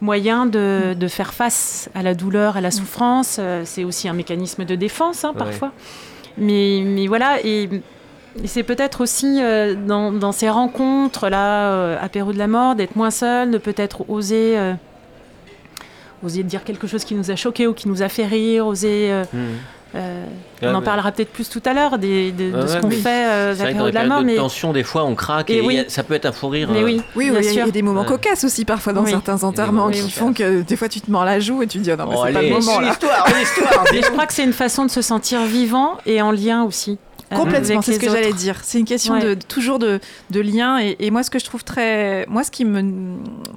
moyen 0.00 0.46
de, 0.46 0.94
de 0.94 1.08
faire 1.08 1.32
face 1.34 1.88
à 1.94 2.02
la 2.02 2.14
douleur, 2.14 2.56
à 2.56 2.60
la 2.60 2.70
souffrance. 2.70 3.38
C'est 3.64 3.84
aussi 3.84 4.08
un 4.08 4.12
mécanisme 4.14 4.64
de 4.64 4.74
défense, 4.74 5.24
hein, 5.24 5.32
Ouais. 5.32 5.38
parfois. 5.38 5.72
Mais, 6.38 6.82
mais 6.84 7.06
voilà, 7.06 7.38
et, 7.44 7.68
et 8.42 8.46
c'est 8.46 8.62
peut-être 8.62 9.00
aussi 9.00 9.38
euh, 9.42 9.74
dans, 9.74 10.12
dans 10.12 10.32
ces 10.32 10.48
rencontres-là, 10.50 11.70
euh, 11.72 11.96
apéro 12.00 12.32
de 12.32 12.38
la 12.38 12.46
mort, 12.46 12.74
d'être 12.74 12.96
moins 12.96 13.10
seul, 13.10 13.50
de 13.50 13.58
peut-être 13.58 14.08
oser... 14.10 14.58
euh, 14.58 14.74
oser 16.24 16.42
dire 16.42 16.64
quelque 16.64 16.86
chose 16.86 17.04
qui 17.04 17.14
nous 17.14 17.30
a 17.30 17.36
choqué 17.36 17.66
ou 17.66 17.74
qui 17.74 17.88
nous 17.88 18.02
a 18.02 18.08
fait 18.08 18.26
rire, 18.26 18.66
oser 18.66 19.10
euh, 19.12 19.24
Hmm. 19.32 19.36
euh, 19.96 20.24
Ouais, 20.62 20.68
on 20.68 20.74
en 20.74 20.80
parlera 20.82 21.12
peut-être 21.12 21.30
plus 21.30 21.48
tout 21.50 21.62
à 21.66 21.74
l'heure 21.74 21.98
de, 21.98 22.06
ce 22.06 22.74
ouais, 22.74 22.80
qu'on 22.80 22.90
fait 22.90 23.26
euh, 23.28 23.54
d'apéro 23.54 23.84
les 23.86 23.90
de 23.90 23.94
la 23.94 24.06
mort, 24.06 24.20
de 24.20 24.24
mais, 24.24 24.36
tension, 24.36 24.72
des 24.72 24.82
fois, 24.82 25.04
on 25.04 25.14
craque 25.14 25.50
Et 25.50 25.58
et, 25.58 25.60
oui. 25.60 25.74
y 25.74 25.78
a- 25.80 25.88
ça 25.88 26.02
peut 26.02 26.14
être 26.14 26.24
un 26.26 26.32
fou 26.32 26.48
rire. 26.48 26.68
mais 26.72 26.80
euh, 26.80 26.84
oui, 26.84 27.02
Oui, 27.14 27.30
il 27.32 27.52
y 27.54 27.60
a- 27.60 27.66
y 27.66 27.70
des 27.72 27.82
moments 27.82 28.00
Ouais. 28.00 28.06
cocasses 28.06 28.44
aussi 28.44 28.64
parfois 28.64 28.92
dans 28.94 29.04
Oui. 29.04 29.10
certains 29.10 29.44
enterrements 29.44 29.90
qui 29.90 30.10
font 30.10 30.32
que 30.32 30.62
des 30.62 30.76
fois 30.76 30.88
tu 30.88 31.00
te 31.02 31.10
mords 31.10 31.24
la 31.26 31.38
joue 31.40 31.62
et 31.62 31.66
tu 31.66 31.78
te 31.78 31.82
dis 31.84 31.90
ah 31.90 31.96
non 31.96 32.06
mais 32.08 32.14
Oh, 32.16 32.22
c'est 32.26 32.32
pas 32.32 32.38
allez, 32.38 32.48
le 32.50 32.54
moment 32.56 32.78
une 32.80 32.86
là. 32.86 32.92
histoire, 32.92 33.26
une 33.28 33.42
histoire. 33.42 33.84
Et 33.92 34.02
je 34.02 34.10
crois 34.10 34.26
que 34.26 34.32
c'est 34.32 34.44
une 34.44 34.52
façon 34.54 34.84
de 34.86 34.90
se 34.90 35.02
sentir 35.02 35.42
vivant 35.44 35.98
et 36.06 36.20
en 36.22 36.30
lien 36.32 36.64
aussi. 36.64 36.98
Euh, 37.32 37.36
Complètement, 37.36 37.82
c'est 37.82 37.94
ce 37.94 37.98
que 37.98 38.06
j'allais 38.10 38.32
dire. 38.32 38.60
C'est 38.62 38.78
une 38.78 38.84
question 38.84 39.14
Ouais. 39.14 39.34
de 39.34 39.34
toujours 39.34 39.78
de, 39.78 40.00
de 40.30 40.40
lien. 40.40 40.78
Et, 40.78 40.96
et 41.00 41.10
moi, 41.10 41.22
ce 41.22 41.30
que 41.30 41.38
je 41.38 41.44
trouve 41.44 41.64
très, 41.64 42.24
moi, 42.28 42.44
ce 42.44 42.50
qui 42.50 42.64
me 42.64 42.82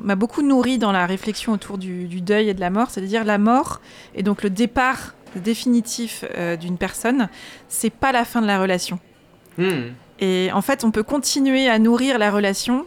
m'a 0.01 0.15
beaucoup 0.15 0.41
nourri 0.41 0.77
dans 0.77 0.91
la 0.91 1.05
réflexion 1.05 1.53
autour 1.53 1.77
du, 1.77 2.05
du 2.05 2.21
deuil 2.21 2.49
et 2.49 2.53
de 2.53 2.59
la 2.59 2.69
mort, 2.69 2.89
c'est-à-dire 2.89 3.23
la 3.23 3.37
mort 3.37 3.81
et 4.15 4.23
donc 4.23 4.41
le 4.43 4.49
départ 4.49 5.13
définitif 5.35 6.25
euh, 6.37 6.55
d'une 6.55 6.77
personne, 6.77 7.29
c'est 7.67 7.91
pas 7.91 8.11
la 8.11 8.25
fin 8.25 8.41
de 8.41 8.47
la 8.47 8.59
relation. 8.59 8.99
Hmm. 9.57 9.89
Et 10.19 10.49
en 10.53 10.61
fait, 10.61 10.83
on 10.83 10.91
peut 10.91 11.03
continuer 11.03 11.69
à 11.69 11.77
nourrir 11.79 12.17
la 12.17 12.31
relation. 12.31 12.85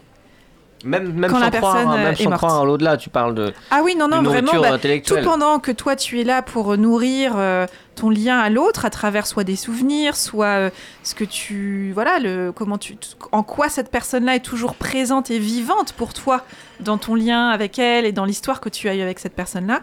Même, 0.85 1.13
même 1.13 1.31
Quand 1.31 1.37
sans 1.39 1.45
la 1.45 1.51
croire, 1.51 1.73
personne, 1.75 1.91
hein, 1.93 1.97
même 1.97 2.07
euh, 2.07 2.11
est 2.13 2.23
sans 2.23 2.31
morte. 2.31 2.39
croire 2.39 2.61
à 2.61 2.65
l'au-delà, 2.65 2.97
tu 2.97 3.09
parles 3.09 3.35
de, 3.35 3.53
Ah 3.71 3.81
oui, 3.85 3.95
non, 3.97 4.09
non, 4.09 4.23
vraiment. 4.23 4.53
bah, 4.61 4.79
tout 4.79 5.17
pendant 5.23 5.59
que 5.59 5.71
toi 5.73 5.97
tu 5.97 6.21
es 6.21 6.25
là 6.25 6.43
pour 6.43 6.77
nourrir 6.77 7.35
euh, 7.37 7.67
ton 7.95 8.11
lien 8.11 8.39
à 8.39 8.51
l'autre 8.51 8.85
à 8.85 8.91
travers 8.91 9.27
soit 9.27 9.45
des 9.45 9.57
souvenirs, 9.57 10.17
soit 10.17 10.47
euh, 10.47 10.71
ce 11.03 11.15
que 11.15 11.25
tu 11.25 11.93
voilà 11.95 12.19
le 12.19 12.53
comment 12.53 12.79
tu 12.79 12.97
en 13.33 13.43
quoi 13.43 13.69
cette 13.69 13.91
personne-là 13.91 14.37
est 14.37 14.41
toujours 14.45 14.75
présente 14.75 15.31
et 15.31 15.39
vivante 15.39 15.93
pour 15.93 16.15
toi 16.15 16.43
dans 16.81 16.99
ton 16.99 17.15
lien 17.15 17.49
avec 17.51 17.79
elle 17.79 18.05
et 18.07 18.13
dans 18.13 18.25
l'histoire 18.25 18.61
que 18.61 18.69
tu 18.69 18.89
as 18.89 18.95
eue 18.97 19.03
avec 19.03 19.19
cette 19.19 19.35
personne-là. 19.35 19.81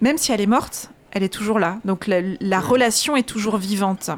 Même 0.00 0.18
si 0.18 0.32
elle 0.32 0.40
est 0.40 0.46
morte, 0.46 0.90
elle 1.12 1.22
est 1.22 1.32
toujours 1.32 1.58
là. 1.58 1.78
Donc 1.84 2.06
la, 2.06 2.20
la 2.40 2.60
relation 2.60 3.16
est 3.16 3.26
toujours 3.26 3.56
vivante. 3.56 4.10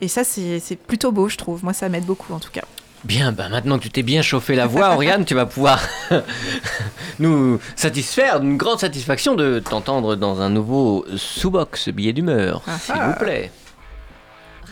Et 0.00 0.08
ça 0.08 0.24
c'est 0.24 0.76
plutôt 0.86 1.12
beau, 1.12 1.28
je 1.28 1.36
trouve. 1.36 1.64
Moi 1.64 1.72
ça 1.72 1.88
m'aide 1.88 2.04
beaucoup 2.04 2.32
en 2.34 2.38
tout 2.38 2.50
cas. 2.50 2.64
Bien, 3.06 3.30
bah 3.30 3.48
maintenant 3.48 3.78
que 3.78 3.84
tu 3.84 3.90
t'es 3.90 4.02
bien 4.02 4.20
chauffé 4.20 4.56
la 4.56 4.66
voix, 4.66 4.90
Oriane, 4.94 5.24
tu 5.24 5.34
vas 5.34 5.46
pouvoir 5.46 5.80
nous 7.20 7.60
satisfaire 7.76 8.40
d'une 8.40 8.56
grande 8.56 8.80
satisfaction 8.80 9.36
de 9.36 9.60
t'entendre 9.60 10.16
dans 10.16 10.40
un 10.40 10.50
nouveau 10.50 11.06
sous-box 11.16 11.90
billet 11.90 12.12
d'humeur, 12.12 12.62
Ah 12.66 12.78
s'il 12.80 12.94
ah. 12.98 13.08
vous 13.08 13.14
plaît. 13.24 13.52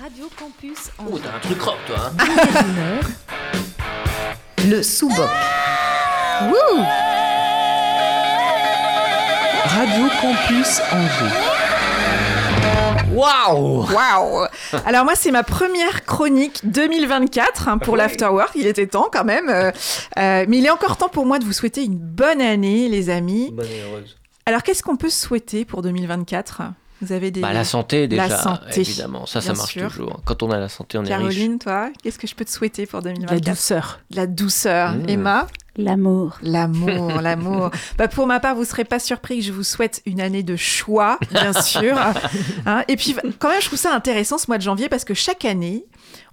Radio 0.02 0.28
Campus 0.36 0.90
Oh, 0.98 1.02
Angers. 1.12 1.22
t'as 1.22 1.36
un 1.36 1.40
truc 1.40 1.62
rock, 1.62 1.76
toi. 1.86 1.96
hein. 2.06 2.12
Billet 2.24 2.62
d'humeur. 2.62 3.04
Le 4.78 4.82
sous-boc. 4.82 5.28
Radio 9.66 10.04
Campus 10.20 10.80
Angers. 10.92 11.53
Waouh 13.14 13.86
Waouh 13.92 14.46
Alors 14.86 15.04
moi 15.04 15.14
c'est 15.14 15.30
ma 15.30 15.42
première 15.42 16.04
chronique 16.04 16.60
2024 16.64 17.68
hein, 17.68 17.78
pour 17.78 17.94
Ouais. 17.94 17.98
l'Afterwork. 17.98 18.50
Il 18.54 18.66
était 18.66 18.86
temps 18.86 19.08
quand 19.12 19.24
même. 19.24 19.48
euh, 19.48 19.70
euh, 20.18 20.44
mais 20.48 20.58
il 20.58 20.66
est 20.66 20.70
encore 20.70 20.96
temps 20.96 21.08
pour 21.08 21.26
moi 21.26 21.38
de 21.38 21.44
vous 21.44 21.52
souhaiter 21.52 21.84
une 21.84 21.96
bonne 21.96 22.40
année 22.40 22.88
les 22.88 23.10
amis. 23.10 23.50
Bonne 23.52 23.66
et 23.66 23.82
heureuse. 23.82 24.16
Alors 24.46 24.62
qu'est-ce 24.62 24.82
qu'on 24.82 24.96
peut 24.96 25.10
souhaiter 25.10 25.64
pour 25.64 25.80
2024 25.82 26.62
Vous 27.00 27.12
avez 27.12 27.30
des... 27.30 27.40
Bah, 27.40 27.52
la 27.52 27.64
santé, 27.64 28.06
déjà, 28.08 28.28
La 28.28 28.36
santé, 28.38 28.80
évidemment. 28.80 29.24
Ça, 29.26 29.40
ça 29.40 29.54
marche 29.54 29.72
sûr. 29.72 29.88
toujours. 29.88 30.20
Quand 30.24 30.42
on 30.42 30.50
a 30.50 30.58
la 30.58 30.68
santé, 30.68 30.98
on 30.98 31.04
est 31.04 31.14
riche. 31.14 31.28
Caroline, 31.36 31.58
toi, 31.58 31.90
qu'est-ce 32.02 32.18
que 32.18 32.26
je 32.26 32.34
peux 32.34 32.44
te 32.44 32.50
souhaiter 32.50 32.84
pour 32.86 33.00
De 33.00 33.08
la 33.08 33.14
2024 33.14 33.44
douceur. 33.54 34.00
La 34.10 34.26
douceur. 34.26 34.92
Mmh. 34.92 35.08
Emma? 35.08 35.46
L'amour. 35.76 36.38
L'amour, 36.42 37.12
l'amour. 37.20 37.70
Bah 37.98 38.08
pour 38.08 38.26
ma 38.26 38.40
part, 38.40 38.54
vous 38.54 38.64
serez 38.64 38.84
pas 38.84 38.98
surpris 38.98 39.38
que 39.38 39.44
je 39.44 39.52
vous 39.52 39.64
souhaite 39.64 40.02
une 40.06 40.20
année 40.20 40.42
de 40.42 40.56
choix, 40.56 41.18
bien 41.30 41.52
sûr. 41.62 41.98
Hein, 42.66 42.84
et 42.88 42.96
puis, 42.96 43.16
quand 43.38 43.48
même, 43.48 43.60
je 43.60 43.66
trouve 43.66 43.78
ça 43.78 43.94
intéressant 43.94 44.38
ce 44.38 44.46
mois 44.48 44.58
de 44.58 44.62
janvier 44.62 44.88
parce 44.88 45.04
que 45.04 45.14
chaque 45.14 45.44
année, 45.44 45.84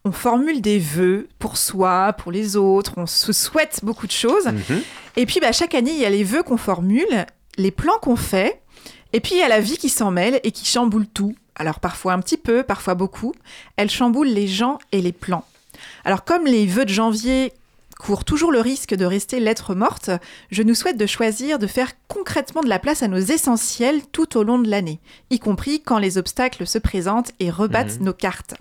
on 0.06 0.12
formule 0.12 0.62
des 0.62 0.80
vœux 0.80 1.28
pour 1.40 1.58
soi, 1.58 2.14
pour 2.14 2.32
les 2.32 2.56
autres, 2.56 2.94
on 2.98 3.06
se 3.06 3.34
souhaite 3.34 3.82
beaucoup 3.84 4.08
de 4.08 4.12
choses. 4.12 4.48
Mhm. 4.48 4.82
Et 5.18 5.26
puis, 5.26 5.40
bah, 5.40 5.52
chaque 5.52 5.76
année, 5.76 5.92
il 5.92 6.00
y 6.00 6.06
a 6.06 6.10
les 6.10 6.24
vœux 6.24 6.44
qu'on 6.44 6.58
formule, 6.58 7.26
les 7.58 7.72
plans 7.72 7.98
qu'on 8.02 8.16
fait, 8.16 8.62
et 9.14 9.20
puis 9.20 9.36
il 9.36 9.40
y 9.40 9.44
a 9.44 9.50
la 9.50 9.60
vie 9.60 9.78
qui 9.78 9.90
s'en 9.90 10.12
mêle 10.12 10.40
et 10.44 10.52
qui 10.52 10.66
chamboule 10.66 11.08
tout. 11.08 11.36
Alors 11.56 11.80
parfois 11.80 12.14
un 12.14 12.20
petit 12.20 12.38
peu, 12.38 12.64
parfois 12.64 12.96
beaucoup. 12.96 13.34
Elle 13.76 13.90
chamboule 13.90 14.28
les 14.28 14.48
gens 14.48 14.80
et 14.92 15.02
les 15.02 15.12
plans. 15.12 15.44
Alors 16.06 16.24
comme 16.24 16.46
les 16.46 16.66
vœux 16.66 16.86
de 16.86 16.94
janvier 16.94 17.54
courent 18.02 18.26
toujours 18.26 18.52
le 18.52 18.60
risque 18.62 18.96
de 18.96 19.06
rester 19.06 19.40
lettre 19.40 19.76
morte, 19.76 20.10
je 20.50 20.64
nous 20.64 20.74
souhaite 20.74 20.98
de 20.98 21.06
choisir 21.06 21.60
de 21.60 21.68
faire 21.68 21.92
concrètement 22.08 22.62
de 22.62 22.68
la 22.70 22.80
place 22.80 23.04
à 23.04 23.08
nos 23.08 23.20
essentiels 23.20 24.02
tout 24.12 24.38
au 24.38 24.44
long 24.44 24.58
de 24.60 24.70
l'année, 24.70 25.00
y 25.30 25.38
compris 25.40 25.82
quand 25.82 26.00
les 26.00 26.18
obstacles 26.18 26.66
se 26.66 26.80
présentent 26.80 27.32
et 27.40 27.52
rebattent 27.52 28.00
Mhm. 28.00 28.06
nos 28.06 28.14
cartes. 28.14 28.56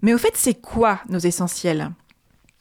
Mais 0.00 0.14
au 0.14 0.18
fait, 0.18 0.32
c'est 0.34 0.54
quoi 0.54 1.00
nos 1.08 1.18
essentiels? 1.18 1.90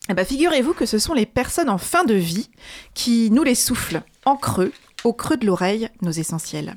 Eh 0.10 0.14
ben, 0.14 0.26
Figurez-vous 0.26 0.74
que 0.74 0.86
ce 0.86 1.00
sont 1.00 1.14
les 1.14 1.26
personnes 1.26 1.70
en 1.70 1.78
fin 1.78 2.04
de 2.04 2.14
vie 2.14 2.50
qui 2.94 3.30
nous 3.32 3.44
les 3.44 3.56
soufflent 3.56 4.02
en 4.26 4.36
creux, 4.36 4.74
au 5.08 5.14
creux 5.14 5.38
de 5.38 5.46
l'oreille, 5.46 5.88
nos 6.02 6.12
essentiels. 6.12 6.76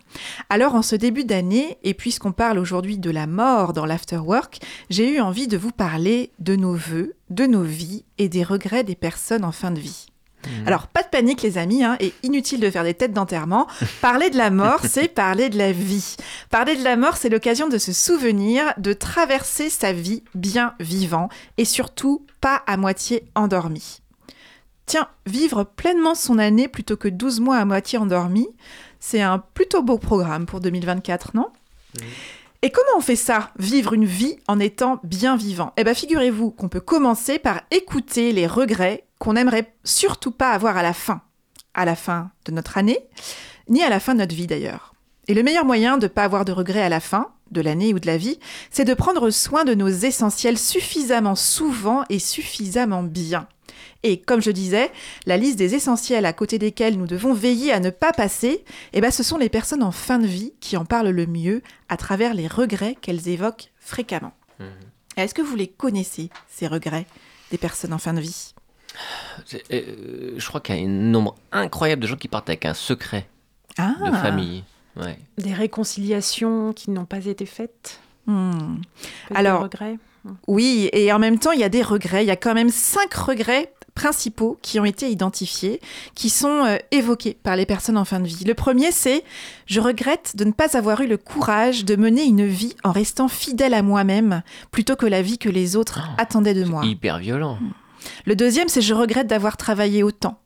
Alors, 0.50 0.76
en 0.76 0.82
ce 0.82 0.94
début 0.94 1.24
d'année, 1.24 1.78
et 1.82 1.94
puisqu'on 1.94 2.30
parle 2.30 2.60
aujourd'hui 2.60 2.96
de 2.96 3.10
la 3.10 3.26
mort 3.26 3.72
dans 3.72 3.86
l'afterwork, 3.86 4.60
j'ai 4.88 5.16
eu 5.16 5.20
envie 5.20 5.48
de 5.48 5.56
vous 5.56 5.72
parler 5.72 6.30
de 6.38 6.54
nos 6.54 6.74
voeux, 6.74 7.14
de 7.28 7.46
nos 7.46 7.64
vies 7.64 8.04
et 8.18 8.28
des 8.28 8.44
regrets 8.44 8.84
des 8.84 8.94
personnes 8.94 9.44
en 9.44 9.50
fin 9.50 9.72
de 9.72 9.80
vie. 9.80 10.06
Alors, 10.64 10.86
pas 10.86 11.02
de 11.02 11.08
panique, 11.08 11.42
les 11.42 11.58
amis, 11.58 11.82
hein, 11.82 11.96
et 12.00 12.14
inutile 12.22 12.60
de 12.60 12.70
faire 12.70 12.84
des 12.84 12.94
têtes 12.94 13.12
d'enterrement. 13.12 13.66
Parler 14.00 14.30
de 14.30 14.38
la 14.38 14.50
mort, 14.50 14.80
c'est 14.88 15.08
parler 15.08 15.50
de 15.50 15.58
la 15.58 15.72
vie. 15.72 16.16
Parler 16.48 16.76
de 16.76 16.84
la 16.84 16.96
mort, 16.96 17.16
c'est 17.16 17.28
l'occasion 17.28 17.68
de 17.68 17.78
se 17.78 17.92
souvenir, 17.92 18.72
de 18.78 18.92
traverser 18.92 19.68
sa 19.68 19.92
vie 19.92 20.22
bien 20.34 20.74
vivant, 20.80 21.28
et 21.58 21.64
surtout 21.64 22.24
pas 22.40 22.62
à 22.66 22.76
moitié 22.76 23.24
endormi. 23.34 23.99
Tiens, 24.90 25.06
vivre 25.24 25.62
pleinement 25.62 26.16
son 26.16 26.36
année 26.36 26.66
plutôt 26.66 26.96
que 26.96 27.06
12 27.06 27.38
mois 27.38 27.58
à 27.58 27.64
moitié 27.64 27.96
endormi, 27.96 28.48
c'est 28.98 29.22
un 29.22 29.38
plutôt 29.38 29.84
beau 29.84 29.98
programme 29.98 30.46
pour 30.46 30.58
2024, 30.58 31.36
non? 31.36 31.46
Et 32.62 32.70
comment 32.70 32.98
on 32.98 33.00
fait 33.00 33.14
ça, 33.14 33.52
vivre 33.56 33.92
une 33.92 34.04
vie 34.04 34.40
en 34.48 34.58
étant 34.58 34.98
bien 35.04 35.36
vivant? 35.36 35.72
Eh 35.76 35.84
bien, 35.84 35.94
figurez-vous 35.94 36.50
qu'on 36.50 36.68
peut 36.68 36.80
commencer 36.80 37.38
par 37.38 37.60
écouter 37.70 38.32
les 38.32 38.48
regrets 38.48 39.06
qu'on 39.20 39.34
n'aimerait 39.34 39.72
surtout 39.84 40.32
pas 40.32 40.50
avoir 40.50 40.76
à 40.76 40.82
la 40.82 40.92
fin. 40.92 41.20
À 41.72 41.84
la 41.84 41.94
fin 41.94 42.32
de 42.44 42.50
notre 42.50 42.76
année, 42.76 42.98
ni 43.68 43.84
à 43.84 43.90
la 43.90 44.00
fin 44.00 44.14
de 44.14 44.18
notre 44.18 44.34
vie 44.34 44.48
d'ailleurs. 44.48 44.92
Et 45.28 45.34
le 45.34 45.44
meilleur 45.44 45.64
moyen 45.64 45.98
de 45.98 46.06
ne 46.06 46.08
pas 46.08 46.24
avoir 46.24 46.44
de 46.44 46.50
regrets 46.50 46.82
à 46.82 46.88
la 46.88 46.98
fin, 46.98 47.28
de 47.52 47.60
l'année 47.60 47.94
ou 47.94 48.00
de 48.00 48.08
la 48.08 48.16
vie, 48.16 48.40
c'est 48.72 48.84
de 48.84 48.94
prendre 48.94 49.30
soin 49.30 49.62
de 49.62 49.74
nos 49.74 49.88
essentiels 49.88 50.58
suffisamment 50.58 51.36
souvent 51.36 52.02
et 52.08 52.18
suffisamment 52.18 53.04
bien. 53.04 53.46
Et 54.02 54.20
comme 54.20 54.40
je 54.40 54.50
disais, 54.50 54.90
la 55.26 55.36
liste 55.36 55.58
des 55.58 55.74
essentiels 55.74 56.24
à 56.24 56.32
côté 56.32 56.58
desquels 56.58 56.96
nous 56.96 57.06
devons 57.06 57.34
veiller 57.34 57.70
à 57.72 57.80
ne 57.80 57.90
pas 57.90 58.12
passer, 58.12 58.64
eh 58.94 59.00
ben, 59.00 59.10
ce 59.10 59.22
sont 59.22 59.36
les 59.36 59.50
personnes 59.50 59.82
en 59.82 59.92
fin 59.92 60.18
de 60.18 60.26
vie 60.26 60.54
qui 60.60 60.76
en 60.78 60.84
parlent 60.86 61.10
le 61.10 61.26
mieux 61.26 61.62
à 61.90 61.96
travers 61.98 62.32
les 62.32 62.46
regrets 62.48 62.96
qu'elles 63.00 63.28
évoquent 63.28 63.70
fréquemment. 63.78 64.32
Mhm. 64.58 64.66
Est-ce 65.16 65.34
que 65.34 65.42
vous 65.42 65.56
les 65.56 65.68
connaissez, 65.68 66.30
ces 66.48 66.66
regrets 66.66 67.06
des 67.50 67.58
personnes 67.58 67.92
en 67.92 67.98
fin 67.98 68.14
de 68.14 68.20
vie? 68.20 68.54
Euh, 69.72 70.34
je 70.36 70.46
crois 70.48 70.60
qu'il 70.60 70.76
y 70.76 70.78
a 70.78 70.82
un 70.82 70.88
nombre 70.88 71.34
incroyable 71.52 72.02
de 72.02 72.06
gens 72.06 72.16
qui 72.16 72.28
partent 72.28 72.48
avec 72.48 72.64
un 72.64 72.74
secret 72.74 73.28
Ah 73.76 73.94
de 74.10 74.16
famille. 74.16 74.64
Ouais. 74.96 75.18
Des 75.38 75.52
réconciliations 75.54 76.72
qui 76.72 76.90
n'ont 76.90 77.04
pas 77.04 77.24
été 77.26 77.46
faites? 77.46 78.00
Hmm. 78.26 78.76
peut-être 79.28 79.38
Alors- 79.38 79.58
des 79.58 79.64
regrets? 79.64 79.98
Oui, 80.46 80.88
et 80.92 81.12
en 81.12 81.18
même 81.18 81.38
temps, 81.38 81.52
il 81.52 81.60
y 81.60 81.64
a 81.64 81.68
des 81.68 81.82
regrets. 81.82 82.24
Il 82.24 82.28
y 82.28 82.32
a 82.32 82.36
quand 82.36 82.54
même 82.54 82.70
cinq 82.70 83.14
regrets 83.14 83.72
principaux 83.94 84.58
qui 84.62 84.78
ont 84.80 84.84
été 84.84 85.10
identifiés, 85.10 85.80
qui 86.14 86.30
sont 86.30 86.64
euh, 86.64 86.76
évoqués 86.90 87.36
par 87.42 87.56
les 87.56 87.66
personnes 87.66 87.98
en 87.98 88.04
fin 88.04 88.20
de 88.20 88.26
vie. 88.26 88.44
Le 88.44 88.54
premier, 88.54 88.92
c'est 88.92 89.24
je 89.66 89.80
regrette 89.80 90.36
de 90.36 90.44
ne 90.44 90.52
pas 90.52 90.76
avoir 90.76 91.00
eu 91.00 91.06
le 91.06 91.16
courage 91.16 91.84
de 91.84 91.96
mener 91.96 92.24
une 92.24 92.46
vie 92.46 92.74
en 92.84 92.92
restant 92.92 93.28
fidèle 93.28 93.74
à 93.74 93.82
moi-même 93.82 94.42
plutôt 94.70 94.96
que 94.96 95.06
la 95.06 95.22
vie 95.22 95.38
que 95.38 95.48
les 95.48 95.76
autres 95.76 96.00
Oh, 96.02 96.14
attendaient 96.18 96.54
de 96.54 96.64
moi. 96.64 96.84
Hyper 96.84 97.18
violent. 97.18 97.58
Le 98.24 98.36
deuxième, 98.36 98.68
c'est 98.68 98.80
je 98.80 98.94
regrette 98.94 99.26
d'avoir 99.26 99.56
travaillé 99.56 100.02
autant. 100.02 100.38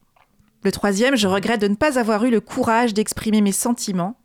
Le 0.64 0.72
troisième, 0.72 1.14
je 1.16 1.28
regrette 1.28 1.60
de 1.60 1.68
ne 1.68 1.74
pas 1.74 1.98
avoir 1.98 2.24
eu 2.24 2.30
le 2.30 2.40
courage 2.40 2.94
d'exprimer 2.94 3.40
mes 3.40 3.52
sentiments. 3.52 4.16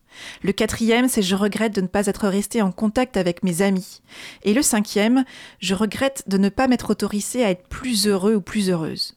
Le 0.43 0.51
quatrième, 0.51 1.07
c'est 1.07 1.21
je 1.21 1.35
regrette 1.35 1.75
de 1.75 1.81
ne 1.81 1.87
pas 1.87 2.07
être 2.07 2.27
resté 2.27 2.61
en 2.61 2.71
contact 2.71 3.17
avec 3.17 3.43
mes 3.43 3.61
amis. 3.61 4.01
Et 4.43 4.53
le 4.53 4.61
cinquième, 4.61 5.25
je 5.59 5.75
regrette 5.75 6.23
de 6.27 6.37
ne 6.37 6.49
pas 6.49 6.67
m'être 6.67 6.89
autorisé 6.91 7.43
à 7.43 7.51
être 7.51 7.67
plus 7.67 8.07
heureux 8.07 8.35
ou 8.35 8.41
plus 8.41 8.69
heureuse. 8.69 9.15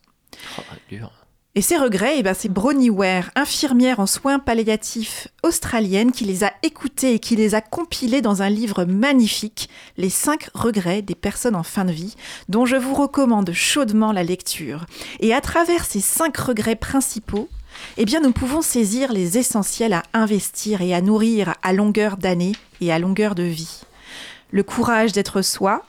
Oh, 0.59 0.63
dur. 0.89 1.11
Et 1.55 1.61
ces 1.61 1.77
regrets, 1.77 2.15
eh 2.17 2.23
ben, 2.23 2.33
c'est 2.33 2.49
Bronnie 2.49 2.89
Ware, 2.89 3.31
infirmière 3.35 4.01
en 4.01 4.07
soins 4.07 4.39
palliatifs 4.39 5.29
australienne, 5.43 6.11
qui 6.11 6.25
les 6.25 6.45
a 6.45 6.53
écoutés 6.63 7.13
et 7.13 7.19
qui 7.19 7.37
les 7.37 7.55
a 7.55 7.61
compilés 7.61 8.23
dans 8.23 8.41
un 8.41 8.49
livre 8.49 8.87
magnifique, 8.87 9.69
Les 9.99 10.09
cinq 10.09 10.49
regrets 10.55 11.03
des 11.03 11.15
personnes 11.15 11.55
en 11.55 11.63
fin 11.63 11.85
de 11.85 11.93
vie, 11.93 12.17
dont 12.49 12.65
je 12.65 12.77
vous 12.77 12.95
recommande 12.95 13.53
chaudement 13.53 14.13
la 14.13 14.23
lecture. 14.23 14.87
Et 15.21 15.35
à 15.35 15.43
travers 15.43 15.85
ces 15.85 16.01
cinq 16.01 16.39
regrets 16.39 16.75
principaux, 16.75 17.51
eh 17.97 18.05
bien, 18.05 18.21
nous 18.21 18.33
pouvons 18.33 18.63
saisir 18.63 19.13
les 19.13 19.39
essentiels 19.39 19.93
à 19.93 20.03
investir 20.13 20.83
et 20.83 20.95
à 20.95 21.01
nourrir 21.01 21.55
à 21.63 21.73
longueur 21.73 22.17
d'année 22.17 22.53
et 22.81 22.93
à 22.93 22.99
longueur 22.99 23.35
de 23.35 23.43
vie. 23.43 23.81
Le 24.51 24.63
courage 24.63 25.13
d'être 25.13 25.43
soi, 25.43 25.85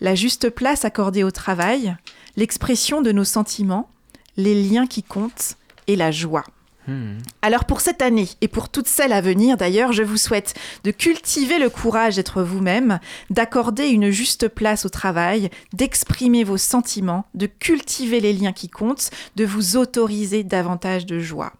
la 0.00 0.14
juste 0.14 0.50
place 0.50 0.84
accordée 0.84 1.24
au 1.24 1.30
travail, 1.30 1.96
l'expression 2.36 3.02
de 3.02 3.12
nos 3.12 3.24
sentiments, 3.24 3.88
les 4.36 4.62
liens 4.62 4.86
qui 4.86 5.02
comptent 5.02 5.56
et 5.86 5.96
la 5.96 6.10
joie. 6.10 6.44
Hmm. 6.88 7.18
Alors 7.42 7.66
pour 7.66 7.82
cette 7.82 8.00
année 8.00 8.30
et 8.40 8.48
pour 8.48 8.70
toutes 8.70 8.88
celles 8.88 9.12
à 9.12 9.20
venir 9.20 9.58
d'ailleurs, 9.58 9.92
je 9.92 10.02
vous 10.02 10.16
souhaite 10.16 10.54
de 10.84 10.90
cultiver 10.90 11.58
le 11.58 11.68
courage 11.68 12.16
d'être 12.16 12.42
vous-même, 12.42 12.98
d'accorder 13.28 13.88
une 13.88 14.08
juste 14.08 14.48
place 14.48 14.86
au 14.86 14.88
travail, 14.88 15.50
d'exprimer 15.74 16.44
vos 16.44 16.56
sentiments, 16.56 17.26
de 17.34 17.44
cultiver 17.44 18.20
les 18.20 18.32
liens 18.32 18.54
qui 18.54 18.68
comptent, 18.68 19.10
de 19.36 19.44
vous 19.44 19.76
autoriser 19.76 20.44
davantage 20.44 21.04
de 21.04 21.18
joie. 21.18 21.52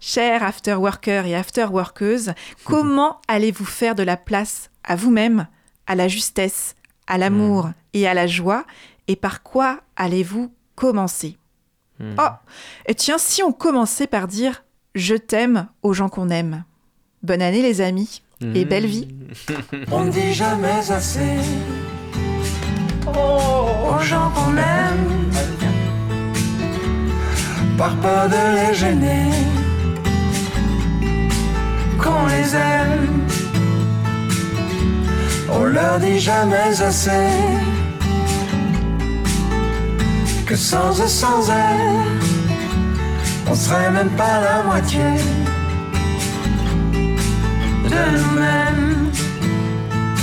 Chers 0.00 0.42
afterworkers 0.42 1.26
et 1.26 1.36
afterworkeuses, 1.36 2.32
comment 2.64 3.20
allez-vous 3.28 3.64
faire 3.64 3.94
de 3.94 4.02
la 4.02 4.16
place 4.16 4.70
à 4.82 4.96
vous-même, 4.96 5.46
à 5.86 5.94
la 5.94 6.08
justesse, 6.08 6.74
à 7.06 7.18
l'amour 7.18 7.70
et 7.92 8.08
à 8.08 8.14
la 8.14 8.26
joie 8.26 8.64
Et 9.06 9.14
par 9.14 9.44
quoi 9.44 9.78
allez-vous 9.94 10.52
commencer? 10.74 11.36
Hmm. 11.98 12.14
Oh, 12.18 12.28
et 12.86 12.94
tiens, 12.94 13.18
si 13.18 13.42
on 13.42 13.52
commençait 13.52 14.06
par 14.06 14.26
dire 14.28 14.62
je 14.94 15.14
t'aime 15.14 15.68
aux 15.82 15.92
gens 15.92 16.08
qu'on 16.08 16.28
aime. 16.30 16.64
Bonne 17.22 17.42
année 17.42 17.62
les 17.62 17.80
amis 17.80 18.22
et 18.54 18.64
Hmm. 18.64 18.68
belle 18.68 18.86
vie. 18.86 19.08
On 19.90 20.04
ne 20.04 20.10
dit 20.10 20.34
jamais 20.34 20.90
assez 20.90 21.36
aux 23.06 24.02
gens 24.02 24.30
qu'on 24.34 24.56
aime 24.56 25.30
Par 27.78 27.96
peur 27.96 28.28
de 28.28 28.68
les 28.68 28.74
gêner 28.74 29.30
Qu'on 32.02 32.26
les 32.26 32.54
aime 32.54 33.26
On 35.50 35.64
leur 35.64 35.98
dit 35.98 36.18
jamais 36.18 36.80
assez 36.82 37.26
Que 40.46 40.54
sans 40.54 41.00
eux, 41.02 41.08
sans 41.08 41.50
elles 41.50 42.20
On 43.50 43.54
serait 43.54 43.90
même 43.90 44.10
pas 44.10 44.40
la 44.40 44.62
moitié 44.62 45.00
De 47.82 48.18
nous-mêmes 48.18 49.10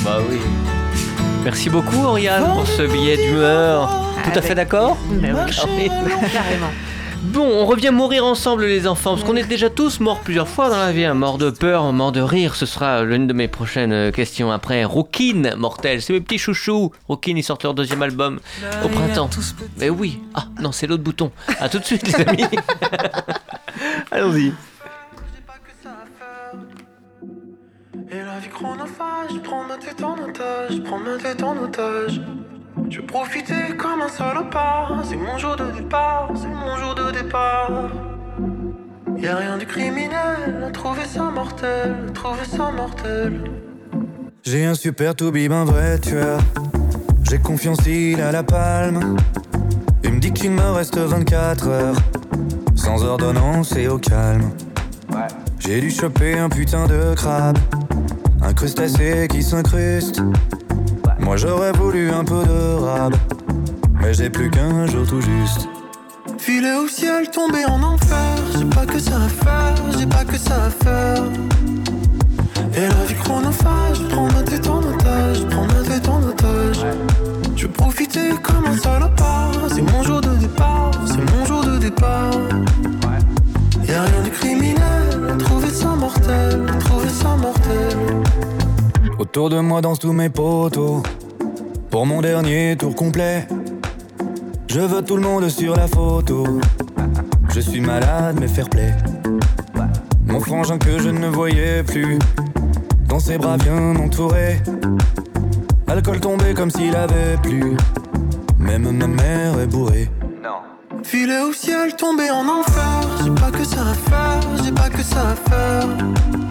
Bah 0.06 0.20
oui. 0.30 0.38
Merci 1.44 1.70
beaucoup, 1.70 2.06
Oriane, 2.06 2.54
pour 2.54 2.66
ce 2.66 2.84
billet 2.84 3.18
d'humeur. 3.18 3.90
Tout 4.24 4.40
à 4.40 4.42
fait 4.42 4.56
d'accord 4.56 4.98
Carrément. 5.22 6.72
Bon, 7.34 7.42
on 7.48 7.66
revient 7.66 7.90
mourir 7.92 8.26
ensemble, 8.26 8.66
les 8.66 8.86
enfants, 8.88 9.16
parce 9.16 9.24
qu'on 9.24 9.36
est 9.36 9.44
déjà 9.44 9.68
tous 9.70 10.00
morts 10.00 10.20
plusieurs 10.20 10.48
fois 10.48 10.70
dans 10.70 10.78
la 10.78 10.92
vie. 10.92 11.04
hein. 11.04 11.16
Mort 11.16 11.40
de 11.40 11.50
peur, 11.50 11.92
mort 11.92 12.12
de 12.12 12.22
rire, 12.22 12.54
ce 12.56 12.68
sera 12.68 13.04
l'une 13.04 13.26
de 13.26 13.34
mes 13.34 13.48
prochaines 13.48 13.92
euh, 13.92 14.12
questions 14.12 14.52
après. 14.52 14.84
Rookin, 14.84 15.56
mortel, 15.58 16.02
c'est 16.04 16.14
mes 16.14 16.22
petits 16.22 16.38
chouchous. 16.38 16.92
Rookin, 17.08 17.34
ils 17.36 17.44
sortent 17.44 17.64
leur 17.64 17.74
deuxième 17.74 18.04
album 18.04 18.40
au 18.86 18.88
printemps. 18.88 19.30
Mais 19.80 19.90
oui, 19.90 20.22
ah 20.36 20.46
non, 20.62 20.72
c'est 20.72 20.86
l'autre 20.86 21.02
bouton. 21.04 21.32
À 21.60 21.70
tout 21.70 21.80
de 21.80 21.86
suite, 21.86 22.06
les 22.08 22.16
amis. 22.24 22.46
Allons-y. 24.12 24.54
Et 28.12 28.22
la 28.22 28.38
vie 28.38 28.50
chronophage, 28.50 29.32
prends 29.44 29.64
ma 29.64 29.78
tête 29.78 30.04
en 30.04 30.14
otage, 30.14 30.84
prends 30.84 31.00
ma 31.00 31.18
tête 31.18 31.42
en 31.42 31.58
otage. 31.58 32.22
Je 32.94 33.02
profiter 33.02 33.76
comme 33.76 34.04
un 34.04 34.08
salopard, 34.08 35.02
c'est 35.04 35.16
mon 35.16 35.36
jour 35.40 35.56
de 35.56 35.66
départ, 35.72 36.30
c'est 36.36 36.48
mon 36.48 36.78
jour 36.78 36.94
de 36.94 37.10
départ. 37.10 37.90
Y'a 39.18 39.36
rien 39.36 39.58
de 39.58 39.64
criminel, 39.64 40.70
trouver 40.74 41.06
ça 41.06 41.24
mortel, 41.24 41.96
trouver 42.14 42.46
ça 42.46 42.70
mortel. 42.70 43.50
J'ai 44.44 44.66
un 44.66 44.76
super 44.76 45.16
toubib, 45.16 45.52
un 45.52 45.66
vrai 45.66 45.98
tueur. 45.98 46.40
J'ai 47.24 47.40
confiance, 47.40 47.80
il 47.88 48.22
a 48.22 48.32
la 48.32 48.44
palme. 48.44 49.18
Il 50.04 50.14
me 50.14 50.20
dit 50.20 50.32
qu'il 50.32 50.52
me 50.52 50.70
reste 50.70 51.00
24 51.00 51.68
heures. 51.70 51.96
Sans 52.76 53.04
ordonnance 53.04 53.76
et 53.76 53.88
au 53.88 53.98
calme. 53.98 54.52
J'ai 55.58 55.82
dû 55.82 55.90
choper 55.90 56.38
un 56.38 56.50
putain 56.50 56.86
de 56.86 57.16
crabe. 57.16 57.58
Un 58.44 58.54
crustacé 58.54 59.28
qui 59.32 59.42
s'incruste. 59.42 60.22
Moi 61.24 61.38
j'aurais 61.38 61.72
voulu 61.72 62.12
un 62.12 62.24
peu 62.24 62.44
de 62.44 62.84
rab. 62.84 63.16
Mais 64.02 64.14
j'ai 64.14 64.30
plus 64.30 64.50
qu'un 64.50 64.86
jour 64.86 65.08
tout 65.08 65.22
juste. 65.22 65.68
Filer 66.38 66.74
au 66.74 66.88
ciel, 66.88 67.30
tomber 67.32 67.66
en 67.66 67.82
enfer, 67.82 68.38
j'ai 68.58 68.66
pas 68.66 68.86
que 68.86 69.00
ça 69.00 69.16
à 69.16 69.30
faire, 69.30 69.76
j'ai 69.98 70.06
pas 70.06 70.26
que 70.26 70.38
ça 70.38 70.66
à 70.66 70.70
faire. 70.70 71.24
Et 72.76 72.88
la 72.88 73.06
vie 73.06 73.16
chronophage, 73.16 74.00
prends 74.10 74.28
ma 74.28 74.44
tête 74.44 74.68
en 74.68 74.80
otage, 74.80 75.46
prends 75.50 75.66
ma 75.68 75.82
tête 75.88 76.10
en 76.10 76.22
otage. 76.24 76.86
Je 77.56 77.68
veux 77.68 77.72
profiter 77.72 78.32
comme 78.42 78.66
un 78.66 78.78
salopard, 78.78 79.52
c'est 79.70 79.82
mon 79.82 80.04
jour 80.04 80.20
de 80.20 80.36
départ, 80.36 80.92
c'est 81.06 81.32
mon 81.34 81.46
jour 81.46 81.64
de 81.64 81.78
départ. 81.78 82.32
Y'a 83.88 84.02
rien 84.02 84.24
de 84.26 84.30
criminel, 84.30 85.38
trouver 85.40 85.70
ça 85.70 85.90
mortel, 85.90 86.66
trouver 86.80 87.10
ça 87.10 87.36
mortel. 87.38 87.98
Autour 89.24 89.50
de 89.50 89.58
moi 89.62 89.80
dansent 89.80 90.00
tous 90.00 90.12
mes 90.12 90.30
potos. 90.30 91.02
Pour 91.90 92.06
mon 92.06 92.20
dernier 92.22 92.76
tour 92.78 92.94
complet, 92.94 93.48
je 94.68 94.82
veux 94.82 95.02
tout 95.02 95.16
le 95.16 95.22
monde 95.22 95.48
sur 95.48 95.78
la 95.78 95.88
photo. 95.88 96.46
Je 97.48 97.62
suis 97.62 97.80
malade, 97.80 98.36
mais 98.42 98.50
fair 98.50 98.68
play. 98.68 98.94
Mon 100.28 100.42
frangin 100.42 100.78
que 100.78 101.00
je 101.00 101.08
ne 101.08 101.30
voyais 101.30 101.84
plus, 101.84 102.20
dans 103.08 103.20
ses 103.20 103.38
bras 103.38 103.56
bien 103.56 103.96
entouré. 103.96 104.62
Alcool 105.88 106.20
tombé 106.20 106.54
comme 106.54 106.70
s'il 106.70 106.94
avait 106.94 107.38
plu. 107.42 107.78
Même 108.60 108.92
ma 108.92 109.08
mère 109.08 109.58
est 109.58 109.68
bourrée. 109.68 110.10
Filer 111.04 111.40
au 111.50 111.54
ciel, 111.54 111.96
tomber 111.96 112.30
en 112.30 112.46
enfer, 112.46 113.02
j'ai 113.24 113.32
pas 113.32 113.52
que 113.52 113.64
ça 113.64 113.84
à 113.90 113.94
faire, 113.94 114.42
j'ai 114.62 114.72
pas 114.74 114.90
que 114.90 115.02
ça 115.02 115.30
à 115.30 115.36
faire. 115.50 116.43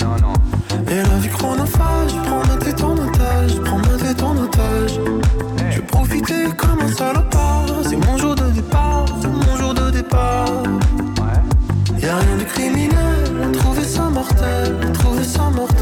Et 0.93 0.97
la 0.97 1.19
vie 1.21 1.29
chronophage, 1.31 2.13
prends 2.27 2.47
ma 2.47 2.57
tête 2.59 2.83
en 2.83 2.93
otage, 2.93 3.59
prends 3.65 3.79
ma 3.79 3.97
tête 3.97 4.23
en 4.23 4.37
otage. 4.37 5.01
Je 5.71 5.77
veux 5.79 5.87
profiter 5.87 6.45
comme 6.59 6.81
un 6.81 6.93
salopard, 6.93 7.65
c'est 7.83 7.97
mon 7.97 8.19
jour 8.19 8.35
de 8.35 8.51
départ, 8.51 9.07
c'est 9.23 9.29
mon 9.29 9.57
jour 9.57 9.73
de 9.73 9.91
départ. 9.91 10.53
Y'a 11.99 12.17
rien 12.19 12.37
de 12.37 12.45
criminel, 12.45 13.53
trouver 13.55 13.85
ça 13.85 14.03
mortel, 14.11 14.77
trouver 14.93 15.25
ça 15.25 15.49
mortel. 15.57 15.82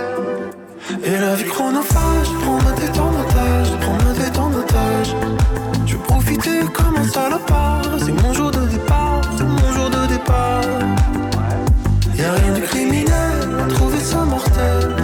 Et 1.03 1.17
la 1.17 1.35
vie 1.35 1.45
chronophage, 1.45 2.27
prends 2.41 2.61
ma 2.61 2.71
tête 2.73 2.97
en 2.99 3.11
otage, 3.21 3.69
prends 3.79 3.97
ma 4.05 4.13
tête 4.13 4.37
en 4.37 4.53
otage. 4.53 5.15
Je 5.85 5.93
veux 5.93 6.03
profiter 6.03 6.59
comme 6.73 6.95
un 6.97 7.07
salopard. 7.07 7.81
C'est 7.97 8.11
mon 8.23 8.33
jour 8.33 8.51
de 8.51 8.65
départ, 8.67 9.21
c'est 9.37 9.43
mon 9.43 9.73
jour 9.73 9.89
de 9.89 10.07
départ. 10.07 10.61
Y'a 12.15 12.31
rien 12.33 12.53
de 12.53 12.61
criminel, 12.61 13.67
trouver 13.69 13.99
ça 13.99 14.25
mortel, 14.25 14.95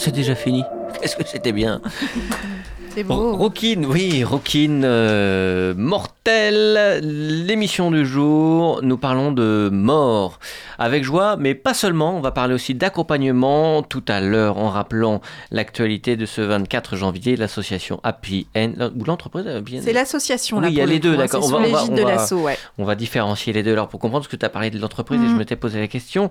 c'est 0.00 0.12
déjà 0.12 0.34
fini. 0.34 0.64
Qu'est-ce 1.00 1.16
que 1.16 1.26
c'était 1.26 1.52
bien? 1.52 1.80
C'est 2.92 3.06
Ro- 3.06 3.36
Rockin, 3.36 3.84
oui, 3.88 4.24
Rockin, 4.24 4.82
euh, 4.82 5.74
mortel, 5.76 7.00
l'émission 7.46 7.92
du 7.92 8.04
jour, 8.04 8.80
nous 8.82 8.98
parlons 8.98 9.30
de 9.30 9.70
mort 9.72 10.40
avec 10.76 11.04
joie, 11.04 11.36
mais 11.36 11.54
pas 11.54 11.72
seulement, 11.72 12.16
on 12.16 12.20
va 12.20 12.32
parler 12.32 12.52
aussi 12.52 12.74
d'accompagnement 12.74 13.82
tout 13.84 14.02
à 14.08 14.20
l'heure 14.20 14.58
en 14.58 14.68
rappelant 14.70 15.20
l'actualité 15.52 16.16
de 16.16 16.26
ce 16.26 16.40
24 16.40 16.96
janvier, 16.96 17.36
l'association 17.36 18.00
Happy 18.02 18.48
End, 18.56 18.72
ou 18.98 19.04
l'entreprise 19.04 19.46
Happy 19.46 19.78
End 19.78 19.82
C'est 19.84 19.92
l'association. 19.92 20.56
Oui, 20.58 20.64
là, 20.64 20.68
il 20.70 20.74
y 20.74 20.80
a 20.80 20.86
les 20.86 20.94
le 20.94 20.98
deux, 21.00 21.14
hein, 21.14 21.18
d'accord. 21.18 21.44
On 21.44 21.48
va- 21.48 21.58
on 21.58 21.60
va- 21.60 21.66
l'égide 21.68 21.92
on 21.92 21.96
de 21.96 22.02
va- 22.02 22.08
l'asso, 22.10 22.32
ouais. 22.32 22.58
On 22.78 22.84
va 22.84 22.96
différencier 22.96 23.52
les 23.52 23.62
deux. 23.62 23.72
Alors 23.72 23.88
pour 23.88 24.00
comprendre 24.00 24.24
ce 24.24 24.28
que 24.28 24.36
tu 24.36 24.44
as 24.44 24.50
parlé 24.50 24.70
de 24.70 24.78
l'entreprise, 24.80 25.20
et 25.20 25.24
Mhm. 25.26 25.30
je 25.30 25.36
m'étais 25.36 25.56
posé 25.56 25.78
la 25.78 25.86
question, 25.88 26.28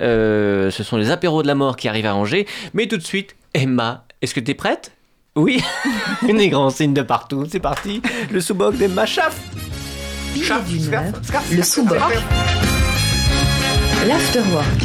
euh, 0.00 0.70
ce 0.72 0.82
sont 0.82 0.96
les 0.96 1.12
apéros 1.12 1.42
de 1.42 1.46
la 1.46 1.54
mort 1.54 1.76
qui 1.76 1.86
arrivent 1.88 2.06
à 2.06 2.16
Angers, 2.16 2.46
mais 2.74 2.88
tout 2.88 2.96
de 2.96 3.02
suite, 3.04 3.36
Emma, 3.54 4.04
est-ce 4.22 4.34
que 4.34 4.40
tu 4.40 4.50
es 4.50 4.54
prête? 4.54 4.90
Oui, 5.36 5.62
des 6.22 6.48
grands 6.48 6.70
signes 6.70 6.94
de 6.94 7.02
partout, 7.02 7.46
c'est 7.48 7.60
parti, 7.60 8.02
le 8.32 8.40
sous-boc 8.40 8.76
d'une 8.76 8.94
heure, 10.92 11.04
le 11.52 11.62
sous-boc. 11.62 11.98
L'afterwork. 14.08 14.82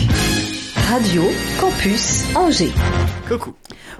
Radio 0.91 1.23
Campus 1.59 2.25
Angers. 2.35 2.71
Coucou 3.27 3.55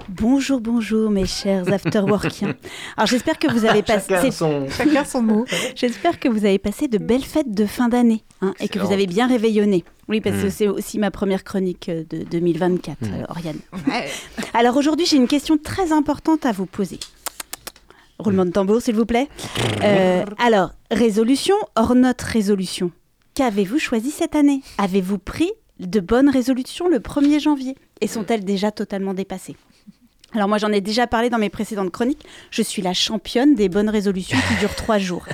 Bonjour, 0.08 0.60
bonjour 0.60 1.10
mes 1.10 1.26
chers 1.26 1.72
afterworkiens. 1.72 2.54
Alors 2.96 3.06
j'espère 3.06 3.38
que 3.38 3.50
vous 3.50 3.64
avez 3.64 3.82
passé, 3.82 4.14
Chacun 4.14 4.30
son... 4.30 4.66
Chacun 4.68 5.04
son 5.04 5.22
mot. 5.22 5.44
j'espère 5.74 6.20
que 6.20 6.28
vous 6.28 6.44
avez 6.44 6.58
passé 6.58 6.86
de 6.88 6.98
belles 6.98 7.24
fêtes 7.24 7.50
de 7.52 7.66
fin 7.66 7.88
d'année 7.88 8.22
hein, 8.40 8.54
et 8.60 8.68
que 8.68 8.78
vous 8.78 8.92
avez 8.92 9.06
bien 9.06 9.26
réveillonné. 9.26 9.84
Oui, 10.08 10.20
parce 10.20 10.36
que 10.36 10.46
Mm. 10.46 10.50
c'est 10.50 10.68
aussi 10.68 10.98
ma 10.98 11.10
première 11.10 11.42
chronique 11.42 11.88
euh, 11.88 12.04
de 12.08 12.22
2024, 12.22 13.00
Mm. 13.00 13.04
euh, 13.14 13.24
Oriane. 13.28 13.58
Alors 14.54 14.76
aujourd'hui, 14.76 15.06
j'ai 15.06 15.16
une 15.16 15.26
question 15.26 15.58
très 15.58 15.90
importante 15.92 16.46
à 16.46 16.52
vous 16.52 16.66
poser. 16.66 17.00
Roulement 18.18 18.44
de 18.44 18.50
tambour, 18.50 18.80
s'il 18.80 18.94
vous 18.94 19.04
plaît. 19.06 19.28
Euh, 19.82 20.24
alors, 20.38 20.70
résolution 20.90 21.56
hors 21.74 21.94
note 21.96 22.22
résolution. 22.22 22.92
Qu'avez-vous 23.34 23.78
choisi 23.80 24.10
cette 24.10 24.36
année? 24.36 24.62
Avez-vous 24.78 25.18
pris 25.18 25.50
de 25.80 26.00
bonnes 26.00 26.30
résolutions 26.30 26.88
le 26.88 27.00
1er 27.00 27.40
janvier? 27.40 27.74
Et 28.00 28.06
sont-elles 28.06 28.44
déjà 28.44 28.70
totalement 28.70 29.12
dépassées? 29.12 29.56
Alors 30.36 30.48
moi 30.48 30.58
j'en 30.58 30.70
ai 30.70 30.80
déjà 30.80 31.06
parlé 31.06 31.30
dans 31.30 31.38
mes 31.38 31.50
précédentes 31.50 31.90
chroniques, 31.90 32.24
je 32.50 32.62
suis 32.62 32.82
la 32.82 32.92
championne 32.94 33.54
des 33.54 33.68
bonnes 33.68 33.88
résolutions 33.88 34.38
qui 34.48 34.54
durent 34.60 34.76
trois 34.76 34.98
jours. 34.98 35.24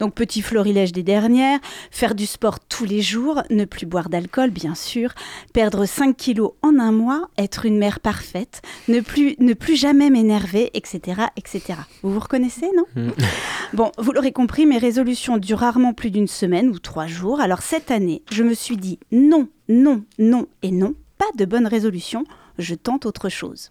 Donc 0.00 0.14
petit 0.14 0.42
florilège 0.42 0.92
des 0.92 1.02
dernières, 1.02 1.60
faire 1.90 2.14
du 2.14 2.26
sport 2.26 2.60
tous 2.60 2.84
les 2.84 3.00
jours, 3.00 3.42
ne 3.50 3.64
plus 3.64 3.86
boire 3.86 4.08
d'alcool 4.08 4.50
bien 4.50 4.74
sûr, 4.74 5.14
perdre 5.52 5.86
5 5.86 6.16
kilos 6.16 6.52
en 6.62 6.78
un 6.78 6.92
mois, 6.92 7.28
être 7.38 7.64
une 7.64 7.78
mère 7.78 8.00
parfaite, 8.00 8.60
ne 8.88 9.00
plus, 9.00 9.36
ne 9.38 9.54
plus 9.54 9.76
jamais 9.76 10.10
m'énerver, 10.10 10.70
etc., 10.74 11.22
etc. 11.36 11.78
Vous 12.02 12.12
vous 12.12 12.20
reconnaissez, 12.20 12.66
non 12.76 12.84
Mm. 12.98 13.10
Bon, 13.74 13.92
vous 13.98 14.12
l'aurez 14.12 14.32
compris, 14.32 14.64
mes 14.64 14.78
résolutions 14.78 15.36
durent 15.36 15.58
rarement 15.58 15.92
plus 15.92 16.10
d'une 16.10 16.26
semaine 16.26 16.70
ou 16.70 16.78
trois 16.78 17.06
jours. 17.06 17.40
Alors 17.40 17.60
cette 17.60 17.90
année, 17.90 18.22
je 18.30 18.42
me 18.42 18.54
suis 18.54 18.78
dit 18.78 18.98
non, 19.12 19.48
non, 19.68 20.04
non 20.18 20.46
et 20.62 20.70
non, 20.70 20.94
pas 21.18 21.26
de 21.36 21.44
bonne 21.44 21.66
résolution, 21.66 22.24
je 22.58 22.74
tente 22.74 23.04
autre 23.04 23.28
chose. 23.28 23.68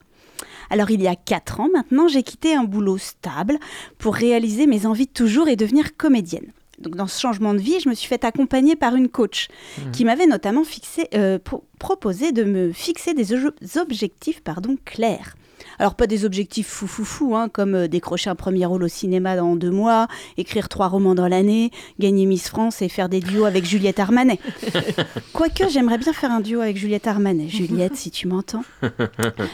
Alors 0.69 0.91
il 0.91 1.01
y 1.01 1.07
a 1.07 1.15
quatre 1.15 1.59
ans 1.59 1.69
maintenant, 1.73 2.07
j'ai 2.07 2.23
quitté 2.23 2.53
un 2.55 2.63
boulot 2.63 2.97
stable 2.97 3.57
pour 3.97 4.15
réaliser 4.15 4.67
mes 4.67 4.85
envies 4.85 5.05
de 5.07 5.11
toujours 5.11 5.47
et 5.47 5.55
devenir 5.55 5.95
comédienne. 5.97 6.51
Donc 6.79 6.95
dans 6.95 7.07
ce 7.07 7.19
changement 7.19 7.53
de 7.55 7.59
vie, 7.59 7.79
je 7.83 7.89
me 7.89 7.95
suis 7.95 8.07
fait 8.07 8.23
accompagner 8.23 8.75
par 8.75 8.95
une 8.95 9.09
coach 9.09 9.47
qui 9.93 10.05
m'avait 10.05 10.27
notamment 10.27 10.63
fixé, 10.63 11.07
euh, 11.15 11.39
pro- 11.39 11.63
proposé 11.79 12.31
de 12.31 12.43
me 12.43 12.71
fixer 12.71 13.15
des 13.15 13.33
objectifs 13.77 14.41
pardon, 14.41 14.77
clairs. 14.85 15.35
Alors 15.79 15.95
pas 15.95 16.07
des 16.07 16.25
objectifs 16.25 16.67
fou 16.67 16.87
fou 16.87 17.05
fou, 17.05 17.35
hein, 17.35 17.49
comme 17.49 17.75
euh, 17.75 17.87
décrocher 17.87 18.29
un 18.29 18.35
premier 18.35 18.65
rôle 18.65 18.83
au 18.83 18.87
cinéma 18.87 19.35
dans 19.35 19.55
deux 19.55 19.71
mois, 19.71 20.07
écrire 20.37 20.69
trois 20.69 20.87
romans 20.87 21.15
dans 21.15 21.27
l'année, 21.27 21.71
gagner 21.99 22.25
Miss 22.25 22.49
France 22.49 22.81
et 22.81 22.89
faire 22.89 23.09
des 23.09 23.19
duos 23.19 23.45
avec 23.45 23.65
Juliette 23.65 23.99
Armanet. 23.99 24.39
Quoique 25.33 25.69
j'aimerais 25.69 25.97
bien 25.97 26.13
faire 26.13 26.31
un 26.31 26.39
duo 26.39 26.61
avec 26.61 26.77
Juliette 26.77 27.07
Armanet. 27.07 27.47
Juliette, 27.47 27.95
si 27.95 28.11
tu 28.11 28.27
m'entends. 28.27 28.63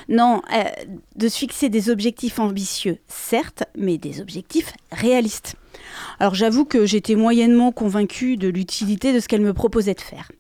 Non, 0.10 0.42
euh, 0.54 0.64
de 1.16 1.28
se 1.28 1.38
fixer 1.38 1.70
des 1.70 1.90
objectifs 1.90 2.40
ambitieux, 2.40 2.98
certes, 3.08 3.64
mais 3.78 3.98
des 3.98 4.22
objectifs 4.22 4.74
réalistes. 4.92 5.56
Alors 6.20 6.36
j'avoue 6.36 6.66
que 6.66 6.86
j'étais 6.86 7.16
moyennement 7.16 7.72
convaincue 7.72 8.38
de 8.38 8.48
l'utilité 8.48 9.14
de 9.14 9.20
ce 9.20 9.28
qu'elle 9.28 9.42
me 9.42 9.54
proposait 9.54 9.94
de 9.94 10.02
faire. 10.02 10.32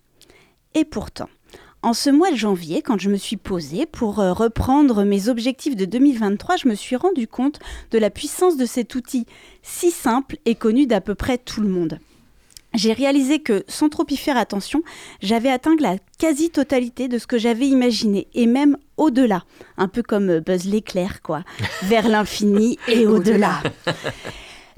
Et 0.75 0.85
pourtant, 0.85 1.29
en 1.83 1.93
ce 1.93 2.09
mois 2.09 2.31
de 2.31 2.37
janvier, 2.37 2.81
quand 2.81 2.97
je 2.97 3.09
me 3.09 3.17
suis 3.17 3.35
posée 3.35 3.85
pour 3.85 4.19
euh, 4.19 4.31
reprendre 4.31 5.03
mes 5.03 5.27
objectifs 5.27 5.75
de 5.75 5.83
2023, 5.83 6.55
je 6.55 6.69
me 6.69 6.75
suis 6.75 6.95
rendu 6.95 7.27
compte 7.27 7.59
de 7.91 7.97
la 7.97 8.09
puissance 8.09 8.55
de 8.55 8.65
cet 8.65 8.95
outil 8.95 9.25
si 9.61 9.91
simple 9.91 10.37
et 10.45 10.55
connu 10.55 10.87
d'à 10.87 11.01
peu 11.01 11.13
près 11.13 11.37
tout 11.37 11.61
le 11.61 11.67
monde. 11.67 11.99
J'ai 12.73 12.93
réalisé 12.93 13.39
que, 13.39 13.65
sans 13.67 13.89
trop 13.89 14.05
y 14.09 14.17
faire 14.17 14.37
attention, 14.37 14.81
j'avais 15.21 15.51
atteint 15.51 15.75
la 15.79 15.97
quasi-totalité 16.17 17.07
de 17.07 17.17
ce 17.19 17.27
que 17.27 17.37
j'avais 17.37 17.67
imaginé, 17.67 18.27
et 18.33 18.47
même 18.47 18.77
au-delà. 18.97 19.43
Un 19.77 19.89
peu 19.89 20.01
comme 20.01 20.29
euh, 20.29 20.39
Buzz 20.39 20.65
l'éclair, 20.65 21.21
quoi. 21.21 21.43
Vers 21.83 22.07
l'infini 22.07 22.79
et 22.87 23.05
au-delà. 23.05 23.61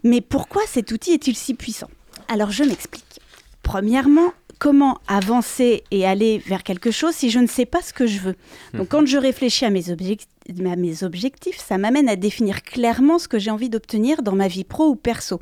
Mais 0.04 0.22
pourquoi 0.22 0.64
cet 0.68 0.92
outil 0.92 1.12
est-il 1.12 1.36
si 1.36 1.54
puissant? 1.54 1.90
Alors 2.28 2.52
je 2.52 2.64
m'explique. 2.64 3.22
Premièrement, 3.64 4.34
comment 4.60 5.00
avancer 5.08 5.84
et 5.92 6.06
aller 6.06 6.40
vers 6.40 6.64
quelque 6.64 6.92
chose 6.92 7.14
si 7.14 7.30
je 7.30 7.40
ne 7.40 7.48
sais 7.48 7.66
pas 7.66 7.82
ce 7.82 7.94
que 7.94 8.08
je 8.08 8.20
veux 8.20 8.36
Donc 8.74 8.90
quand 8.90 9.06
je 9.06 9.18
réfléchis 9.18 9.66
à 9.66 9.70
mes, 9.70 9.90
à 9.90 10.76
mes 10.76 11.04
objectifs, 11.04 11.58
ça 11.58 11.78
m'amène 11.78 12.10
à 12.10 12.16
définir 12.16 12.64
clairement 12.64 13.20
ce 13.20 13.28
que 13.28 13.40
j'ai 13.40 13.52
envie 13.52 13.70
d'obtenir 13.70 14.22
dans 14.22 14.36
ma 14.36 14.48
vie 14.48 14.64
pro 14.64 14.88
ou 14.88 14.96
perso. 14.96 15.40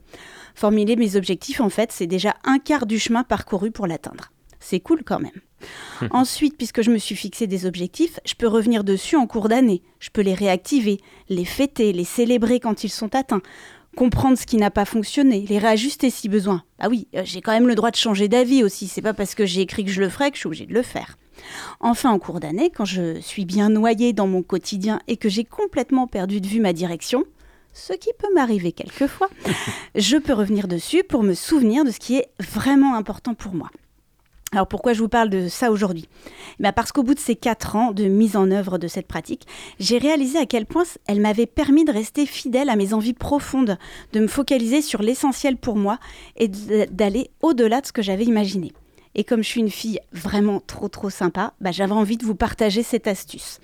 Formuler 0.56 0.96
mes 0.96 1.16
objectifs, 1.16 1.62
en 1.62 1.70
fait, 1.70 1.92
c'est 1.92 2.08
déjà 2.08 2.36
un 2.44 2.60
quart 2.60 2.86
du 2.86 3.00
chemin 3.00 3.24
parcouru 3.24 3.72
pour 3.72 3.88
l'atteindre. 3.88 4.32
C'est 4.60 4.80
cool 4.80 5.04
quand 5.04 5.20
même. 5.20 5.42
Ensuite, 6.12 6.58
puisque 6.58 6.82
je 6.82 6.92
me 6.92 6.98
suis 6.98 7.16
fixé 7.16 7.48
des 7.48 7.66
objectifs, 7.66 8.20
je 8.26 8.34
peux 8.36 8.48
revenir 8.48 8.84
dessus 8.84 9.16
en 9.16 9.28
cours 9.28 9.50
d'année. 9.50 9.82
Je 10.00 10.10
peux 10.10 10.22
les 10.22 10.34
réactiver, 10.34 11.00
les 11.30 11.46
fêter, 11.46 11.94
les 11.94 12.04
célébrer 12.04 12.60
quand 12.60 12.84
ils 12.84 12.90
sont 12.90 13.16
atteints, 13.16 13.42
comprendre 13.96 14.38
ce 14.38 14.46
qui 14.46 14.58
n'a 14.58 14.72
pas 14.72 14.86
fonctionné, 14.86 15.46
les 15.48 15.58
réajuster 15.58 16.10
si 16.10 16.30
besoin. 16.30 16.64
Ah 16.80 16.90
oui, 16.90 17.08
euh, 17.16 17.22
j'ai 17.24 17.42
quand 17.42 17.52
même 17.52 17.68
le 17.68 17.76
droit 17.76 17.92
de 17.92 17.96
changer 17.96 18.28
d'avis 18.28 18.64
aussi. 18.64 18.88
C'est 18.88 19.02
pas 19.02 19.14
parce 19.14 19.36
que 19.36 19.46
j'ai 19.46 19.62
écrit 19.62 19.86
que 19.86 19.92
je 19.92 20.02
le 20.02 20.10
ferai 20.10 20.30
que 20.30 20.36
je 20.36 20.42
suis 20.42 20.48
obligée 20.48 20.66
de 20.66 20.74
le 20.74 20.82
faire. 20.82 21.18
Enfin, 21.80 22.12
en 22.12 22.20
cours 22.20 22.40
d'année, 22.40 22.70
quand 22.70 22.86
je 22.86 23.20
suis 23.22 23.46
bien 23.46 23.70
noyée 23.70 24.14
dans 24.14 24.28
mon 24.28 24.44
quotidien 24.44 25.00
et 25.08 25.18
que 25.18 25.30
j'ai 25.30 25.44
complètement 25.44 26.08
perdu 26.08 26.42
de 26.42 26.48
vue 26.48 26.60
ma 26.60 26.74
direction, 26.74 27.26
ce 27.74 27.94
qui 27.94 28.10
peut 28.18 28.34
m'arriver 28.34 28.72
quelquefois, 28.72 29.30
je 29.96 30.18
peux 30.18 30.34
revenir 30.34 30.68
dessus 30.68 31.04
pour 31.04 31.24
me 31.24 31.34
souvenir 31.34 31.84
de 31.84 31.92
ce 31.92 32.00
qui 32.00 32.18
est 32.18 32.30
vraiment 32.40 32.96
important 32.96 33.34
pour 33.34 33.54
moi. 33.54 33.70
Alors 34.54 34.68
pourquoi 34.68 34.94
je 34.94 35.00
vous 35.00 35.10
parle 35.10 35.30
de 35.30 35.48
ça 35.48 35.72
aujourd'hui? 35.72 36.08
Ben 36.60 36.72
Parce 36.72 36.92
qu'au 36.92 37.02
bout 37.02 37.16
de 37.16 37.20
ces 37.20 37.36
quatre 37.36 37.76
ans 37.76 37.92
de 37.92 38.04
mise 38.04 38.38
en 38.38 38.52
œuvre 38.52 38.78
de 38.78 38.88
cette 38.88 39.08
pratique, 39.08 39.48
j'ai 39.80 39.98
réalisé 39.98 40.38
à 40.38 40.46
quel 40.46 40.68
point 40.68 40.84
elle 41.08 41.20
m'avait 41.20 41.48
permis 41.48 41.86
de 41.86 41.92
rester 41.92 42.28
fidèle 42.28 42.70
à 42.70 42.76
mes 42.76 42.94
envies 42.94 43.14
profondes, 43.14 43.80
de 44.14 44.20
me 44.20 44.28
focaliser 44.28 44.84
sur 44.84 45.02
l'essentiel 45.02 45.58
pour 45.58 45.76
moi 45.76 45.98
et 46.38 46.48
d'aller 46.48 47.32
au-delà 47.42 47.82
de 47.82 47.88
ce 47.88 47.92
que 47.92 48.04
j'avais 48.04 48.26
imaginé. 48.26 48.74
Et 49.16 49.24
comme 49.24 49.44
je 49.44 49.48
suis 49.48 49.62
une 49.62 49.70
fille 49.70 50.00
vraiment 50.12 50.60
trop 50.60 50.88
trop 50.88 51.10
sympa, 51.10 51.54
bah, 51.60 51.72
j'avais 51.72 51.94
envie 51.94 52.18
de 52.18 52.26
vous 52.26 52.36
partager 52.36 52.84
cette 52.84 53.08
astuce. 53.08 53.60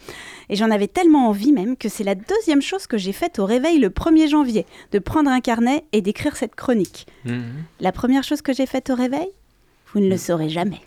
Et 0.50 0.56
j'en 0.56 0.72
avais 0.72 0.88
tellement 0.88 1.28
envie 1.28 1.52
même 1.52 1.78
que 1.78 1.90
c'est 1.90 2.04
la 2.04 2.16
deuxième 2.16 2.62
chose 2.62 2.88
que 2.88 2.98
j'ai 2.98 3.14
faite 3.14 3.40
au 3.40 3.46
réveil 3.46 3.80
le 3.80 3.90
1er 3.90 4.28
janvier, 4.28 4.66
de 4.92 5.00
prendre 5.00 5.30
un 5.30 5.42
carnet 5.42 5.86
et 5.92 6.02
d'écrire 6.02 6.36
cette 6.36 6.56
chronique. 6.56 7.08
Mhm. 7.26 7.64
La 7.80 7.92
première 7.92 8.24
chose 8.24 8.42
que 8.42 8.54
j'ai 8.54 8.66
faite 8.66 8.90
au 8.90 8.96
réveil? 8.96 9.30
Vous 9.94 10.00
ne 10.00 10.10
le 10.10 10.18
saurez 10.18 10.50
jamais. 10.50 10.82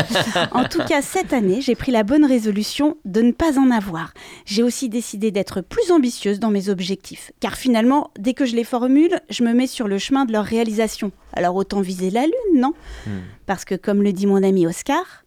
en 0.52 0.64
tout 0.64 0.82
cas, 0.84 1.02
cette 1.02 1.32
année, 1.32 1.60
j'ai 1.60 1.74
pris 1.74 1.92
la 1.92 2.02
bonne 2.02 2.24
résolution 2.24 2.96
de 3.04 3.22
ne 3.22 3.32
pas 3.32 3.58
en 3.58 3.70
avoir. 3.70 4.12
J'ai 4.46 4.62
aussi 4.62 4.88
décidé 4.88 5.30
d'être 5.30 5.60
plus 5.60 5.92
ambitieuse 5.92 6.40
dans 6.40 6.50
mes 6.50 6.68
objectifs. 6.68 7.30
Car 7.40 7.56
finalement, 7.56 8.10
dès 8.18 8.34
que 8.34 8.46
je 8.46 8.56
les 8.56 8.64
formule, 8.64 9.20
je 9.30 9.44
me 9.44 9.52
mets 9.52 9.66
sur 9.66 9.88
le 9.88 9.98
chemin 9.98 10.24
de 10.24 10.32
leur 10.32 10.44
réalisation. 10.44 11.12
Alors 11.32 11.56
autant 11.56 11.80
viser 11.80 12.10
la 12.10 12.22
Lune, 12.22 12.60
non? 12.60 12.74
Hmm. 13.06 13.20
Parce 13.46 13.64
que 13.64 13.74
comme 13.74 14.02
le 14.02 14.12
dit 14.12 14.26
mon 14.26 14.42
ami 14.42 14.66
Oscar, 14.66 15.24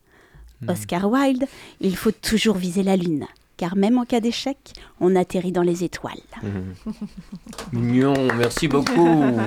Hmm. 0.62 0.70
Oscar 0.70 1.10
Wilde, 1.10 1.46
il 1.80 1.96
faut 1.96 2.12
toujours 2.12 2.56
viser 2.56 2.84
la 2.84 2.96
Lune. 2.96 3.26
Car 3.58 3.76
même 3.76 3.98
en 3.98 4.06
cas 4.06 4.20
d'échec, 4.20 4.58
on 5.00 5.16
atterrit 5.16 5.52
dans 5.52 5.62
les 5.62 5.84
étoiles. 5.84 6.14
Mignon, 7.72 8.14
merci 8.36 8.68
beaucoup. 8.68 9.38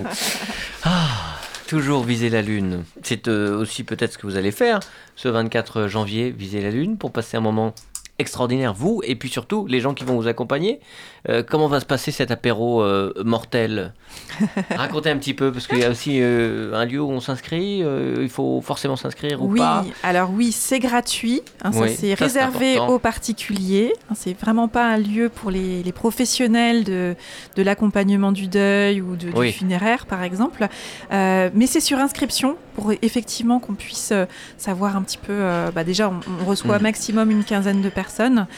Ah, 0.84 1.33
toujours 1.66 2.04
viser 2.04 2.30
la 2.30 2.42
Lune. 2.42 2.84
C'est 3.02 3.28
euh, 3.28 3.58
aussi 3.58 3.84
peut-être 3.84 4.12
ce 4.12 4.18
que 4.18 4.26
vous 4.26 4.36
allez 4.36 4.52
faire 4.52 4.80
ce 5.16 5.28
24 5.28 5.88
janvier, 5.88 6.30
viser 6.30 6.60
la 6.60 6.70
Lune 6.70 6.96
pour 6.96 7.12
passer 7.12 7.36
un 7.36 7.40
moment 7.40 7.74
extraordinaire, 8.18 8.74
vous 8.74 9.00
et 9.04 9.16
puis 9.16 9.28
surtout 9.28 9.66
les 9.66 9.80
gens 9.80 9.92
qui 9.94 10.04
vont 10.04 10.14
vous 10.16 10.28
accompagner. 10.28 10.80
Euh, 11.28 11.42
comment 11.42 11.68
va 11.68 11.80
se 11.80 11.86
passer 11.86 12.10
cet 12.12 12.30
apéro 12.30 12.82
euh, 12.82 13.12
mortel? 13.24 13.92
Racontez 14.76 15.10
un 15.10 15.16
petit 15.16 15.34
peu, 15.34 15.50
parce 15.50 15.66
qu'il 15.66 15.78
y 15.78 15.84
a 15.84 15.90
aussi 15.90 16.18
euh, 16.20 16.74
un 16.74 16.84
lieu 16.84 17.00
où 17.00 17.10
on 17.10 17.20
s'inscrit, 17.20 17.78
il 18.20 18.28
faut 18.28 18.60
forcément 18.60 18.96
s'inscrire 18.96 19.42
ou 19.42 19.48
Oui, 19.50 19.58
pas? 19.58 19.84
alors 20.02 20.30
oui, 20.30 20.52
c'est 20.52 20.78
gratuit. 20.78 21.42
hein, 21.62 21.70
Oui, 21.74 21.96
c'est 21.98 22.14
réservé 22.14 22.78
aux 22.78 22.98
particuliers. 22.98 23.92
Hein, 24.10 24.14
c'est 24.16 24.38
vraiment 24.38 24.68
pas 24.68 24.86
un 24.86 24.98
lieu 24.98 25.28
pour 25.28 25.50
les, 25.50 25.82
les 25.82 25.92
professionnels 25.92 26.84
de, 26.84 27.16
de 27.56 27.62
l'accompagnement 27.62 28.30
du 28.32 28.46
deuil 28.46 29.00
ou 29.00 29.16
de, 29.16 29.30
Oui. 29.34 29.48
du 29.48 29.52
funéraire, 29.54 30.06
par 30.06 30.22
exemple. 30.22 30.68
Mais 31.10 31.66
c'est 31.66 31.80
sur 31.80 31.98
inscription 31.98 32.56
pour 32.74 32.92
effectivement 33.02 33.60
qu'on 33.60 33.74
puisse 33.74 34.12
savoir 34.58 34.96
un 34.96 35.02
petit 35.02 35.18
peu. 35.18 35.36
bah, 35.74 35.84
déjà, 35.84 36.10
on, 36.10 36.20
on 36.40 36.44
reçoit 36.44 36.76
Mhm. 36.76 36.82
maximum 36.82 37.30
une 37.30 37.44
quinzaine 37.44 37.80
de 37.80 37.88
personnes. 37.88 38.03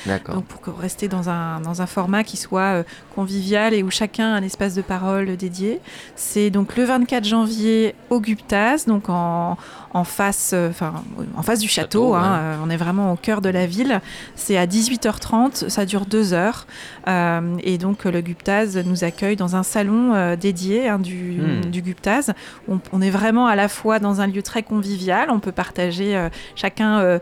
D'accord. 0.06 0.36
Donc 0.36 0.44
pour 0.46 0.78
rester 0.78 1.08
dans 1.08 1.28
un, 1.28 1.60
dans 1.60 1.82
un 1.82 1.86
format 1.86 2.24
qui 2.24 2.36
soit 2.36 2.60
euh, 2.60 2.82
convivial 3.14 3.74
et 3.74 3.82
où 3.82 3.90
chacun 3.90 4.32
a 4.32 4.36
un 4.36 4.42
espace 4.42 4.74
de 4.74 4.82
parole 4.82 5.36
dédié. 5.36 5.80
C'est 6.14 6.50
donc 6.50 6.76
le 6.76 6.84
24 6.84 7.24
janvier 7.24 7.94
au 8.10 8.20
Guptas, 8.20 8.84
donc 8.86 9.08
en, 9.08 9.56
en 9.94 10.04
face, 10.04 10.50
euh, 10.54 10.70
enfin 10.70 10.94
en 11.36 11.42
face 11.42 11.58
du 11.60 11.68
château. 11.68 11.86
Château, 11.86 12.14
hein, 12.14 12.20
ouais. 12.22 12.38
euh, 12.40 12.56
on 12.64 12.70
est 12.70 12.76
vraiment 12.76 13.12
au 13.12 13.16
cœur 13.16 13.40
de 13.40 13.48
la 13.48 13.66
ville. 13.66 14.00
C'est 14.34 14.56
à 14.56 14.66
18h30, 14.66 15.68
ça 15.68 15.84
dure 15.84 16.06
deux 16.06 16.32
heures. 16.32 16.66
Euh, 17.08 17.56
et 17.62 17.78
donc 17.78 18.04
le 18.04 18.20
Guptas 18.20 18.82
nous 18.84 19.04
accueille 19.04 19.36
dans 19.36 19.56
un 19.56 19.62
salon 19.62 20.12
euh, 20.14 20.36
dédié 20.36 20.88
hein, 20.88 20.98
du, 20.98 21.36
Hmm. 21.40 21.60
du 21.70 21.82
Guptas. 21.82 22.30
On, 22.68 22.78
on 22.92 23.00
est 23.02 23.10
vraiment 23.10 23.46
à 23.46 23.54
la 23.56 23.68
fois 23.68 23.98
dans 23.98 24.20
un 24.20 24.26
lieu 24.26 24.42
très 24.42 24.62
convivial. 24.62 25.30
On 25.30 25.38
peut 25.40 25.52
partager, 25.52 26.16
euh, 26.16 26.28
chacun 26.54 27.20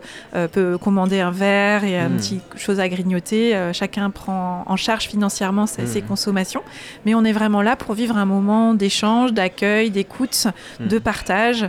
peut 0.51 0.77
commander 0.77 1.19
un 1.21 1.31
verre 1.31 1.83
et 1.83 1.97
un 1.99 2.09
Hmm. 2.09 2.17
petit 2.17 2.39
chose 2.55 2.79
à 2.79 2.87
grignoter. 2.89 3.69
Chacun 3.73 4.09
prend 4.09 4.63
en 4.65 4.75
charge 4.75 5.07
financièrement 5.07 5.65
ses, 5.67 5.83
Hmm. 5.83 5.87
ses 5.87 6.01
consommations. 6.01 6.61
Mais 7.05 7.13
on 7.15 7.23
est 7.23 7.31
vraiment 7.33 7.61
là 7.61 7.75
pour 7.75 7.93
vivre 7.93 8.17
un 8.17 8.25
moment 8.25 8.73
d'échange, 8.73 9.33
d'accueil, 9.33 9.91
d'écoute, 9.91 10.47
Hmm. 10.79 10.87
de 10.87 10.97
partage. 10.99 11.65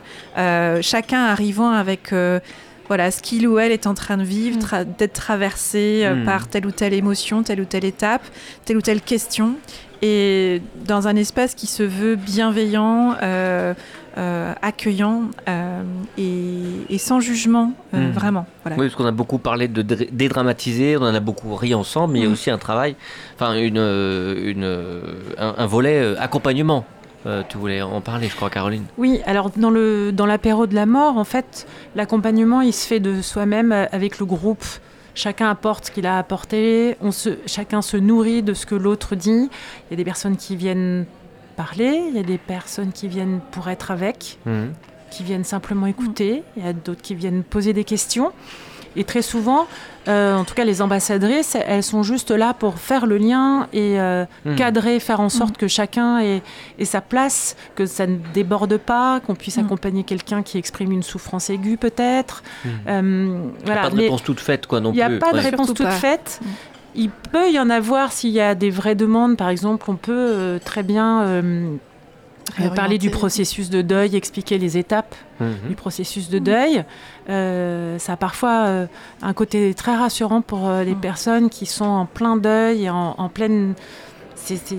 Chacun 0.87 1.25
arrivant 1.25 1.71
avec 1.71 2.13
euh, 2.13 2.39
voilà, 2.87 3.11
ce 3.11 3.21
qu'il 3.21 3.49
ou 3.49 3.59
elle 3.59 3.73
est 3.73 3.89
en 3.89 3.95
train 3.95 4.17
de 4.19 4.23
vivre, 4.23 4.61
tra- 4.61 4.85
d'être 4.85 5.15
traversé 5.15 6.03
euh, 6.05 6.15
Hmm. 6.15 6.25
par 6.25 6.47
telle 6.47 6.65
ou 6.65 6.71
telle 6.71 6.95
émotion, 6.95 7.43
telle 7.43 7.61
ou 7.61 7.65
telle 7.65 7.85
étape, 7.85 8.23
telle 8.65 8.77
ou 8.77 8.81
telle 8.81 9.01
question. 9.01 9.57
Et 10.03 10.63
dans 10.87 11.09
un 11.09 11.17
espace 11.17 11.57
qui 11.57 11.67
se 11.67 11.83
veut 11.83 12.15
bienveillant, 12.15 13.17
euh, 13.21 13.75
euh, 14.19 14.53
accueillant 14.63 15.23
euh, 15.49 15.83
et, 16.17 16.95
et 16.95 16.99
sans 16.99 17.19
jugement, 17.19 17.73
euh, 17.95 18.09
Hmm. 18.09 18.13
vraiment. 18.13 18.47
Voilà. 18.63 18.77
Oui, 18.79 18.87
parce 18.87 18.95
qu'on 18.95 19.07
a 19.07 19.11
beaucoup 19.11 19.39
parlé 19.39 19.67
de 19.67 19.83
dr- 19.83 20.09
dédramatiser, 20.13 20.97
on 20.97 21.03
en 21.03 21.15
a 21.15 21.21
beaucoup 21.21 21.53
ri 21.57 21.75
ensemble, 21.75 22.13
mais 22.13 22.21
il 22.21 22.23
y 22.23 22.27
a 22.27 22.29
Mm. 22.29 22.33
aussi 22.33 22.51
un 22.53 22.59
travail, 22.59 22.95
enfin 23.35 23.55
une, 23.55 23.79
une, 23.79 24.65
un, 25.37 25.55
un 25.59 25.67
volet 25.67 26.15
accompagnement. 26.19 26.85
Euh, 27.27 27.43
tu 27.49 27.59
voulais 27.59 27.83
en 27.83 28.01
parler, 28.01 28.29
je 28.29 28.37
crois, 28.37 28.51
Caroline. 28.51 28.85
Oui, 28.99 29.21
alors 29.27 29.51
dans 29.51 29.71
le 29.71 30.13
dans 30.13 30.27
l'apéro 30.27 30.67
de 30.67 30.75
la 30.75 30.87
mort, 30.87 31.17
en 31.19 31.25
fait, 31.25 31.67
l'accompagnement, 31.97 32.61
il 32.61 32.73
se 32.73 32.87
fait 32.87 33.01
de 33.01 33.21
soi-même 33.21 33.73
euh, 33.73 33.87
avec 33.93 34.19
le 34.19 34.27
groupe. 34.27 34.65
Chacun 35.15 35.49
apporte 35.51 35.87
ce 35.87 35.91
qu'il 35.91 36.07
a 36.07 36.19
apporté, 36.19 36.97
on 37.01 37.11
se, 37.11 37.31
chacun 37.47 37.81
se 37.83 37.97
nourrit 37.97 38.43
de 38.43 38.53
ce 38.55 38.67
que 38.67 38.75
l'autre 38.75 39.15
dit. 39.17 39.49
Il 39.51 39.91
y 39.91 39.95
a 39.95 39.97
des 39.97 40.05
personnes 40.05 40.37
qui 40.37 40.57
viennent 40.57 41.07
parler, 41.57 42.03
il 42.11 42.15
y 42.15 42.19
a 42.19 42.23
des 42.23 42.37
personnes 42.39 42.93
qui 42.93 43.09
viennent 43.09 43.41
pour 43.51 43.69
être 43.69 43.91
avec, 43.91 44.39
Mhm. 44.45 44.73
qui 45.11 45.25
viennent 45.25 45.45
simplement 45.45 45.87
écouter, 45.87 46.43
il 46.57 46.65
y 46.65 46.69
a 46.69 46.75
d'autres 46.75 47.01
qui 47.01 47.15
viennent 47.15 47.43
poser 47.43 47.73
des 47.73 47.85
questions. 47.85 48.31
Et 48.97 49.05
très 49.05 49.23
souvent, 49.23 49.67
euh, 50.09 50.35
en 50.37 50.45
tout 50.45 50.55
cas 50.55 50.65
les 50.65 50.81
ambassadrices, 50.81 51.57
elles 51.67 51.83
sont 51.83 52.03
juste 52.03 52.31
là 52.31 52.55
pour 52.55 52.79
faire 52.79 53.07
le 53.07 53.19
lien 53.19 53.67
et 53.73 54.01
euh, 54.01 54.25
Mhm. 54.45 54.57
cadrer, 54.57 55.01
faire 55.01 55.21
en 55.21 55.29
sorte 55.29 55.57
que 55.59 55.69
chacun 55.69 56.19
ait, 56.21 56.43
ait 56.79 56.85
sa 56.87 57.01
place, 57.01 57.57
que 57.75 57.85
ça 57.87 58.07
ne 58.07 58.17
déborde 58.33 58.79
pas, 58.79 59.21
qu'on 59.21 59.35
puisse 59.35 59.59
Mhm. 59.59 59.65
accompagner 59.67 60.03
quelqu'un 60.05 60.43
qui 60.43 60.57
exprime 60.59 60.93
une 60.93 61.03
souffrance 61.03 61.51
aiguë 61.51 61.77
peut-être. 61.77 62.43
Euh, 62.89 63.01
Il 63.03 63.29
n'y 63.29 63.37
a 63.37 63.41
voilà, 63.67 63.83
pas 63.83 63.91
de 63.91 63.97
réponse 63.97 64.23
toute 64.23 64.41
faite, 64.41 64.67
quoi, 64.67 64.81
non 64.81 64.93
il 64.93 64.97
n'y 64.97 65.03
a 65.03 65.09
plus. 65.11 65.19
pas 65.19 65.33
de 65.33 65.39
réponse 65.41 65.67
Surtout 65.67 65.85
toute 65.85 65.93
faite. 65.93 66.41
Il 66.95 67.11
peut 67.11 67.51
y 67.51 67.59
en 67.61 67.69
avoir 67.69 68.13
s'il 68.13 68.31
y 68.31 68.41
a 68.41 68.55
des 68.55 68.71
vraies 68.71 68.95
demandes, 68.95 69.37
par 69.37 69.51
exemple, 69.51 69.85
on 69.91 69.97
peut 69.97 70.13
euh, 70.15 70.59
très 70.65 70.83
bien 70.83 71.21
euh, 72.61 72.69
parler 72.71 72.99
du 72.99 73.11
processus 73.11 73.71
de 73.71 73.83
deuil, 73.83 74.17
expliquer 74.17 74.59
les 74.59 74.77
étapes 74.79 75.15
Mhm. 75.41 75.69
du 75.69 75.75
processus 75.75 76.31
de 76.31 76.39
deuil. 76.39 76.85
Euh, 77.29 77.99
ça 77.99 78.13
a 78.15 78.17
parfois 78.17 78.67
euh, 78.67 78.87
un 79.23 79.33
côté 79.35 79.75
très 79.75 79.95
rassurant 79.97 80.41
pour 80.43 80.69
euh, 80.69 80.85
les 80.85 80.95
Mm. 80.95 81.01
personnes 81.01 81.51
qui 81.51 81.67
sont 81.67 81.85
en 81.85 82.07
plein 82.07 82.37
deuil 82.37 82.85
et 82.85 82.91
en, 82.91 83.15
en 83.19 83.29
pleine. 83.29 83.75
C'est 84.35 84.57
c'est- 84.65 84.77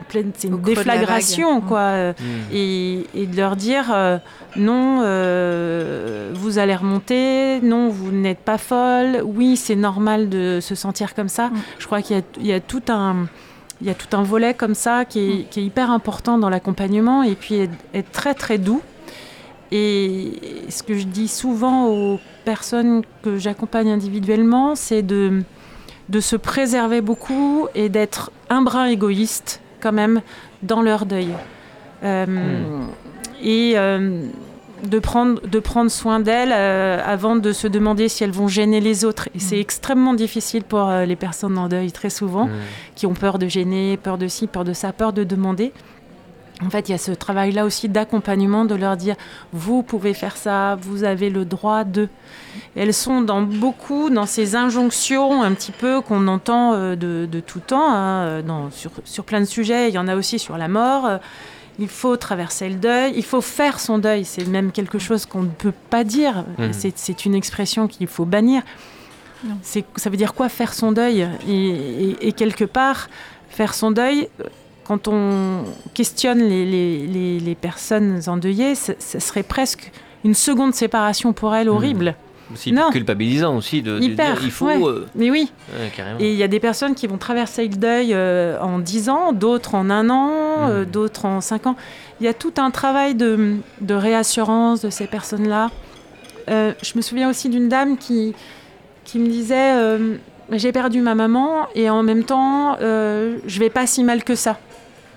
en 0.00 0.04
pleine- 0.08 0.32
c'est 0.36 0.48
Au 0.48 0.56
une 0.56 0.62
déflagration, 0.62 1.60
Mm. 1.60 1.66
quoi. 1.66 1.92
Mhm. 1.92 2.14
et, 2.52 3.06
et 3.14 3.26
de 3.26 3.36
leur 3.36 3.56
dire 3.56 3.86
euh, 3.94 4.18
non, 4.56 5.00
euh, 5.02 6.30
vous 6.34 6.58
allez 6.58 6.74
remonter, 6.76 7.60
non, 7.62 7.88
vous 7.88 8.10
n'êtes 8.12 8.40
pas 8.40 8.58
folle, 8.58 9.22
oui, 9.24 9.56
c'est 9.56 9.76
normal 9.76 10.28
de 10.28 10.58
se 10.60 10.74
sentir 10.74 11.14
comme 11.14 11.28
ça. 11.28 11.48
Mm. 11.48 11.54
Je 11.78 11.86
crois 11.86 12.02
qu'il 12.02 12.16
y 12.16 12.18
a, 12.18 12.22
il 12.40 12.46
y 12.46 12.52
a 12.52 12.60
tout 12.60 12.82
un. 12.88 13.26
Il 13.80 13.86
y 13.86 13.90
a 13.90 13.94
tout 13.94 14.16
un 14.16 14.22
volet 14.22 14.54
comme 14.54 14.74
ça 14.74 15.04
qui 15.04 15.20
est, 15.20 15.50
qui 15.50 15.60
est 15.60 15.64
hyper 15.64 15.90
important 15.90 16.38
dans 16.38 16.48
l'accompagnement 16.48 17.22
et 17.22 17.34
puis 17.34 17.56
est, 17.56 17.70
est 17.92 18.10
très 18.10 18.34
très 18.34 18.58
doux. 18.58 18.80
Et 19.72 20.32
ce 20.68 20.82
que 20.82 20.94
je 20.96 21.04
dis 21.04 21.28
souvent 21.28 21.88
aux 21.88 22.20
personnes 22.44 23.02
que 23.22 23.36
j'accompagne 23.36 23.90
individuellement, 23.90 24.76
c'est 24.76 25.02
de, 25.02 25.42
de 26.08 26.20
se 26.20 26.36
préserver 26.36 27.00
beaucoup 27.00 27.66
et 27.74 27.88
d'être 27.88 28.30
un 28.48 28.62
brin 28.62 28.86
égoïste 28.86 29.60
quand 29.80 29.92
même 29.92 30.22
dans 30.62 30.82
leur 30.82 31.04
deuil. 31.04 31.34
Euh, 32.02 32.84
Et 33.42 33.74
euh, 33.76 34.22
de, 34.84 34.98
prendre, 34.98 35.40
de 35.46 35.58
prendre 35.58 35.90
soin 35.90 36.20
d'elles 36.20 36.52
euh, 36.52 37.00
avant 37.04 37.36
de 37.36 37.52
se 37.52 37.66
demander 37.66 38.08
si 38.08 38.24
elles 38.24 38.30
vont 38.30 38.48
gêner 38.48 38.80
les 38.80 39.04
autres. 39.04 39.28
Et 39.34 39.38
c'est 39.38 39.58
extrêmement 39.58 40.14
difficile 40.14 40.64
pour 40.64 40.88
euh, 40.88 41.04
les 41.04 41.16
personnes 41.16 41.56
en 41.58 41.68
deuil 41.68 41.92
très 41.92 42.10
souvent 42.10 42.46
Mhm. 42.46 42.52
qui 42.94 43.06
ont 43.06 43.14
peur 43.14 43.38
de 43.38 43.48
gêner, 43.48 43.96
peur 43.96 44.18
de 44.18 44.28
ci, 44.28 44.46
peur 44.46 44.64
de 44.64 44.72
ça, 44.72 44.92
peur 44.92 45.12
de 45.12 45.24
demander. 45.24 45.72
En 46.64 46.70
fait, 46.70 46.88
il 46.88 46.92
y 46.92 46.94
a 46.94 46.98
ce 46.98 47.12
travail-là 47.12 47.66
aussi 47.66 47.86
d'accompagnement, 47.90 48.64
de 48.64 48.74
leur 48.74 48.96
dire, 48.96 49.14
vous 49.52 49.82
pouvez 49.82 50.14
faire 50.14 50.38
ça, 50.38 50.74
vous 50.80 51.04
avez 51.04 51.28
le 51.28 51.44
droit 51.44 51.84
de. 51.84 52.08
Elles 52.74 52.94
sont 52.94 53.20
dans 53.20 53.42
beaucoup, 53.42 54.08
dans 54.08 54.24
ces 54.24 54.56
injonctions 54.56 55.42
un 55.42 55.52
petit 55.52 55.72
peu 55.72 56.00
qu'on 56.00 56.26
entend 56.28 56.72
euh, 56.72 56.96
de, 56.96 57.28
de 57.30 57.40
tout 57.40 57.60
temps, 57.60 57.90
hein, 57.92 58.40
dans- 58.40 58.70
sur, 58.70 58.90
sur 59.04 59.24
plein 59.24 59.40
de 59.40 59.44
sujets. 59.44 59.88
Il 59.90 59.94
y 59.94 59.98
en 59.98 60.08
a 60.08 60.16
aussi 60.16 60.38
sur 60.38 60.56
la 60.56 60.68
mort. 60.68 61.18
Il 61.78 61.88
faut 61.88 62.16
traverser 62.16 62.68
le 62.70 62.76
deuil, 62.76 63.12
il 63.16 63.22
faut 63.24 63.40
faire 63.42 63.78
son 63.80 63.98
deuil. 63.98 64.24
C'est 64.24 64.46
même 64.46 64.72
quelque 64.72 64.98
chose 64.98 65.26
qu'on 65.26 65.42
ne 65.42 65.48
peut 65.50 65.74
pas 65.90 66.04
dire. 66.04 66.44
Mhm. 66.58 66.72
C'est- 66.72 67.24
une 67.26 67.34
expression 67.34 67.86
qu'il 67.88 68.06
faut 68.06 68.24
bannir. 68.24 68.62
Ça 69.96 70.10
veut 70.10 70.16
dire 70.16 70.34
quoi 70.34 70.48
faire 70.48 70.72
son 70.74 70.92
deuil? 70.92 71.28
Et, 71.48 71.68
et- 71.68 72.28
et 72.28 72.32
quelque 72.32 72.64
part, 72.64 73.08
faire 73.50 73.74
son 73.74 73.90
deuil, 73.90 74.28
quand 74.84 75.08
on 75.08 75.64
questionne 75.94 76.38
les, 76.40 76.64
les- 76.64 77.06
les- 77.06 77.40
les 77.40 77.54
personnes 77.54 78.20
endeuillées, 78.26 78.74
ce 78.74 78.92
serait 79.20 79.42
presque 79.42 79.92
une 80.24 80.34
seconde 80.34 80.74
séparation 80.74 81.32
pour 81.32 81.54
elle 81.54 81.68
horrible. 81.68 82.14
C'est 82.54 82.70
Non. 82.70 82.90
culpabilisant 82.90 83.56
aussi 83.56 83.82
de, 83.82 83.98
de 83.98 84.04
Hyper. 84.04 84.34
dire 84.34 84.42
il 84.44 84.50
faut. 84.50 84.66
ouais. 84.66 84.80
euh, 84.82 85.06
Mais 85.16 85.30
oui. 85.30 85.50
ouais, 85.78 85.90
carrément. 85.94 86.20
Et 86.20 86.30
il 86.30 86.36
y 86.36 86.42
a 86.42 86.48
des 86.48 86.60
personnes 86.60 86.94
qui 86.94 87.06
vont 87.08 87.18
traverser 87.18 87.66
le 87.66 87.74
deuil 87.76 88.12
euh, 88.14 88.58
en 88.60 88.78
10 88.78 89.08
ans, 89.08 89.32
d'autres 89.32 89.74
en 89.74 89.90
un 89.90 90.08
an, 90.10 90.30
euh, 90.68 90.84
Mhm. 90.84 90.90
d'autres 90.90 91.24
en 91.24 91.40
5 91.40 91.66
ans. 91.66 91.76
Il 92.20 92.24
y 92.24 92.28
a 92.28 92.34
tout 92.34 92.52
un 92.58 92.70
travail 92.70 93.14
de, 93.14 93.56
de 93.80 93.94
réassurance 93.94 94.80
de 94.82 94.90
ces 94.90 95.06
personnes-là. 95.06 95.70
Je 96.48 96.92
me 96.96 97.00
souviens 97.02 97.28
aussi 97.28 97.48
d'une 97.48 97.68
dame 97.68 97.96
qui, 97.98 98.34
qui 99.04 99.18
me 99.18 99.26
disait 99.26 99.98
J'ai 100.52 100.70
perdu 100.70 101.00
ma 101.00 101.14
maman 101.16 101.66
et 101.74 101.90
en 101.90 102.02
même 102.04 102.22
temps, 102.24 102.76
je 102.80 103.58
vais 103.58 103.70
pas 103.70 103.86
si 103.86 104.04
mal 104.04 104.22
que 104.22 104.34
ça. 104.36 104.58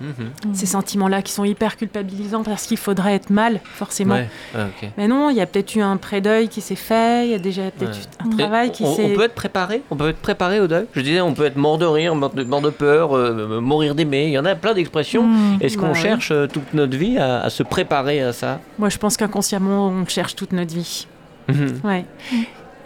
Mhm. 0.00 0.54
Ces 0.54 0.66
sentiments-là 0.66 1.20
qui 1.22 1.32
sont 1.32 1.44
hyper 1.44 1.76
culpabilisants 1.76 2.42
parce 2.42 2.66
qu'il 2.66 2.78
faudrait 2.78 3.14
être 3.14 3.28
mal, 3.30 3.60
forcément. 3.64 4.14
Ouais, 4.14 4.28
ok. 4.54 4.88
Mais 4.96 5.08
non, 5.08 5.28
il 5.30 5.36
y 5.36 5.40
a 5.40 5.46
peut-être 5.46 5.74
eu 5.74 5.80
un 5.82 5.96
pré-deuil 5.98 6.48
qui 6.48 6.60
s'est 6.62 6.74
fait, 6.74 7.26
il 7.26 7.30
y 7.32 7.34
a 7.34 7.38
déjà 7.38 7.70
peut-être 7.70 7.90
Ouais. 7.96 8.26
un 8.26 8.30
Et 8.30 8.36
travail 8.36 8.72
qui 8.72 8.84
s'est. 8.86 9.04
on 9.12 9.14
peut 9.16 9.24
être 9.24 9.34
préparé? 9.34 9.82
On 9.90 9.96
peut 9.96 10.08
être 10.08 10.20
préparé 10.20 10.58
au 10.60 10.66
deuil? 10.66 10.86
Je 10.94 11.00
disais, 11.02 11.20
on 11.20 11.34
peut 11.34 11.44
être 11.44 11.56
mort 11.56 11.76
de 11.76 11.84
rire, 11.86 12.14
mort 12.14 12.30
de, 12.30 12.44
mort 12.44 12.62
de 12.62 12.70
peur, 12.70 13.14
euh, 13.14 13.60
mourir 13.60 13.94
d'aimer. 13.94 14.24
Il 14.26 14.32
y 14.32 14.38
en 14.38 14.44
a 14.46 14.54
plein 14.54 14.72
d'expressions. 14.74 15.24
Mmh. 15.26 15.58
Est-ce 15.60 15.76
qu'on 15.76 15.88
Bah 15.88 15.92
ouais. 15.92 15.98
cherche 16.00 16.30
euh, 16.32 16.46
toute 16.46 16.72
notre 16.72 16.96
vie 16.96 17.18
à, 17.18 17.40
à 17.42 17.50
se 17.50 17.62
préparer 17.62 18.22
à 18.22 18.32
ça? 18.32 18.60
Moi, 18.78 18.88
je 18.88 18.96
pense 18.98 19.16
qu'inconsciemment, 19.18 19.88
on 19.88 20.06
cherche 20.06 20.34
toute 20.34 20.52
notre 20.52 20.74
vie. 20.74 21.06
Mhm. 21.48 21.80
Ouais. 21.84 22.04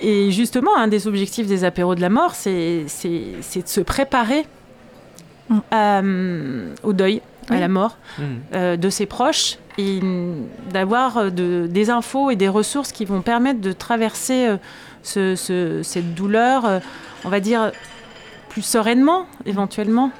Et 0.01 0.31
justement, 0.33 0.77
un 0.77 0.89
des 0.89 1.07
objectifs 1.07 1.47
des 1.47 1.65
apéros 1.65 1.95
de 1.95 2.01
la 2.01 2.09
mort, 2.11 2.35
c'est 2.35 2.85
c'est- 2.89 3.35
c'est 3.41 3.63
de 3.63 3.69
se 3.69 3.81
préparer 3.81 4.45
Euh, 5.73 6.75
au 6.83 6.93
deuil, 6.93 7.21
à 7.51 7.61
la 7.61 7.69
mort 7.69 7.99
Mhm. 8.19 8.25
euh, 8.55 8.77
de 8.77 8.89
ses 8.91 9.07
proches 9.07 9.59
et 9.77 10.01
d'avoir 10.73 11.19
euh, 11.19 11.31
de- 11.31 11.67
des 11.69 11.91
infos 11.91 12.31
et 12.31 12.37
des 12.37 12.49
ressources 12.49 12.93
qui 12.93 13.05
vont 13.05 13.21
permettre 13.21 13.61
de 13.61 13.73
traverser 13.73 14.57
ce- 15.03 15.37
ce- 15.37 15.83
cette 15.83 16.15
douleur, 16.15 16.81
on 17.25 17.29
va 17.29 17.41
dire, 17.41 17.73
plus 18.49 18.63
sereinement, 18.63 19.27
éventuellement. 19.45 20.11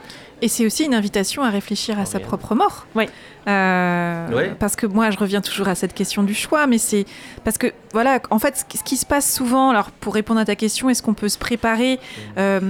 Et 0.43 0.49
c'est 0.49 0.67
aussi 0.67 0.85
une 0.85 0.95
invitation 0.95 1.43
à 1.43 1.49
réfléchir 1.49 1.99
à 1.99 2.05
sa 2.05 2.19
Oui. 2.19 2.25
propre 2.25 2.55
mort. 2.55 2.87
Oui. 2.95 3.05
Euh, 3.49 4.29
Ouais. 4.35 4.55
Parce 4.59 4.77
que 4.77 4.87
moi, 4.87 5.11
je 5.11 5.17
reviens 5.17 5.41
toujours 5.41 5.69
à 5.69 5.75
cette 5.75 5.95
question 5.95 6.23
du 6.23 6.35
choix, 6.35 6.67
mais 6.67 6.77
c'est 6.79 7.07
parce 7.45 7.57
que, 7.57 7.69
voilà, 7.93 8.19
en 8.31 8.39
fait, 8.39 8.57
ce 8.59 8.65
qui- 8.65 8.77
ce 8.77 8.83
qui 8.85 8.97
se 8.97 9.07
passe 9.07 9.33
souvent, 9.33 9.71
alors 9.71 9.91
pour 9.91 10.13
répondre 10.15 10.41
à 10.41 10.45
ta 10.45 10.57
question, 10.57 10.91
est-ce 10.91 11.03
qu'on 11.03 11.15
peut 11.15 11.29
se 11.31 11.39
préparer? 11.39 11.99
Euh, 12.37 12.61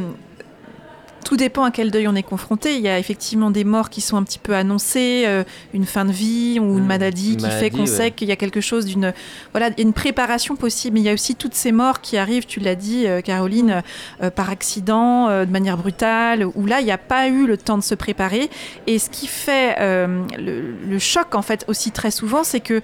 tout 1.25 1.37
dépend 1.37 1.65
à 1.65 1.71
quel 1.73 1.91
deuil 1.91 2.07
on 2.07 2.15
est 2.15 2.23
confronté. 2.23 2.77
Il 2.77 2.83
y 2.83 2.89
a 2.89 2.99
effectivement 2.99 3.51
des 3.51 3.65
morts 3.65 3.91
qui 3.91 4.01
sont 4.01 4.17
un 4.17 4.23
petit 4.23 4.39
peu 4.39 4.55
annoncées, 4.55 5.25
euh, 5.27 5.43
une 5.73 5.87
fin 5.87 6.05
de 6.05 6.13
vie 6.13 6.61
ou 6.61 6.79
une 6.79 6.85
Mmh, 6.85 6.87
maladie 6.87 7.31
une 7.33 7.37
qui 7.39 7.43
maladie, 7.43 7.61
fait 7.61 7.71
qu'on 7.71 7.81
ouais. 7.81 7.87
sait 7.87 8.11
qu'il 8.13 8.29
y 8.29 8.33
a 8.33 8.37
quelque 8.37 8.61
chose 8.61 8.85
d'une. 8.87 9.13
Voilà, 9.53 9.71
une 9.79 9.93
préparation 9.93 10.55
possible. 10.55 10.95
Mais 10.95 11.01
il 11.01 11.07
y 11.07 11.09
a 11.09 11.15
aussi 11.15 11.35
toutes 11.35 11.55
ces 11.55 11.73
morts 11.73 12.01
qui 12.01 12.17
arrivent, 12.17 12.47
tu 12.47 12.61
l'as 12.61 12.77
dit, 12.77 13.07
euh, 13.07 13.21
Caroline, 13.21 13.83
euh, 14.23 14.31
par 14.31 14.51
accident, 14.51 15.29
de 15.29 15.51
manière 15.51 15.77
brutale, 15.77 16.47
où 16.55 16.67
là, 16.67 16.81
il 16.81 16.85
n'y 16.85 16.93
a 16.93 16.99
pas 16.99 17.29
eu 17.29 17.47
le 17.47 17.57
temps 17.57 17.79
de 17.79 17.83
se 17.83 17.95
préparer. 17.95 18.51
Et 18.87 18.99
ce 18.99 19.11
qui 19.11 19.27
fait 19.27 19.77
le, 19.81 20.75
le 20.89 20.99
choc, 20.99 21.35
en 21.35 21.43
fait, 21.43 21.65
aussi 21.69 21.91
très 21.91 22.11
souvent, 22.11 22.45
c'est 22.45 22.61
que. 22.61 22.81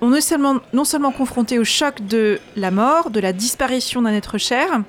On 0.00 0.12
est 0.12 0.20
seulement, 0.20 0.56
non 0.74 0.84
seulement 0.84 1.12
confronté 1.12 1.58
au 1.58 1.64
choc 1.64 2.04
de 2.06 2.38
la 2.56 2.70
mort, 2.70 3.10
de 3.10 3.20
la 3.20 3.32
disparition 3.32 4.02
d'un 4.02 4.12
être 4.12 4.36
cher, 4.36 4.82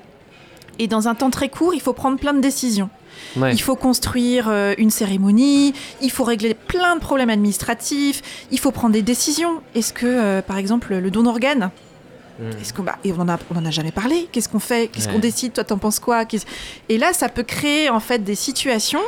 et 0.78 0.86
dans 0.88 1.08
un 1.08 1.14
temps 1.14 1.30
très 1.30 1.48
court, 1.48 1.74
il 1.74 1.80
faut 1.80 1.92
prendre 1.92 2.18
plein 2.18 2.32
de 2.34 2.40
décisions. 2.40 2.90
Ouais. 3.36 3.52
Il 3.54 3.60
faut 3.62 3.76
construire 3.76 4.46
euh, 4.48 4.74
une 4.78 4.90
cérémonie, 4.90 5.72
il 6.02 6.10
faut 6.10 6.24
régler 6.24 6.54
plein 6.54 6.96
de 6.96 7.00
problèmes 7.00 7.30
administratifs, 7.30 8.22
il 8.50 8.58
faut 8.58 8.70
prendre 8.72 8.92
des 8.92 9.02
décisions. 9.02 9.62
Est-ce 9.74 9.92
que, 9.92 10.06
euh, 10.06 10.42
par 10.42 10.58
exemple, 10.58 10.94
le 10.94 11.10
don 11.10 11.22
d'organes, 11.22 11.70
Mhm. 12.38 12.50
est-ce 12.60 12.74
qu'on 12.74 12.82
bah, 12.82 12.98
et 13.02 13.12
on 13.12 13.20
en 13.20 13.28
a, 13.30 13.38
on 13.50 13.56
en 13.58 13.64
a 13.64 13.70
jamais 13.70 13.92
parlé 13.92 14.28
Qu'est-ce 14.30 14.50
qu'on 14.50 14.58
fait? 14.58 14.88
Qu'est-ce 14.92 15.06
Ouais. 15.08 15.14
qu'on 15.14 15.18
décide? 15.20 15.54
Toi, 15.54 15.64
t'en 15.64 15.78
penses 15.78 15.98
quoi? 15.98 16.24
Et 16.90 16.98
là, 16.98 17.14
ça 17.14 17.30
peut 17.30 17.42
créer 17.44 17.88
en 17.88 18.00
fait 18.00 18.18
des 18.22 18.34
situations 18.34 19.00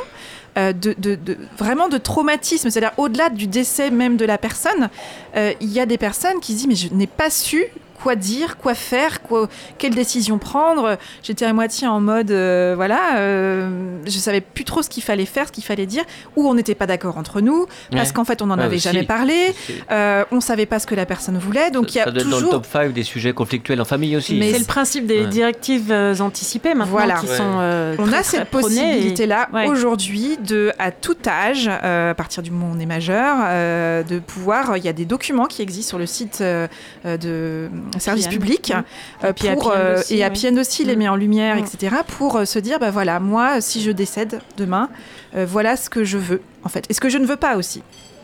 euh, 0.57 0.73
de, 0.73 0.95
de- 0.97 1.13
de- 1.13 1.37
vraiment 1.55 1.89
de 1.89 1.99
traumatisme. 1.99 2.71
C'est-à-dire 2.71 2.91
au-delà 2.97 3.29
du 3.29 3.45
décès 3.45 3.91
même 3.91 4.17
de 4.17 4.25
la 4.25 4.39
personne, 4.39 4.89
euh, 5.35 5.53
il 5.61 5.69
y 5.71 5.79
a 5.79 5.85
des 5.85 5.99
personnes 5.99 6.39
qui 6.41 6.53
se 6.53 6.57
disent 6.57 6.67
mais 6.67 6.75
je 6.75 6.91
n'ai 6.91 7.05
pas 7.05 7.29
su 7.29 7.65
quoi 8.01 8.15
dire, 8.15 8.57
quoi 8.57 8.73
faire, 8.73 9.21
quoi, 9.21 9.47
quelle 9.77 9.93
décision 9.95 10.37
prendre. 10.37 10.97
J'étais 11.23 11.45
à 11.45 11.53
moitié 11.53 11.87
en 11.87 11.99
mode, 11.99 12.31
euh, 12.31 12.73
voilà, 12.75 13.17
euh, 13.17 13.97
je 14.05 14.17
savais 14.17 14.41
plus 14.41 14.63
trop 14.63 14.81
ce 14.81 14.89
qu'il 14.89 15.03
fallait 15.03 15.25
faire, 15.25 15.47
ce 15.47 15.51
qu'il 15.51 15.63
fallait 15.63 15.85
dire, 15.85 16.03
ou 16.35 16.47
on 16.47 16.53
n'était 16.53 16.75
pas 16.75 16.87
d'accord 16.87 17.17
entre 17.17 17.41
nous, 17.41 17.65
parce 17.91 18.09
Ouais. 18.09 18.13
qu'en 18.13 18.25
fait 18.25 18.41
on 18.41 18.47
n'en 18.47 18.57
Ouais, 18.57 18.63
avait 18.63 18.75
aussi. 18.77 18.83
jamais 18.89 19.03
parlé, 19.03 19.53
euh, 19.91 20.23
on 20.31 20.41
savait 20.41 20.65
pas 20.65 20.79
ce 20.79 20.87
que 20.87 20.95
la 20.95 21.05
personne 21.05 21.37
voulait, 21.37 21.71
donc 21.71 21.93
il 21.93 21.97
y 21.97 22.01
a 22.01 22.05
ça 22.05 22.11
doit 22.11 22.21
être 22.21 22.29
dans 22.29 22.37
le 22.37 22.43
toujours... 22.43 22.61
top 22.61 22.65
5 22.71 22.93
des 22.93 23.03
sujets 23.03 23.33
conflictuels 23.33 23.81
en 23.81 23.85
famille 23.85 24.15
aussi. 24.15 24.35
Mais 24.35 24.51
C'est 24.53 24.59
le 24.59 24.65
principe 24.65 25.05
des 25.05 25.21
Ouais. 25.21 25.27
directives 25.27 25.91
euh, 25.91 26.15
anticipées 26.19 26.73
maintenant 26.73 26.91
Voilà. 26.91 27.15
qui 27.15 27.27
Ouais. 27.27 27.35
sont. 27.37 27.43
euh, 27.59 27.95
On 27.99 28.05
très, 28.05 28.17
a 28.17 28.23
cette 28.23 28.41
et- 28.41 28.45
possibilité-là 28.45 29.49
Ouais. 29.53 29.67
aujourd'hui 29.67 30.37
de, 30.37 30.71
à 30.79 30.91
tout 30.91 31.17
âge, 31.27 31.69
euh, 31.83 32.11
à 32.11 32.13
partir 32.15 32.43
du 32.43 32.51
moment 32.51 32.71
où 32.73 32.75
on 32.77 32.79
est 32.79 32.85
majeur, 32.85 33.37
euh, 33.41 34.03
de 34.03 34.19
pouvoir. 34.19 34.77
Il 34.77 34.83
y 34.83 34.87
a 34.87 34.93
des 34.93 35.05
documents 35.05 35.45
qui 35.45 35.61
existent 35.61 35.89
sur 35.89 35.99
le 35.99 36.05
site 36.05 36.41
de 36.41 37.69
service 37.97 38.27
Appian. 38.27 38.39
public 38.39 38.71
euh, 38.71 38.81
Et 39.23 39.49
Appian 39.49 39.71
euh, 39.73 39.99
aussi, 39.99 40.15
et 40.19 40.59
aussi 40.59 40.85
les 40.85 40.95
Mm. 40.95 40.99
met 40.99 41.07
en 41.09 41.15
lumière, 41.15 41.55
Mm. 41.55 41.59
etc. 41.59 41.95
Pour 42.17 42.35
euh, 42.35 42.45
se 42.45 42.59
dire, 42.59 42.79
bah 42.79 42.91
voilà, 42.91 43.19
moi, 43.19 43.61
si 43.61 43.81
je 43.81 43.91
décède 43.91 44.41
demain, 44.57 44.89
euh, 45.35 45.45
voilà 45.49 45.75
ce 45.75 45.89
que 45.89 46.03
je 46.03 46.17
veux, 46.17 46.41
en 46.63 46.69
fait, 46.69 46.85
et 46.89 46.93
ce 46.93 46.99
que 47.01 47.09
je 47.09 47.17
ne 47.17 47.25
veux 47.25 47.37
pas 47.37 47.55
aussi. 47.57 47.81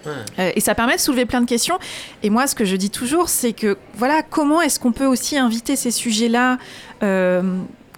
Euh, 0.08 0.52
et 0.56 0.60
ça 0.60 0.76
permet 0.76 0.96
de 0.98 1.02
soulever 1.02 1.26
plein 1.26 1.42
de 1.42 1.48
questions. 1.48 1.80
Et 2.22 2.30
moi, 2.30 2.46
ce 2.46 2.54
que 2.54 2.64
je 2.64 2.76
dis 2.76 2.92
toujours, 2.92 3.28
c'est 3.28 3.54
que 3.54 3.78
voilà, 3.96 4.22
comment 4.22 4.62
est-ce 4.62 4.80
qu'on 4.80 4.92
peut 4.92 5.08
aussi 5.08 5.36
inviter 5.38 5.76
ces 5.76 5.90
sujets-là 5.90 6.60
euh, 7.02 7.42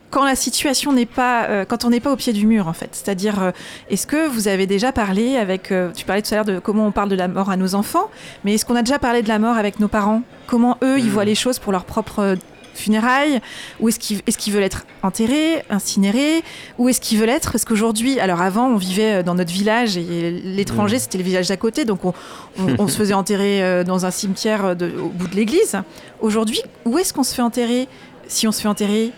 quand 0.10 0.24
la 0.26 0.36
situation 0.36 0.94
n'est 0.94 1.06
pas, 1.06 1.46
euh, 1.46 1.66
quand 1.66 1.84
on 1.86 1.90
n'est 1.90 2.00
pas 2.00 2.12
au 2.12 2.16
pied 2.16 2.32
du 2.34 2.46
mur, 2.48 2.68
en 2.68 2.74
fait. 2.74 2.90
C'est-à-dire, 2.94 3.42
euh, 3.44 3.52
est-ce 3.90 4.08
que 4.08 4.28
vous 4.28 4.48
avez 4.48 4.66
déjà 4.66 4.92
parlé 4.92 5.36
avec, 5.38 5.72
euh, 5.72 5.92
tu 5.94 6.06
parlais 6.06 6.22
tout 6.22 6.34
à 6.34 6.38
l'heure 6.38 6.46
de 6.46 6.60
comment 6.60 6.88
on 6.88 6.92
parle 6.92 7.10
de 7.10 7.16
la 7.16 7.28
mort 7.28 7.50
à 7.50 7.58
nos 7.58 7.76
enfants, 7.76 8.10
mais 8.44 8.54
est-ce 8.54 8.66
qu'on 8.66 8.76
a 8.76 8.82
déjà 8.84 9.00
parlé 9.00 9.22
de 9.22 9.28
la 9.28 9.38
mort 9.40 9.58
avec 9.58 9.80
nos 9.80 9.88
parents? 9.90 10.22
Comment 10.48 10.78
eux, 10.84 10.98
ils 10.98 11.06
Mhm. 11.06 11.12
voient 11.12 11.26
les 11.26 11.36
choses 11.36 11.60
pour 11.60 11.72
leur 11.74 11.84
propre 11.84 12.38
funérailles? 12.74 13.42
Ou 13.80 13.90
est-ce 13.90 14.00
qu'ils 14.00 14.20
est 14.28 14.38
qu'ils 14.38 14.54
veulent 14.54 14.64
être 14.64 14.86
enterrés, 15.04 15.64
incinérés? 15.70 16.44
Ou 16.78 16.90
est-ce 16.90 17.02
qu'ils 17.02 17.18
veulent 17.20 17.28
être 17.30 17.52
Parce 17.52 17.66
qu'aujourd'hui, 17.66 18.20
alors 18.20 18.42
avant, 18.42 18.68
on 18.68 18.78
vivait 18.78 19.24
dans 19.24 19.36
notre 19.36 19.52
village 19.52 19.98
et 19.98 20.32
l'étranger, 20.32 20.96
Mhm. 20.96 21.02
c'était 21.02 21.18
le 21.18 21.24
village 21.24 21.48
d'à 21.50 21.58
côté, 21.58 21.86
donc 21.86 22.06
on, 22.06 22.14
on- 22.60 22.76
on 22.80 22.88
se 22.88 22.96
faisait 22.98 23.14
enterrer 23.14 23.84
dans 23.84 24.06
un 24.06 24.12
cimetière 24.12 24.76
de- 24.76 24.92
au 25.00 25.10
bout 25.10 25.28
de 25.28 25.36
l'église. 25.36 25.76
Aujourd'hui, 26.22 26.62
où 26.86 26.98
est-ce 26.98 27.14
qu'on 27.14 27.24
se 27.24 27.34
fait 27.34 27.42
enterrer? 27.42 27.88
Si 28.28 28.48
on 28.48 28.52
se 28.52 28.62
fait 28.62 28.68
enterrer 28.68 29.12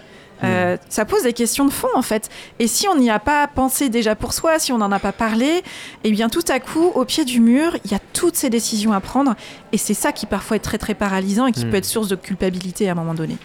euh, 0.44 0.78
ça 0.90 1.06
pose 1.06 1.24
des 1.24 1.34
questions 1.34 1.66
de 1.66 1.72
fond 1.72 1.88
en 1.96 2.02
fait. 2.02 2.30
Et 2.60 2.68
si 2.68 2.88
on 2.88 2.96
n'y 2.96 3.10
a 3.10 3.20
pas 3.20 3.48
pensé 3.48 3.90
déjà 3.90 4.16
pour 4.16 4.34
soi, 4.34 4.60
si 4.60 4.72
on 4.72 4.78
n'en 4.78 4.92
a 4.92 5.00
pas 5.00 5.12
parlé, 5.12 5.64
eh 6.04 6.12
bien 6.12 6.30
tout 6.30 6.46
à 6.50 6.60
coup, 6.60 6.92
au 6.96 7.06
pied 7.06 7.26
du 7.26 7.40
mur, 7.40 7.76
il 7.86 7.92
y 7.92 7.96
a 7.96 8.00
toutes 8.14 8.36
ces 8.36 8.50
décisions 8.50 8.94
à 8.94 9.00
prendre. 9.00 9.36
Et 9.72 9.78
c'est 9.78 9.94
ça 9.94 10.12
qui 10.12 10.26
parfois 10.26 10.56
est 10.58 10.60
très 10.62 10.78
très 10.78 10.94
paralysant 10.94 11.48
et 11.48 11.52
qui 11.52 11.66
Mm. 11.66 11.70
peut 11.72 11.78
être 11.78 11.86
source 11.86 12.08
de 12.08 12.16
culpabilité 12.16 12.88
à 12.88 12.94
un 12.94 12.96
moment 12.96 13.14
donné. 13.14 13.38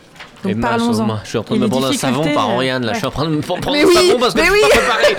Donc 0.44 0.60
parlons-en. 0.60 1.04
moi, 1.04 1.20
Je 1.24 1.30
suis 1.30 1.38
en 1.38 1.42
train 1.42 1.54
de 1.54 1.60
me 1.60 1.64
les 1.64 1.70
prendre 1.70 1.86
un 1.88 1.92
savon 1.94 2.34
par 2.34 2.50
euh, 2.50 2.54
Oriane 2.54 2.84
là. 2.84 2.92
Je 2.92 2.98
suis 2.98 3.06
en 3.06 3.10
train 3.10 3.24
de 3.24 3.30
me 3.30 3.40
prendre 3.40 3.72
Mais 3.72 3.82
un 3.82 3.86
oui, 3.86 3.94
savon 3.94 4.18
parce 4.20 4.34
que 4.34 4.40
mais 4.40 4.46
je 4.46 4.52
oui. 4.52 4.58
suis 4.62 4.78
pas 4.78 4.84
préparé. 4.84 5.16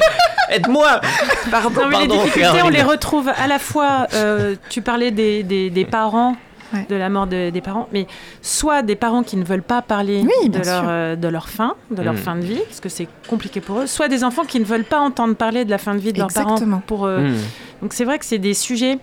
Aide-moi 0.51 1.01
Pardon. 1.49 1.69
Non, 1.81 1.87
mais 1.89 2.01
les 2.01 2.07
Pardon, 2.07 2.23
difficultés, 2.23 2.61
on 2.63 2.69
les 2.69 2.83
retrouve 2.83 3.29
à 3.35 3.47
la 3.47 3.57
fois. 3.57 4.05
euh, 4.13 4.55
tu 4.69 4.81
parlais 4.83 5.09
des, 5.09 5.41
des- 5.41 5.71
des 5.71 5.85
parents, 5.85 6.35
Ouais. 6.75 6.85
de 6.89 6.95
la 6.95 7.09
mort 7.09 7.27
de- 7.27 7.49
des 7.49 7.61
parents, 7.61 7.87
mais 7.93 8.05
soit 8.41 8.81
des 8.81 8.95
parents 8.95 9.23
qui 9.23 9.37
ne 9.37 9.43
veulent 9.43 9.63
pas 9.63 9.81
parler 9.81 10.23
Oui, 10.23 10.49
de, 10.49 10.59
leur, 10.59 10.83
euh, 10.87 11.15
de 11.15 11.27
leur 11.27 11.49
fin, 11.49 11.75
de 11.91 12.01
leur 12.01 12.13
Mm. 12.13 12.17
fin 12.17 12.35
de 12.35 12.41
vie, 12.45 12.59
parce 12.67 12.79
que 12.79 12.89
c'est 12.89 13.07
compliqué 13.27 13.61
pour 13.61 13.79
eux, 13.79 13.87
soit 13.87 14.07
des 14.07 14.23
enfants 14.23 14.43
qui 14.45 14.59
ne 14.59 14.65
veulent 14.65 14.83
pas 14.85 14.99
entendre 14.99 15.35
parler 15.35 15.65
de 15.65 15.69
la 15.71 15.77
fin 15.77 15.93
de 15.95 15.99
vie 15.99 16.13
de 16.13 16.19
leurs 16.19 16.27
parents. 16.33 16.55
Pour, 16.87 17.05
euh, 17.05 17.19
Hmm. 17.29 17.35
Donc 17.81 17.93
c'est 17.93 18.05
vrai 18.05 18.19
que 18.19 18.25
c'est 18.25 18.37
des 18.39 18.53
sujets. 18.53 18.99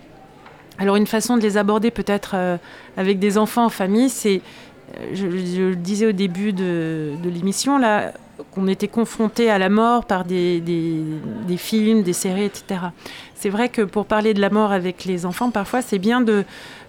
Alors 0.79 0.95
une 0.95 1.07
façon 1.07 1.37
de 1.37 1.41
les 1.41 1.57
aborder 1.57 1.91
peut-être 1.91 2.31
euh, 2.35 2.57
avec 2.97 3.19
des 3.19 3.37
enfants 3.37 3.65
en 3.65 3.69
famille, 3.69 4.09
c'est, 4.09 4.41
je, 5.13 5.29
je 5.29 5.61
le 5.69 5.75
disais 5.75 6.07
au 6.07 6.11
début 6.11 6.53
de, 6.53 7.11
de 7.23 7.29
l'émission 7.29 7.77
là, 7.77 8.11
qu'on 8.51 8.67
était 8.67 8.87
confronté 8.87 9.49
à 9.51 9.59
la 9.59 9.69
mort 9.69 10.05
par 10.05 10.25
des, 10.25 10.59
des, 10.59 11.01
des 11.47 11.57
films, 11.57 12.01
des 12.01 12.13
séries, 12.13 12.45
etc. 12.45 12.81
C'est 13.35 13.49
vrai 13.49 13.69
que 13.69 13.83
pour 13.83 14.05
parler 14.05 14.33
de 14.33 14.41
la 14.41 14.49
mort 14.49 14.71
avec 14.71 15.05
les 15.05 15.25
enfants, 15.27 15.51
parfois 15.51 15.81
c'est 15.83 15.99
bien 15.99 16.21
de, 16.21 16.43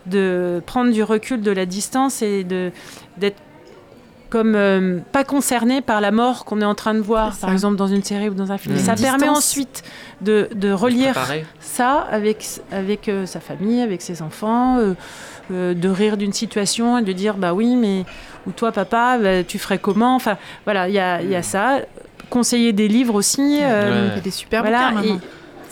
de 0.06 0.62
prendre 0.66 0.92
du 0.92 1.02
recul, 1.02 1.40
de 1.42 1.50
la 1.50 1.66
distance 1.66 2.22
et 2.22 2.44
de 2.44 2.70
d'être 3.18 3.36
comme 4.30 4.54
euh, 4.56 4.98
pas 5.12 5.22
concerné 5.22 5.80
par 5.80 6.00
la 6.00 6.10
mort 6.10 6.44
qu'on 6.44 6.60
est 6.60 6.64
en 6.64 6.74
train 6.74 6.94
de 6.94 6.98
voir, 7.00 7.36
par 7.36 7.52
exemple 7.52 7.76
dans 7.76 7.86
une 7.86 8.02
série 8.02 8.28
ou 8.28 8.34
dans 8.34 8.50
un 8.50 8.58
film. 8.58 8.74
Mmh. 8.74 8.78
Et 8.78 8.82
ça 8.82 8.96
permet 8.96 9.28
ensuite 9.28 9.84
de, 10.22 10.48
de 10.56 10.72
relire 10.72 11.14
ça 11.60 12.00
avec, 12.10 12.44
avec 12.72 13.08
euh, 13.08 13.26
sa 13.26 13.38
famille, 13.38 13.80
avec 13.80 14.02
ses 14.02 14.22
enfants, 14.22 14.78
euh, 14.78 14.94
euh, 15.52 15.72
de 15.74 15.88
rire 15.88 16.16
d'une 16.16 16.32
situation 16.32 16.98
et 16.98 17.02
de 17.02 17.12
dire 17.12 17.36
bah 17.36 17.54
oui, 17.54 17.76
mais 17.76 18.04
ou 18.48 18.50
toi 18.50 18.72
papa, 18.72 19.18
bah, 19.22 19.44
tu 19.44 19.60
ferais 19.60 19.78
comment? 19.78 20.16
Enfin 20.16 20.36
voilà, 20.64 20.88
il 20.88 20.94
y 20.94 20.98
a, 20.98 21.22
il 21.22 21.30
y 21.30 21.36
a 21.36 21.42
ça. 21.42 21.80
Conseiller 22.30 22.72
des 22.72 22.88
livres 22.88 23.14
aussi. 23.14 23.60
euh, 23.62 24.06
Ouais. 24.06 24.08
Il 24.08 24.14
y 24.16 24.18
a 24.18 24.20
des 24.20 24.30
super 24.32 24.62
voilà, 24.62 24.90
bouquins 24.90 25.02
et. 25.04 25.18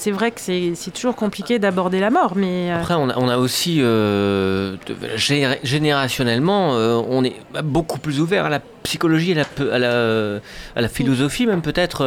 C'est 0.03 0.11
vrai 0.11 0.32
que 0.32 0.40
c'est 0.40 0.90
toujours 0.92 1.14
compliqué 1.14 1.61
d'aborder 1.61 2.00
la 2.00 2.11
mort, 2.11 2.32
mais 2.34 2.72
euh, 2.72 2.80
Après, 2.80 2.94
on 2.94 3.09
a, 3.09 3.16
on 3.16 3.28
a 3.28 3.36
aussi, 3.36 3.78
euh, 3.80 4.74
générationnellement, 5.14 6.74
euh, 6.74 7.00
on 7.09 7.22
est 7.22 7.36
beaucoup 7.62 8.00
plus 8.00 8.20
ouvert 8.20 8.46
à 8.46 8.48
la 8.48 8.59
psychologie, 8.82 9.30
à 9.30 9.36
la, 9.36 9.72
à 9.72 9.78
la, 9.78 10.40
à 10.74 10.80
la 10.80 10.88
philosophie 10.88 11.46
même 11.46 11.62
peut-être 11.62 12.05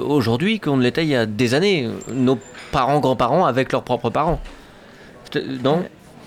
aujourd'hui 0.00 0.60
qu'on 0.60 0.76
ne 0.76 0.82
l'était 0.82 1.04
il 1.04 1.08
y 1.08 1.16
a 1.16 1.24
des 1.24 1.54
années. 1.54 1.88
Nos 2.12 2.38
parents, 2.70 3.00
grands-parents 3.00 3.46
avec 3.46 3.72
leurs 3.72 3.82
propres 3.82 4.10
parents. 4.10 4.40
Non? 5.64 5.84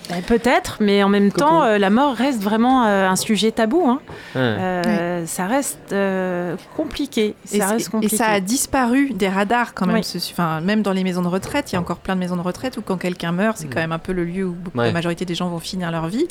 Bah, 0.09 0.15
peut-être, 0.25 0.77
mais 0.81 1.03
en 1.03 1.09
même 1.09 1.31
temps, 1.31 1.63
euh, 1.63 1.77
la 1.77 1.89
mort 1.89 2.13
reste 2.15 2.41
vraiment 2.41 2.85
euh, 2.85 3.07
un 3.07 3.15
sujet 3.15 3.51
tabou. 3.51 3.83
hein. 3.87 3.99
Ouais. 4.35 4.41
Euh, 4.41 5.25
Ça 5.25 5.45
reste 5.47 5.79
euh, 5.93 6.55
compliqué. 6.75 7.35
Et, 7.53 7.59
Ça 7.59 7.67
reste 7.67 7.91
et 8.01 8.09
ça 8.09 8.25
a 8.27 8.39
disparu 8.39 9.11
des 9.13 9.29
radars 9.29 9.73
quand 9.73 9.85
même. 9.85 9.97
Oui. 9.97 10.03
ce- 10.03 10.17
enfin, 10.17 10.59
même 10.61 10.81
dans 10.81 10.91
les 10.93 11.03
maisons 11.03 11.21
de 11.21 11.27
retraite, 11.27 11.71
il 11.71 11.75
y 11.75 11.77
a 11.77 11.81
encore 11.81 11.97
plein 11.99 12.15
de 12.15 12.19
maisons 12.19 12.35
de 12.35 12.41
retraite 12.41 12.77
où 12.77 12.81
quand 12.81 12.97
quelqu'un 12.97 13.31
meurt, 13.31 13.57
c'est 13.57 13.67
Mm. 13.67 13.69
quand 13.73 13.79
même 13.79 13.91
un 13.91 13.99
peu 13.99 14.11
le 14.13 14.25
lieu 14.25 14.45
où 14.45 14.53
beaucoup- 14.53 14.77
Ouais. 14.79 14.87
la 14.87 14.91
majorité 14.93 15.25
des 15.25 15.35
gens 15.35 15.47
vont 15.49 15.59
finir 15.59 15.91
leur 15.91 16.07
vie. 16.07 16.27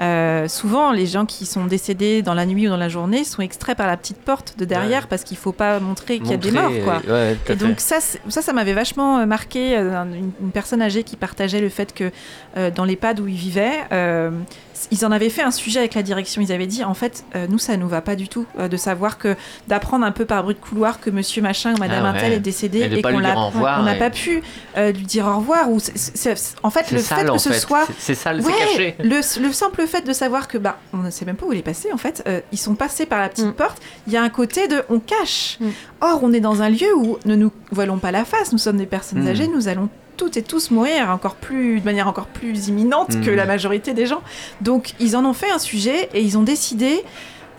Euh, 0.00 0.48
souvent, 0.48 0.92
les 0.92 1.06
gens 1.06 1.26
qui 1.26 1.46
sont 1.46 1.64
décédés 1.66 2.22
dans 2.22 2.34
la 2.34 2.46
nuit 2.46 2.66
ou 2.66 2.70
dans 2.70 2.76
la 2.76 2.88
journée 2.88 3.24
sont 3.24 3.42
extraits 3.42 3.76
par 3.76 3.86
la 3.86 3.96
petite 3.96 4.18
porte 4.18 4.54
de 4.58 4.64
derrière 4.64 5.02
Ouais. 5.02 5.06
parce 5.10 5.24
qu'il 5.24 5.36
faut 5.36 5.52
pas 5.52 5.80
montrer 5.80 6.18
qu'il 6.18 6.30
y 6.30 6.34
a 6.34 6.36
des 6.36 6.50
morts. 6.50 6.70
Quoi. 6.84 7.02
euh, 7.08 7.34
Et 7.48 7.56
donc 7.56 7.80
ça, 7.80 7.96
ça, 8.00 8.42
ça 8.42 8.52
m'avait 8.52 8.72
vachement 8.72 9.18
euh, 9.18 9.26
marqué. 9.26 9.76
euh, 9.76 10.02
une, 10.04 10.30
une 10.40 10.50
personne 10.50 10.80
âgée 10.82 11.02
qui 11.02 11.16
partageait 11.16 11.60
le 11.60 11.68
fait 11.68 11.92
que 11.94 12.10
euh, 12.56 12.70
dans 12.70 12.84
l'EHPAD 13.08 13.20
où 13.20 13.28
ils 13.28 13.34
vivaient, 13.36 13.84
euh, 13.92 14.30
ils 14.92 15.04
en 15.04 15.10
avaient 15.10 15.28
fait 15.28 15.42
un 15.42 15.50
sujet 15.50 15.80
avec 15.80 15.94
la 15.94 16.02
direction. 16.02 16.40
Ils 16.40 16.52
avaient 16.52 16.66
dit, 16.68 16.84
en 16.84 16.94
fait, 16.94 17.24
euh, 17.34 17.46
nous, 17.48 17.58
ça 17.58 17.76
nous 17.76 17.88
va 17.88 18.00
pas 18.00 18.14
du 18.14 18.28
tout 18.28 18.46
euh, 18.58 18.68
de 18.68 18.76
savoir 18.76 19.18
que 19.18 19.34
d'apprendre 19.66 20.04
un 20.06 20.12
peu 20.12 20.24
par 20.24 20.42
bruit 20.44 20.54
de 20.54 20.60
couloir 20.60 21.00
que 21.00 21.10
Monsieur 21.10 21.42
machin 21.42 21.74
ou 21.74 21.78
Madame 21.78 22.04
Ah 22.06 22.12
ouais. 22.12 22.18
Intel 22.18 22.32
est 22.34 22.38
décédé 22.40 22.82
Et 22.82 23.02
qu'on 23.02 23.20
n'a 23.20 23.94
et- 23.94 23.98
pas 23.98 24.10
pu 24.10 24.40
euh, 24.76 24.92
lui 24.92 25.04
dire 25.04 25.26
au 25.26 25.36
revoir. 25.38 25.68
Ou 25.70 25.78
en 26.62 26.70
fait, 26.70 26.90
le 26.92 26.98
sale 26.98 27.26
fait 27.26 27.32
que 27.32 27.38
ce 27.38 27.48
fait. 27.50 27.58
soit 27.58 27.86
C'est- 27.86 27.94
C'est 27.98 28.14
sale, 28.14 28.40
Ouais, 28.40 28.52
c'est 28.52 28.76
caché. 28.76 28.96
le, 29.00 29.16
le 29.46 29.52
simple 29.52 29.86
fait 29.86 30.06
de 30.06 30.12
savoir 30.12 30.46
que 30.48 30.58
bah 30.58 30.78
on 30.92 30.98
ne 30.98 31.10
sait 31.10 31.24
même 31.24 31.36
pas 31.36 31.46
où 31.46 31.52
il 31.52 31.58
est 31.58 31.62
passé 31.62 31.88
en 31.92 31.96
fait, 31.98 32.22
euh, 32.28 32.40
ils 32.52 32.58
sont 32.58 32.74
passés 32.74 33.06
par 33.06 33.18
la 33.20 33.28
petite 33.28 33.46
Mm. 33.46 33.52
porte. 33.52 33.82
Il 34.06 34.12
y 34.12 34.16
a 34.16 34.22
un 34.22 34.28
côté 34.28 34.68
de 34.68 34.82
on 34.90 35.00
cache. 35.00 35.58
Mm. 35.60 35.68
Or 36.00 36.20
on 36.22 36.32
est 36.32 36.40
dans 36.40 36.62
un 36.62 36.68
lieu 36.70 36.94
où 36.96 37.18
ne 37.24 37.34
nous 37.34 37.50
voilons 37.72 37.98
pas 37.98 38.12
la 38.12 38.24
face. 38.24 38.52
Nous 38.52 38.58
sommes 38.58 38.76
des 38.78 38.86
personnes 38.86 39.24
Mm. 39.24 39.28
âgées. 39.28 39.48
Nous 39.48 39.66
allons 39.68 39.88
toutes 40.18 40.36
et 40.36 40.42
tous 40.42 40.70
mourir 40.70 41.08
encore 41.10 41.36
plus 41.36 41.80
de 41.80 41.84
manière 41.86 42.08
encore 42.08 42.26
plus 42.26 42.68
imminente 42.68 43.14
Mm. 43.14 43.24
que 43.24 43.30
la 43.30 43.46
majorité 43.46 43.94
des 43.94 44.04
gens. 44.06 44.20
Donc 44.60 44.92
ils 45.00 45.16
en 45.16 45.24
ont 45.24 45.32
fait 45.32 45.50
un 45.50 45.58
sujet 45.58 46.10
et 46.12 46.20
ils 46.20 46.36
ont 46.36 46.42
décidé. 46.42 47.02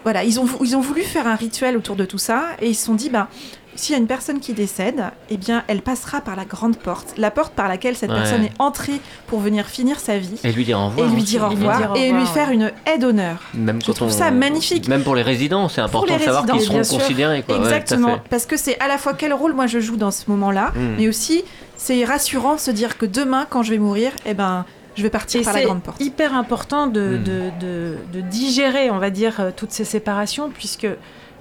Voilà, 0.03 0.23
ils 0.23 0.39
ont, 0.39 0.45
ils 0.63 0.75
ont 0.77 0.81
voulu 0.81 1.01
faire 1.01 1.27
un 1.27 1.35
rituel 1.35 1.75
autour 1.75 1.95
de 1.95 2.05
tout 2.05 2.17
ça 2.19 2.43
et 2.61 2.67
ils 2.69 2.75
se 2.75 2.85
sont 2.85 2.93
dit, 2.95 3.09
bah, 3.09 3.27
s'il 3.75 3.93
y 3.93 3.97
a 3.97 4.01
une 4.01 4.07
personne 4.07 4.39
qui 4.39 4.53
décède, 4.53 5.03
eh 5.29 5.35
bien, 5.37 5.63
elle 5.67 5.81
passera 5.81 6.21
par 6.21 6.35
la 6.37 6.45
grande 6.45 6.77
porte, 6.77 7.13
la 7.17 7.31
porte 7.31 7.53
par 7.53 7.67
laquelle 7.67 7.95
cette 7.97 8.09
Ouais. 8.09 8.15
personne 8.15 8.43
est 8.45 8.51
entrée 8.59 8.99
pour 9.27 9.39
venir 9.41 9.65
finir 9.67 9.99
sa 9.99 10.17
vie 10.17 10.35
Et 10.43 10.51
lui 10.53 10.63
dire 10.65 10.79
au 10.79 10.83
et 10.83 10.85
revoir. 10.87 11.07
lui 11.09 11.15
aussi. 11.17 11.25
dire 11.25 11.43
au 11.43 11.49
lui 11.49 11.55
revoir 11.67 11.95
et 11.97 12.11
lui 12.11 12.25
faire 12.27 12.47
ouais. 12.47 12.53
une 12.55 12.71
aide 12.85 13.01
d'honneur. 13.01 13.37
Même 13.53 13.81
Je 13.81 13.87
quand 13.87 13.93
trouve 13.93 14.07
on- 14.07 14.11
ça 14.11 14.31
magnifique. 14.31 14.87
Même 14.87 15.03
pour 15.03 15.15
les 15.15 15.21
résidents, 15.21 15.67
c'est 15.69 15.81
important 15.81 16.13
les 16.13 16.19
de 16.19 16.23
savoir 16.25 16.45
qu'ils 16.45 16.61
seront 16.61 16.77
considérés. 16.97 17.43
Quoi. 17.43 17.57
Exactement, 17.57 18.19
parce 18.29 18.45
que 18.45 18.55
c'est 18.57 18.79
à 18.79 18.87
la 18.87 18.97
fois 18.97 19.13
quel 19.13 19.33
rôle 19.33 19.53
moi 19.53 19.67
je 19.67 19.79
joue 19.79 19.97
dans 19.97 20.11
ce 20.11 20.23
moment-là, 20.29 20.71
Mm. 20.75 20.95
mais 20.97 21.07
aussi 21.09 21.43
c'est 21.79 22.03
rassurant 22.03 22.55
de 22.55 22.59
se 22.59 22.71
dire 22.71 22.97
que 22.97 23.05
demain, 23.05 23.47
quand 23.49 23.63
je 23.63 23.71
vais 23.71 23.77
mourir, 23.79 24.11
eh 24.25 24.33
ben, 24.33 24.65
je 24.95 25.01
vais 25.03 25.09
partir 25.09 25.39
Et 25.41 25.43
par 25.45 25.53
la 25.53 25.59
c'est 25.59 25.65
grande 25.65 25.81
porte. 25.81 26.01
hyper 26.01 26.35
important 26.35 26.87
de, 26.87 27.01
Mm. 27.17 27.23
de, 27.23 27.41
de- 27.61 27.95
de 28.13 28.21
digérer, 28.21 28.89
on 28.91 28.97
va 28.99 29.09
dire, 29.09 29.39
euh, 29.39 29.51
toutes 29.55 29.71
ces 29.71 29.85
séparations, 29.85 30.49
puisque 30.49 30.87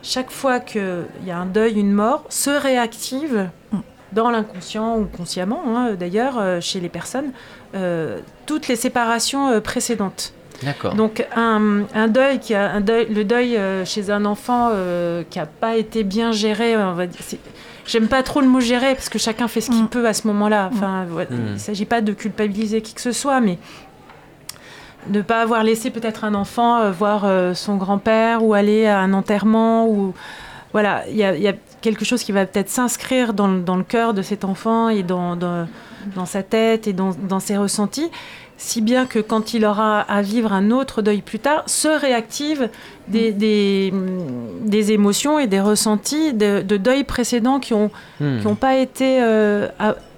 chaque 0.02 0.30
fois 0.30 0.60
qu'il 0.60 1.04
y 1.26 1.30
a 1.32 1.38
un 1.38 1.46
deuil, 1.46 1.74
une 1.78 1.92
mort, 1.92 2.24
se 2.28 2.50
réactive 2.50 3.48
Mm. 3.72 3.78
dans 4.12 4.30
l'inconscient 4.30 4.96
ou 4.98 5.04
consciemment, 5.06 5.62
hein, 5.76 5.94
d'ailleurs, 5.98 6.36
euh, 6.38 6.60
chez 6.60 6.78
les 6.80 6.88
personnes, 6.88 7.32
euh, 7.74 8.20
toutes 8.46 8.68
les 8.68 8.76
séparations 8.76 9.60
précédentes. 9.60 10.32
D'accord. 10.62 10.94
Donc 10.94 11.24
un, 11.36 11.82
un 11.94 12.08
deuil, 12.08 12.40
qui 12.40 12.52
a 12.54 12.70
un 12.72 12.80
deuil, 12.80 13.06
le 13.12 13.22
deuil 13.24 13.56
euh, 13.56 13.84
chez 13.84 14.10
un 14.10 14.24
enfant 14.24 14.70
euh, 14.72 15.22
qui 15.30 15.38
n'a 15.38 15.46
pas 15.46 15.76
été 15.76 16.02
bien 16.04 16.32
géré, 16.32 16.76
on 16.76 16.94
va 16.94 17.06
dire. 17.06 17.20
J'aime 17.88 18.06
pas 18.06 18.22
trop 18.22 18.40
le 18.40 18.46
mot 18.46 18.60
gérer 18.60 18.94
parce 18.94 19.08
que 19.08 19.18
chacun 19.18 19.48
fait 19.48 19.60
ce 19.60 19.70
qu'il 19.70 19.82
Mm. 19.84 19.88
peut 19.88 20.06
à 20.06 20.12
ce 20.12 20.26
moment-là. 20.28 20.70
Enfin, 20.72 21.06
voilà, 21.08 21.30
Mm. 21.30 21.34
il 21.48 21.52
ne 21.54 21.58
s'agit 21.58 21.86
pas 21.86 22.00
de 22.02 22.12
culpabiliser 22.12 22.82
qui 22.82 22.92
que 22.94 23.00
ce 23.00 23.12
soit, 23.12 23.40
mais 23.40 23.58
ne 25.08 25.22
pas 25.22 25.40
avoir 25.40 25.62
laissé 25.64 25.90
peut-être 25.90 26.24
un 26.24 26.34
enfant 26.34 26.80
euh, 26.80 26.90
voir 26.90 27.22
euh, 27.24 27.54
son 27.54 27.76
grand-père 27.76 28.44
ou 28.44 28.52
aller 28.54 28.86
à 28.86 28.98
un 29.00 29.12
enterrement 29.14 29.86
ou 29.88 30.12
voilà, 30.72 31.04
il 31.08 31.16
y 31.16 31.24
a, 31.24 31.34
il 31.34 31.42
y 31.42 31.48
a 31.48 31.54
quelque 31.80 32.04
chose 32.04 32.22
qui 32.22 32.32
va 32.32 32.44
peut-être 32.44 32.68
s'inscrire 32.68 33.32
dans, 33.32 33.48
le- 33.48 33.60
dans 33.60 33.76
le 33.76 33.84
cœur 33.84 34.12
de 34.12 34.20
cet 34.20 34.44
enfant 34.44 34.90
et 34.90 35.02
dans, 35.02 35.34
dans, 35.34 35.66
dans 36.14 36.26
sa 36.26 36.42
tête 36.42 36.86
et 36.86 36.92
dans, 36.92 37.12
dans 37.22 37.40
ses 37.40 37.56
ressentis, 37.56 38.10
si 38.58 38.82
bien 38.82 39.06
que 39.06 39.18
quand 39.20 39.54
il 39.54 39.64
aura 39.64 40.00
à 40.00 40.20
vivre 40.20 40.52
un 40.52 40.70
autre 40.70 41.00
deuil 41.00 41.22
plus 41.22 41.38
tard, 41.38 41.62
se 41.66 41.88
réactive 41.88 42.68
des, 43.10 43.32
des, 43.32 43.90
mm, 43.92 44.68
des 44.68 44.92
émotions 44.92 45.38
et 45.38 45.46
des 45.46 45.60
ressentis 45.60 46.32
de, 46.34 46.62
de 46.62 46.76
deuil 46.76 47.04
précédents 47.04 47.58
qui 47.60 47.72
n'ont 47.74 47.90
Hmm. 48.20 48.40
qui 48.40 48.46
ont 48.48 48.54
pas 48.56 48.76
été 48.76 49.18
euh, 49.22 49.68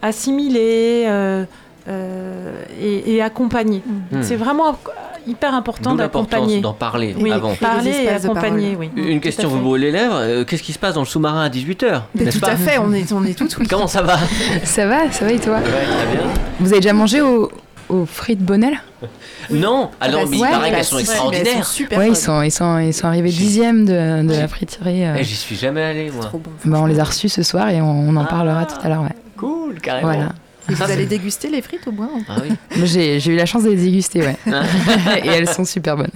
assimilés 0.03 1.05
euh, 1.07 1.45
euh, 1.89 2.63
et, 2.81 3.15
et 3.17 3.23
accompagnés. 3.23 3.83
Hmm. 4.11 4.23
C'est 4.23 4.37
vraiment 4.37 4.79
hyper 5.27 5.55
important 5.55 5.95
d'accompagner. 5.95 6.61
d'en 6.61 6.73
parler 6.73 7.15
Oui, 7.19 7.31
avant. 7.31 7.55
parler 7.55 7.93
et 8.05 8.09
accompagner, 8.09 8.77
oui. 8.79 8.91
Une 8.97 9.21
question 9.21 9.49
vous 9.49 9.59
brûle 9.61 9.83
les 9.83 9.91
lèvres. 9.93 10.17
euh, 10.17 10.45
Qu'est-ce 10.45 10.63
qui 10.63 10.73
se 10.73 10.79
passe 10.79 10.95
dans 10.95 11.03
le 11.03 11.07
sous-marin 11.07 11.43
à 11.45 11.49
18h 11.51 12.03
Mais 12.15 12.31
tout 12.31 12.39
à 12.43 12.57
fait, 12.57 12.79
on 12.79 12.93
est, 12.93 13.13
on 13.13 13.23
est 13.25 13.37
toutes 13.39 13.57
oui. 13.59 13.67
Comment 13.69 13.87
ça 13.87 14.03
va? 14.03 14.17
Ça 14.65 14.87
va, 14.87 15.11
ça 15.13 15.25
va 15.27 15.33
et 15.33 15.39
toi? 15.39 15.57
Ouais, 15.57 15.63
très 15.63 16.17
bien. 16.17 16.27
Vous 16.59 16.69
avez 16.73 16.81
déjà 16.81 16.95
mangé 16.95 17.21
au- 17.21 17.51
aux 17.91 18.07
frites 18.07 18.41
Bonnel 18.41 18.81
Non, 19.51 19.91
alors 20.01 20.23
Bah, 20.23 20.29
mais 20.31 20.37
il 20.37 20.43
ouais, 20.43 20.51
paraît 20.51 20.71
bah, 20.71 20.77
qu'elles 20.77 20.85
sont 20.85 20.99
extraordinaires. 20.99 21.47
Elles 21.57 21.65
sont 21.65 21.71
super 21.73 21.99
Ouais, 21.99 22.09
ils 22.09 22.17
sont, 22.17 22.43
ils, 22.43 22.51
sont, 22.53 22.79
ils 22.79 22.95
sont 22.95 23.07
arrivés 23.07 23.31
dixième 23.31 23.85
de, 23.85 24.23
de 24.27 24.33
la 24.35 24.49
friterie. 24.49 25.05
euh. 25.05 25.17
Eh, 25.19 25.25
J'y 25.25 25.35
suis 25.37 25.57
jamais 25.57 25.83
allé, 25.83 26.11
moi. 26.11 26.25
Trop 26.25 26.39
bon. 26.39 26.51
Bah, 26.65 26.79
on 26.83 26.87
les 26.87 27.01
a 27.01 27.05
reçus 27.05 27.29
ce 27.29 27.43
soir 27.43 27.69
et 27.71 27.81
on, 27.81 27.91
on 27.91 28.17
en 28.17 28.25
Ah. 28.25 28.29
parlera 28.29 28.65
tout 28.67 28.77
à 28.83 28.89
l'heure. 28.89 29.03
Ouais. 29.03 29.09
Cool, 29.37 29.81
carrément. 29.81 30.09
Voilà. 30.13 30.29
Et 30.71 30.75
Ça, 30.77 30.85
vous 30.85 30.91
c'est- 30.91 30.97
allez 30.97 31.07
déguster 31.07 31.49
les 31.49 31.63
frites 31.63 31.87
au 31.87 31.93
Ah 32.29 32.37
oui. 32.43 32.49
Moi, 32.77 32.87
J'ai 32.87 33.21
j'ai 33.21 33.33
eu 33.33 33.37
la 33.37 33.47
chance 33.47 33.65
de 33.65 33.71
les 33.71 33.77
déguster, 33.77 34.21
ouais. 34.23 34.37
Hein 34.47 34.63
et 35.25 35.29
elles 35.29 35.49
sont 35.49 35.65
super 35.65 35.97
bonnes. 35.97 36.11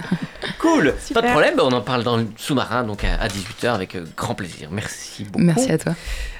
Cool. 0.59 0.93
Super. 1.03 1.21
Pas 1.21 1.27
de 1.27 1.31
problème, 1.31 1.53
on 1.59 1.71
en 1.71 1.81
parle 1.81 2.03
dans 2.03 2.17
le 2.17 2.27
sous-marin 2.37 2.83
donc 2.83 3.03
à, 3.03 3.27
18h 3.27 3.73
avec 3.73 3.95
euh, 3.95 4.05
grand 4.15 4.35
plaisir. 4.35 4.69
Merci 4.71 5.23
beaucoup. 5.25 5.43
Merci 5.43 5.71
à 5.71 5.77
toi. 5.77 5.93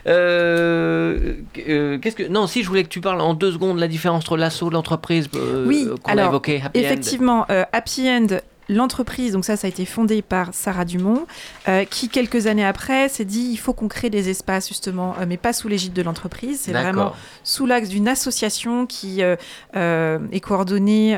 Euh, 0.07 1.34
euh, 1.68 1.97
qu'est-ce 1.97 2.16
que 2.16 2.28
non 2.28 2.45
si 2.45 2.61
je 2.63 2.68
voulais 2.68 2.84
que 2.84 2.89
tu 2.89 3.01
parles 3.01 3.22
en 3.22 3.34
deux 3.34 3.51
secondes 3.51 3.78
de 3.78 3.82
la 3.82 3.88
différence 3.88 4.20
entre 4.24 4.38
l'assaut 4.38 4.70
l'entreprise 4.70 5.28
euh, 5.36 5.66
Oui, 5.68 5.88
qu'on 6.03 6.18
a 6.18 6.26
évoqué 6.26 6.61
Happy 6.63 6.80
End. 6.80 6.84
Effectivement, 6.84 7.45
euh, 7.49 7.63
Happy 7.74 8.07
End, 8.07 8.28
l'entreprise, 8.70 9.34
donc 9.34 9.45
ça, 9.45 9.55
ça 9.57 9.68
a 9.68 9.70
été 9.70 9.86
fondé 9.86 10.22
par 10.22 10.53
Sarah 10.53 10.86
Dumont, 10.86 11.26
euh, 11.68 11.86
qui 11.86 12.09
quelques 12.09 12.47
années 12.47 12.66
après 12.66 13.09
s'est 13.09 13.26
dit 13.26 13.49
il 13.51 13.57
faut 13.57 13.74
qu'on 13.74 13.88
crée 13.88 14.09
des 14.09 14.30
espaces 14.30 14.68
justement, 14.68 15.16
euh, 15.20 15.26
mais 15.28 15.38
pas 15.38 15.53
sous 15.53 15.68
l'égide 15.68 15.93
de 15.93 16.01
l'entreprise. 16.01 16.61
C'est 16.63 16.72
vraiment 16.72 17.13
sous 17.43 17.66
l'axe 17.66 17.89
d'une 17.89 18.07
association 18.07 18.86
qui 18.88 19.22
euh, 19.22 20.18
est 20.32 20.39
coordonnée 20.39 21.11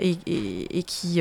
et, 0.00 0.16
et- 0.26 0.78
et 0.78 0.82
qui 0.82 1.20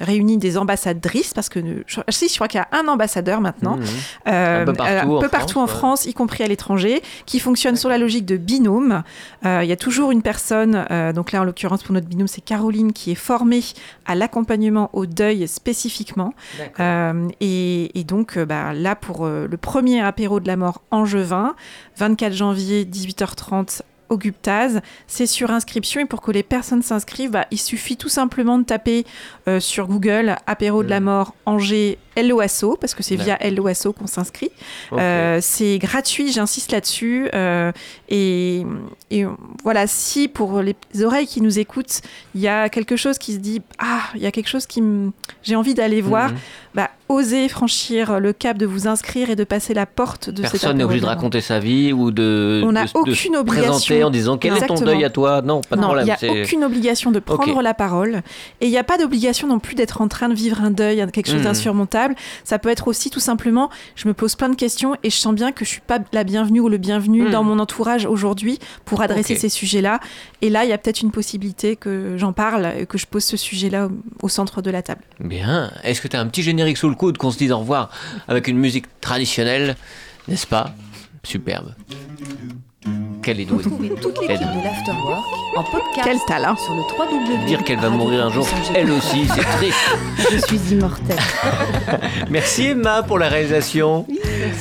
réunit 0.00 0.36
des 0.38 0.56
ambassadrices, 0.58 1.34
parce 1.34 1.48
que 1.48 1.60
je, 1.86 2.00
si, 2.10 2.28
je 2.28 2.34
crois 2.34 2.48
qu'il 2.48 2.58
y 2.58 2.62
a 2.62 2.68
un 2.78 2.88
ambassadeur 2.88 3.40
maintenant, 3.40 3.76
Mhm. 3.76 3.84
euh, 4.28 4.62
Un 4.62 4.64
peu 4.66 4.72
partout 4.72 4.90
en 5.10 5.16
un 5.16 5.20
peu 5.20 5.28
France, 5.28 5.30
partout 5.30 5.58
en 5.58 5.62
ouais. 5.62 5.68
France, 5.68 6.06
y 6.06 6.14
compris 6.14 6.44
à 6.44 6.46
l'étranger, 6.46 7.02
qui 7.26 7.40
fonctionne 7.40 7.76
sur 7.76 7.88
la 7.88 7.98
logique 7.98 8.26
de 8.26 8.36
binôme. 8.36 9.02
Il 9.44 9.64
y 9.66 9.72
a 9.72 9.76
toujours 9.76 10.10
une 10.10 10.22
personne, 10.22 10.84
donc 11.14 11.32
là 11.32 11.40
en 11.40 11.44
l'occurrence 11.44 11.82
pour 11.82 11.92
notre 11.94 12.06
binôme, 12.06 12.28
c'est 12.28 12.40
Caroline 12.40 12.92
qui 12.92 13.10
est 13.10 13.14
formée 13.16 13.62
à 14.06 14.14
l'accompagnement 14.14 14.90
au 14.92 15.06
deuil 15.14 15.46
spécifiquement. 15.48 16.34
Euh, 16.80 17.28
et, 17.40 17.98
et 17.98 18.04
donc 18.04 18.36
euh, 18.36 18.44
bah, 18.44 18.72
là 18.74 18.94
pour 18.96 19.24
euh, 19.24 19.46
le 19.50 19.56
premier 19.56 20.00
apéro 20.00 20.40
de 20.40 20.46
la 20.46 20.56
mort 20.56 20.82
Angevin, 20.90 21.54
24 21.96 22.32
janvier 22.32 22.84
18h30 22.84 23.82
au 24.10 24.18
Guptaz, 24.18 24.80
c'est 25.06 25.26
sur 25.26 25.50
inscription 25.50 26.00
et 26.02 26.04
pour 26.04 26.20
que 26.20 26.30
les 26.30 26.42
personnes 26.42 26.82
s'inscrivent, 26.82 27.30
bah, 27.30 27.46
il 27.50 27.58
suffit 27.58 27.96
tout 27.96 28.10
simplement 28.10 28.58
de 28.58 28.64
taper 28.64 29.06
euh, 29.48 29.60
sur 29.60 29.86
Google 29.88 30.36
apéro 30.46 30.82
de 30.82 30.90
la 30.90 31.00
Mhm. 31.00 31.04
mort 31.06 31.34
Angers 31.46 31.98
LOASO 32.22 32.76
parce 32.80 32.94
que 32.94 33.02
c'est 33.02 33.16
via 33.16 33.38
LOASO 33.50 33.92
qu'on 33.92 34.06
s'inscrit. 34.06 34.50
Euh, 34.92 35.38
c'est 35.40 35.78
gratuit, 35.78 36.32
j'insiste 36.32 36.72
là-dessus. 36.72 37.28
euh, 37.34 37.72
et, 38.08 38.64
et 39.10 39.24
voilà, 39.62 39.86
si 39.86 40.28
pour 40.28 40.60
les 40.60 40.76
oreilles 41.02 41.26
qui 41.26 41.40
nous 41.40 41.58
écoutent, 41.58 42.00
il 42.34 42.40
y 42.40 42.48
a 42.48 42.68
quelque 42.68 42.96
chose 42.96 43.18
qui 43.18 43.32
se 43.32 43.38
dit 43.38 43.62
Ah, 43.78 44.00
il 44.14 44.22
y 44.22 44.26
a 44.26 44.30
quelque 44.30 44.48
chose 44.48 44.66
qui 44.66 44.82
j'ai 45.42 45.56
envie 45.56 45.74
d'aller 45.74 46.00
voir, 46.00 46.30
Mhm. 46.30 46.36
bah, 46.74 46.90
osez 47.08 47.48
franchir 47.48 48.18
le 48.18 48.32
cap 48.32 48.56
de 48.56 48.64
vous 48.66 48.88
inscrire 48.88 49.28
et 49.30 49.36
de 49.36 49.44
passer 49.44 49.74
la 49.74 49.84
porte 49.86 50.30
de 50.30 50.40
Personne 50.42 50.78
n'est 50.78 50.84
obligé 50.84 51.00
de 51.02 51.06
raconter 51.06 51.40
sa 51.40 51.58
vie 51.58 51.92
ou 51.92 52.10
de, 52.10 52.62
On 52.64 52.72
n'a 52.72 52.84
de 52.84 52.90
aucune 52.94 53.36
obligation. 53.36 53.72
présenter 53.72 54.04
en 54.04 54.10
disant 54.10 54.38
quel 54.38 54.56
est 54.56 54.66
ton 54.66 54.74
deuil 54.74 55.04
à 55.04 55.10
toi? 55.10 55.42
Non, 55.42 55.60
pas 55.60 55.76
de 55.76 55.80
non, 55.82 55.88
il 55.88 55.96
problème. 56.06 56.16
n'y 56.34 56.40
a 56.40 56.42
aucune 56.44 56.64
obligation 56.64 57.10
de 57.10 57.18
prendre 57.18 57.60
la 57.62 57.74
parole. 57.74 58.22
Et 58.60 58.66
il 58.66 58.70
n'y 58.70 58.78
a 58.78 58.84
pas 58.84 58.96
d'obligation 58.98 59.46
non 59.48 59.58
plus 59.58 59.74
d'être 59.74 60.00
en 60.00 60.08
train 60.08 60.28
de 60.28 60.34
vivre 60.34 60.60
un 60.62 60.70
deuil, 60.70 61.04
quelque 61.12 61.26
chose 61.26 61.36
Mhm. 61.36 61.44
d'insurmontable. 61.44 62.03
Table. 62.08 62.14
Ça 62.44 62.58
peut 62.58 62.68
être 62.68 62.88
aussi 62.88 63.10
tout 63.10 63.20
simplement, 63.20 63.70
je 63.96 64.08
me 64.08 64.14
pose 64.14 64.34
plein 64.36 64.48
de 64.48 64.56
questions 64.56 64.94
et 65.02 65.10
je 65.10 65.16
sens 65.16 65.34
bien 65.34 65.52
que 65.52 65.64
je 65.64 65.70
suis 65.70 65.80
pas 65.80 65.98
la 66.12 66.24
bienvenue 66.24 66.60
ou 66.60 66.68
le 66.68 66.78
bienvenu 66.78 67.22
Hmm. 67.28 67.30
dans 67.30 67.42
mon 67.44 67.58
entourage 67.58 68.06
aujourd'hui 68.06 68.58
pour 68.84 69.00
adresser 69.02 69.36
ces 69.36 69.48
sujets-là. 69.48 70.00
Et 70.42 70.50
là, 70.50 70.64
il 70.64 70.70
y 70.70 70.72
a 70.72 70.78
peut-être 70.78 71.00
une 71.00 71.10
possibilité 71.10 71.76
que 71.76 72.16
j'en 72.18 72.32
parle 72.32 72.72
et 72.78 72.86
que 72.86 72.98
je 72.98 73.06
pose 73.06 73.24
ce 73.24 73.36
sujet-là 73.36 73.86
au, 73.86 74.26
au 74.26 74.28
centre 74.28 74.62
de 74.62 74.70
la 74.70 74.82
table. 74.82 75.02
Bien. 75.20 75.70
Est-ce 75.84 76.00
que 76.00 76.08
tu 76.08 76.16
as 76.16 76.20
un 76.20 76.26
petit 76.26 76.42
générique 76.42 76.76
sous 76.76 76.88
le 76.88 76.94
coude 76.94 77.16
qu'on 77.18 77.30
se 77.30 77.38
dise 77.38 77.52
au 77.52 77.58
revoir 77.58 77.90
avec 78.28 78.48
une 78.48 78.58
musique 78.58 78.86
traditionnelle, 79.00 79.76
n'est-ce 80.28 80.46
pas? 80.46 80.74
Superbe. 81.22 81.74
Quelle 83.24 83.40
est 83.40 83.44
douée. 83.46 83.58
Retrouvez 83.64 83.88
toute 83.90 84.20
l'équipe 84.20 84.30
Elle. 84.40 84.58
de 84.60 84.64
l'Afterwork 84.64 85.24
en 85.56 85.62
podcast 85.62 86.00
Quel 86.04 86.18
talent 86.26 86.56
sur 86.56 86.74
le 86.74 86.80
www. 86.82 87.46
Dire 87.46 87.64
qu'elle 87.64 87.78
va 87.80 87.88
mourir 87.88 88.26
un 88.26 88.30
jour, 88.30 88.46
elle 88.74 88.90
aussi, 88.90 89.26
c'est 89.34 89.42
triste. 89.56 89.78
Je 90.30 90.36
suis 90.46 90.74
immortelle. 90.74 91.16
Merci 92.30 92.66
Emma 92.68 93.02
pour 93.02 93.18
la 93.18 93.28
réalisation. 93.28 94.06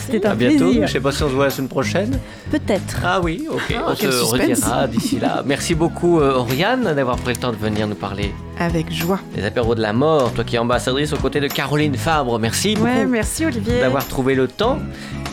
C'était 0.10 0.26
À 0.26 0.32
un 0.32 0.36
bientôt. 0.36 0.66
plaisir. 0.66 0.88
Je 0.88 0.94
sais 0.94 1.00
pas 1.00 1.12
si 1.12 1.24
on 1.24 1.30
se 1.30 1.34
voit 1.34 1.46
la 1.46 1.50
semaine 1.50 1.68
prochaine. 1.70 2.20
Peut-être. 2.52 3.02
Ah 3.04 3.20
oui, 3.22 3.46
ok. 3.52 3.76
Ah, 3.78 3.84
on 3.90 3.96
se 3.96 4.02
quel 4.02 4.12
suspense. 4.14 4.32
redira 4.64 4.88
d'ici 4.88 5.20
là. 5.20 5.44
Merci 5.46 5.76
beaucoup 5.76 6.20
euh, 6.22 6.34
Oriane 6.36 6.94
d'avoir 6.96 7.18
pris 7.18 7.34
le 7.34 7.40
temps 7.40 7.52
de 7.52 7.58
venir 7.58 7.88
nous 7.88 7.96
parler 7.96 8.34
Avec 8.64 8.92
joie. 8.92 9.20
des 9.36 9.44
apéros 9.44 9.76
de 9.76 9.82
la 9.82 9.94
mort. 9.94 10.32
Toi 10.34 10.44
qui 10.44 10.56
es 10.56 10.60
ambassadrice 10.60 11.12
aux 11.14 11.18
côtés 11.18 11.40
de 11.40 11.48
Caroline 11.48 11.96
Fabre. 11.96 12.40
Merci 12.40 12.76
beaucoup. 12.76 12.86
Ouais, 12.88 13.06
merci 13.06 13.46
Olivier. 13.46 13.80
d'avoir 13.82 14.08
trouvé 14.08 14.36
le 14.36 14.48
temps. 14.48 14.80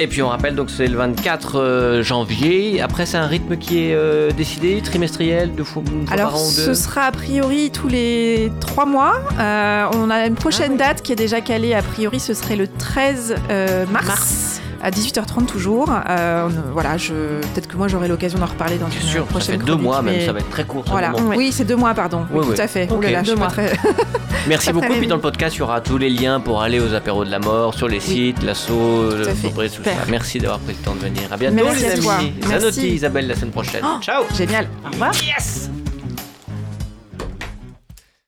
Et 0.00 0.06
puis 0.06 0.22
on 0.22 0.28
rappelle 0.28 0.54
donc 0.54 0.70
c'est 0.70 0.86
le 0.86 0.96
24 0.96 1.58
euh, 1.60 2.02
janvier. 2.02 2.80
Après 2.80 3.06
c'est 3.06 3.18
un 3.18 3.26
rythme 3.26 3.56
qui 3.56 3.78
est 3.84 3.94
euh, 3.94 4.30
décidé, 4.32 4.80
trimestriel, 4.82 5.52
deux 5.52 5.64
fois, 5.64 5.82
Alors, 6.10 6.30
par 6.32 6.40
an 6.40 6.44
ou 6.46 6.50
ce 6.50 6.66
deux. 6.66 6.74
sera 6.74 7.02
a 7.02 7.12
priori 7.12 7.70
tous 7.70 7.88
les 7.88 8.50
trois 8.60 8.86
mois. 8.86 9.14
Euh, 9.38 9.86
on 9.94 10.10
a 10.10 10.26
une 10.26 10.34
prochaine 10.34 10.72
Ah 10.74 10.88
date 10.88 11.02
qui 11.02 11.12
est 11.12 11.16
déjà 11.16 11.40
calée. 11.40 11.74
A 11.74 11.82
priori, 11.82 12.18
ce 12.20 12.34
serait 12.34 12.56
le 12.56 12.66
13 12.66 13.34
euh, 13.50 13.86
mars, 13.86 14.60
à 14.82 14.90
18h30 14.90 15.46
toujours. 15.46 15.90
Euh, 16.08 16.48
on- 16.48 16.72
voilà, 16.72 16.96
je... 16.96 17.12
peut-être 17.52 17.66
que 17.68 17.76
moi 17.76 17.88
j'aurai 17.88 18.08
l'occasion 18.08 18.38
d'en 18.38 18.46
reparler 18.46 18.78
dans 18.78 18.86
Bien 18.88 19.00
une 19.00 19.06
sûr, 19.06 19.24
ça 19.24 19.30
prochaine 19.30 19.60
fait 19.60 19.66
deux 19.66 19.76
mois 19.76 20.02
même, 20.02 20.20
ça 20.24 20.32
va 20.32 20.38
être 20.40 20.50
très 20.50 20.64
court. 20.64 20.84
ce 20.86 20.90
Voilà. 20.90 21.12
Oui, 21.36 21.50
c'est 21.52 21.64
deux 21.64 21.76
mois, 21.76 21.94
pardon. 21.94 22.26
Oui, 22.30 22.40
Oui, 22.40 22.46
oui. 22.50 22.54
tout 22.56 22.62
à 22.62 22.66
fait. 22.68 22.88
Ok. 22.90 22.98
Ouh 22.98 23.02
là 23.02 23.22
Deux 23.22 23.32
pas 23.34 23.38
mois. 23.38 23.48
très- 23.48 23.72
Merci 24.48 24.72
beaucoup. 24.72 24.86
très 24.86 24.98
Puis 24.98 25.06
dans 25.06 25.16
le 25.16 25.20
podcast, 25.20 25.54
il 25.56 25.58
y 25.58 25.62
aura 25.62 25.80
tous 25.80 25.98
les 25.98 26.08
liens 26.10 26.40
pour 26.40 26.62
aller 26.62 26.80
aux 26.80 26.94
apéros 26.94 27.24
de 27.24 27.30
la 27.30 27.38
mort, 27.38 27.74
sur 27.74 27.88
les 27.88 28.00
sites, 28.00 28.42
l'assaut, 28.42 29.10
le 29.16 29.28
à 29.28 29.32
tout 29.68 29.84
ça. 29.84 29.90
Merci 30.08 30.38
d'avoir 30.38 30.58
pris 30.60 30.72
le 30.78 30.84
temps 30.84 30.94
de 30.94 31.00
venir. 31.00 31.22
À 31.30 31.36
bientôt 31.36 31.56
Merci 31.64 31.82
les 31.82 31.88
à 31.90 31.92
amis. 31.92 32.02
toi. 32.02 32.14
Zanotti, 32.48 32.64
Merci. 32.80 32.88
Isabelle 32.88 33.26
la 33.28 33.34
semaine 33.36 33.50
prochaine. 33.50 33.82
Oh, 33.84 34.00
Ciao. 34.00 34.24
Génial. 34.34 34.66
Au 34.86 34.90
revoir. 34.90 35.12
Yes 35.22 35.70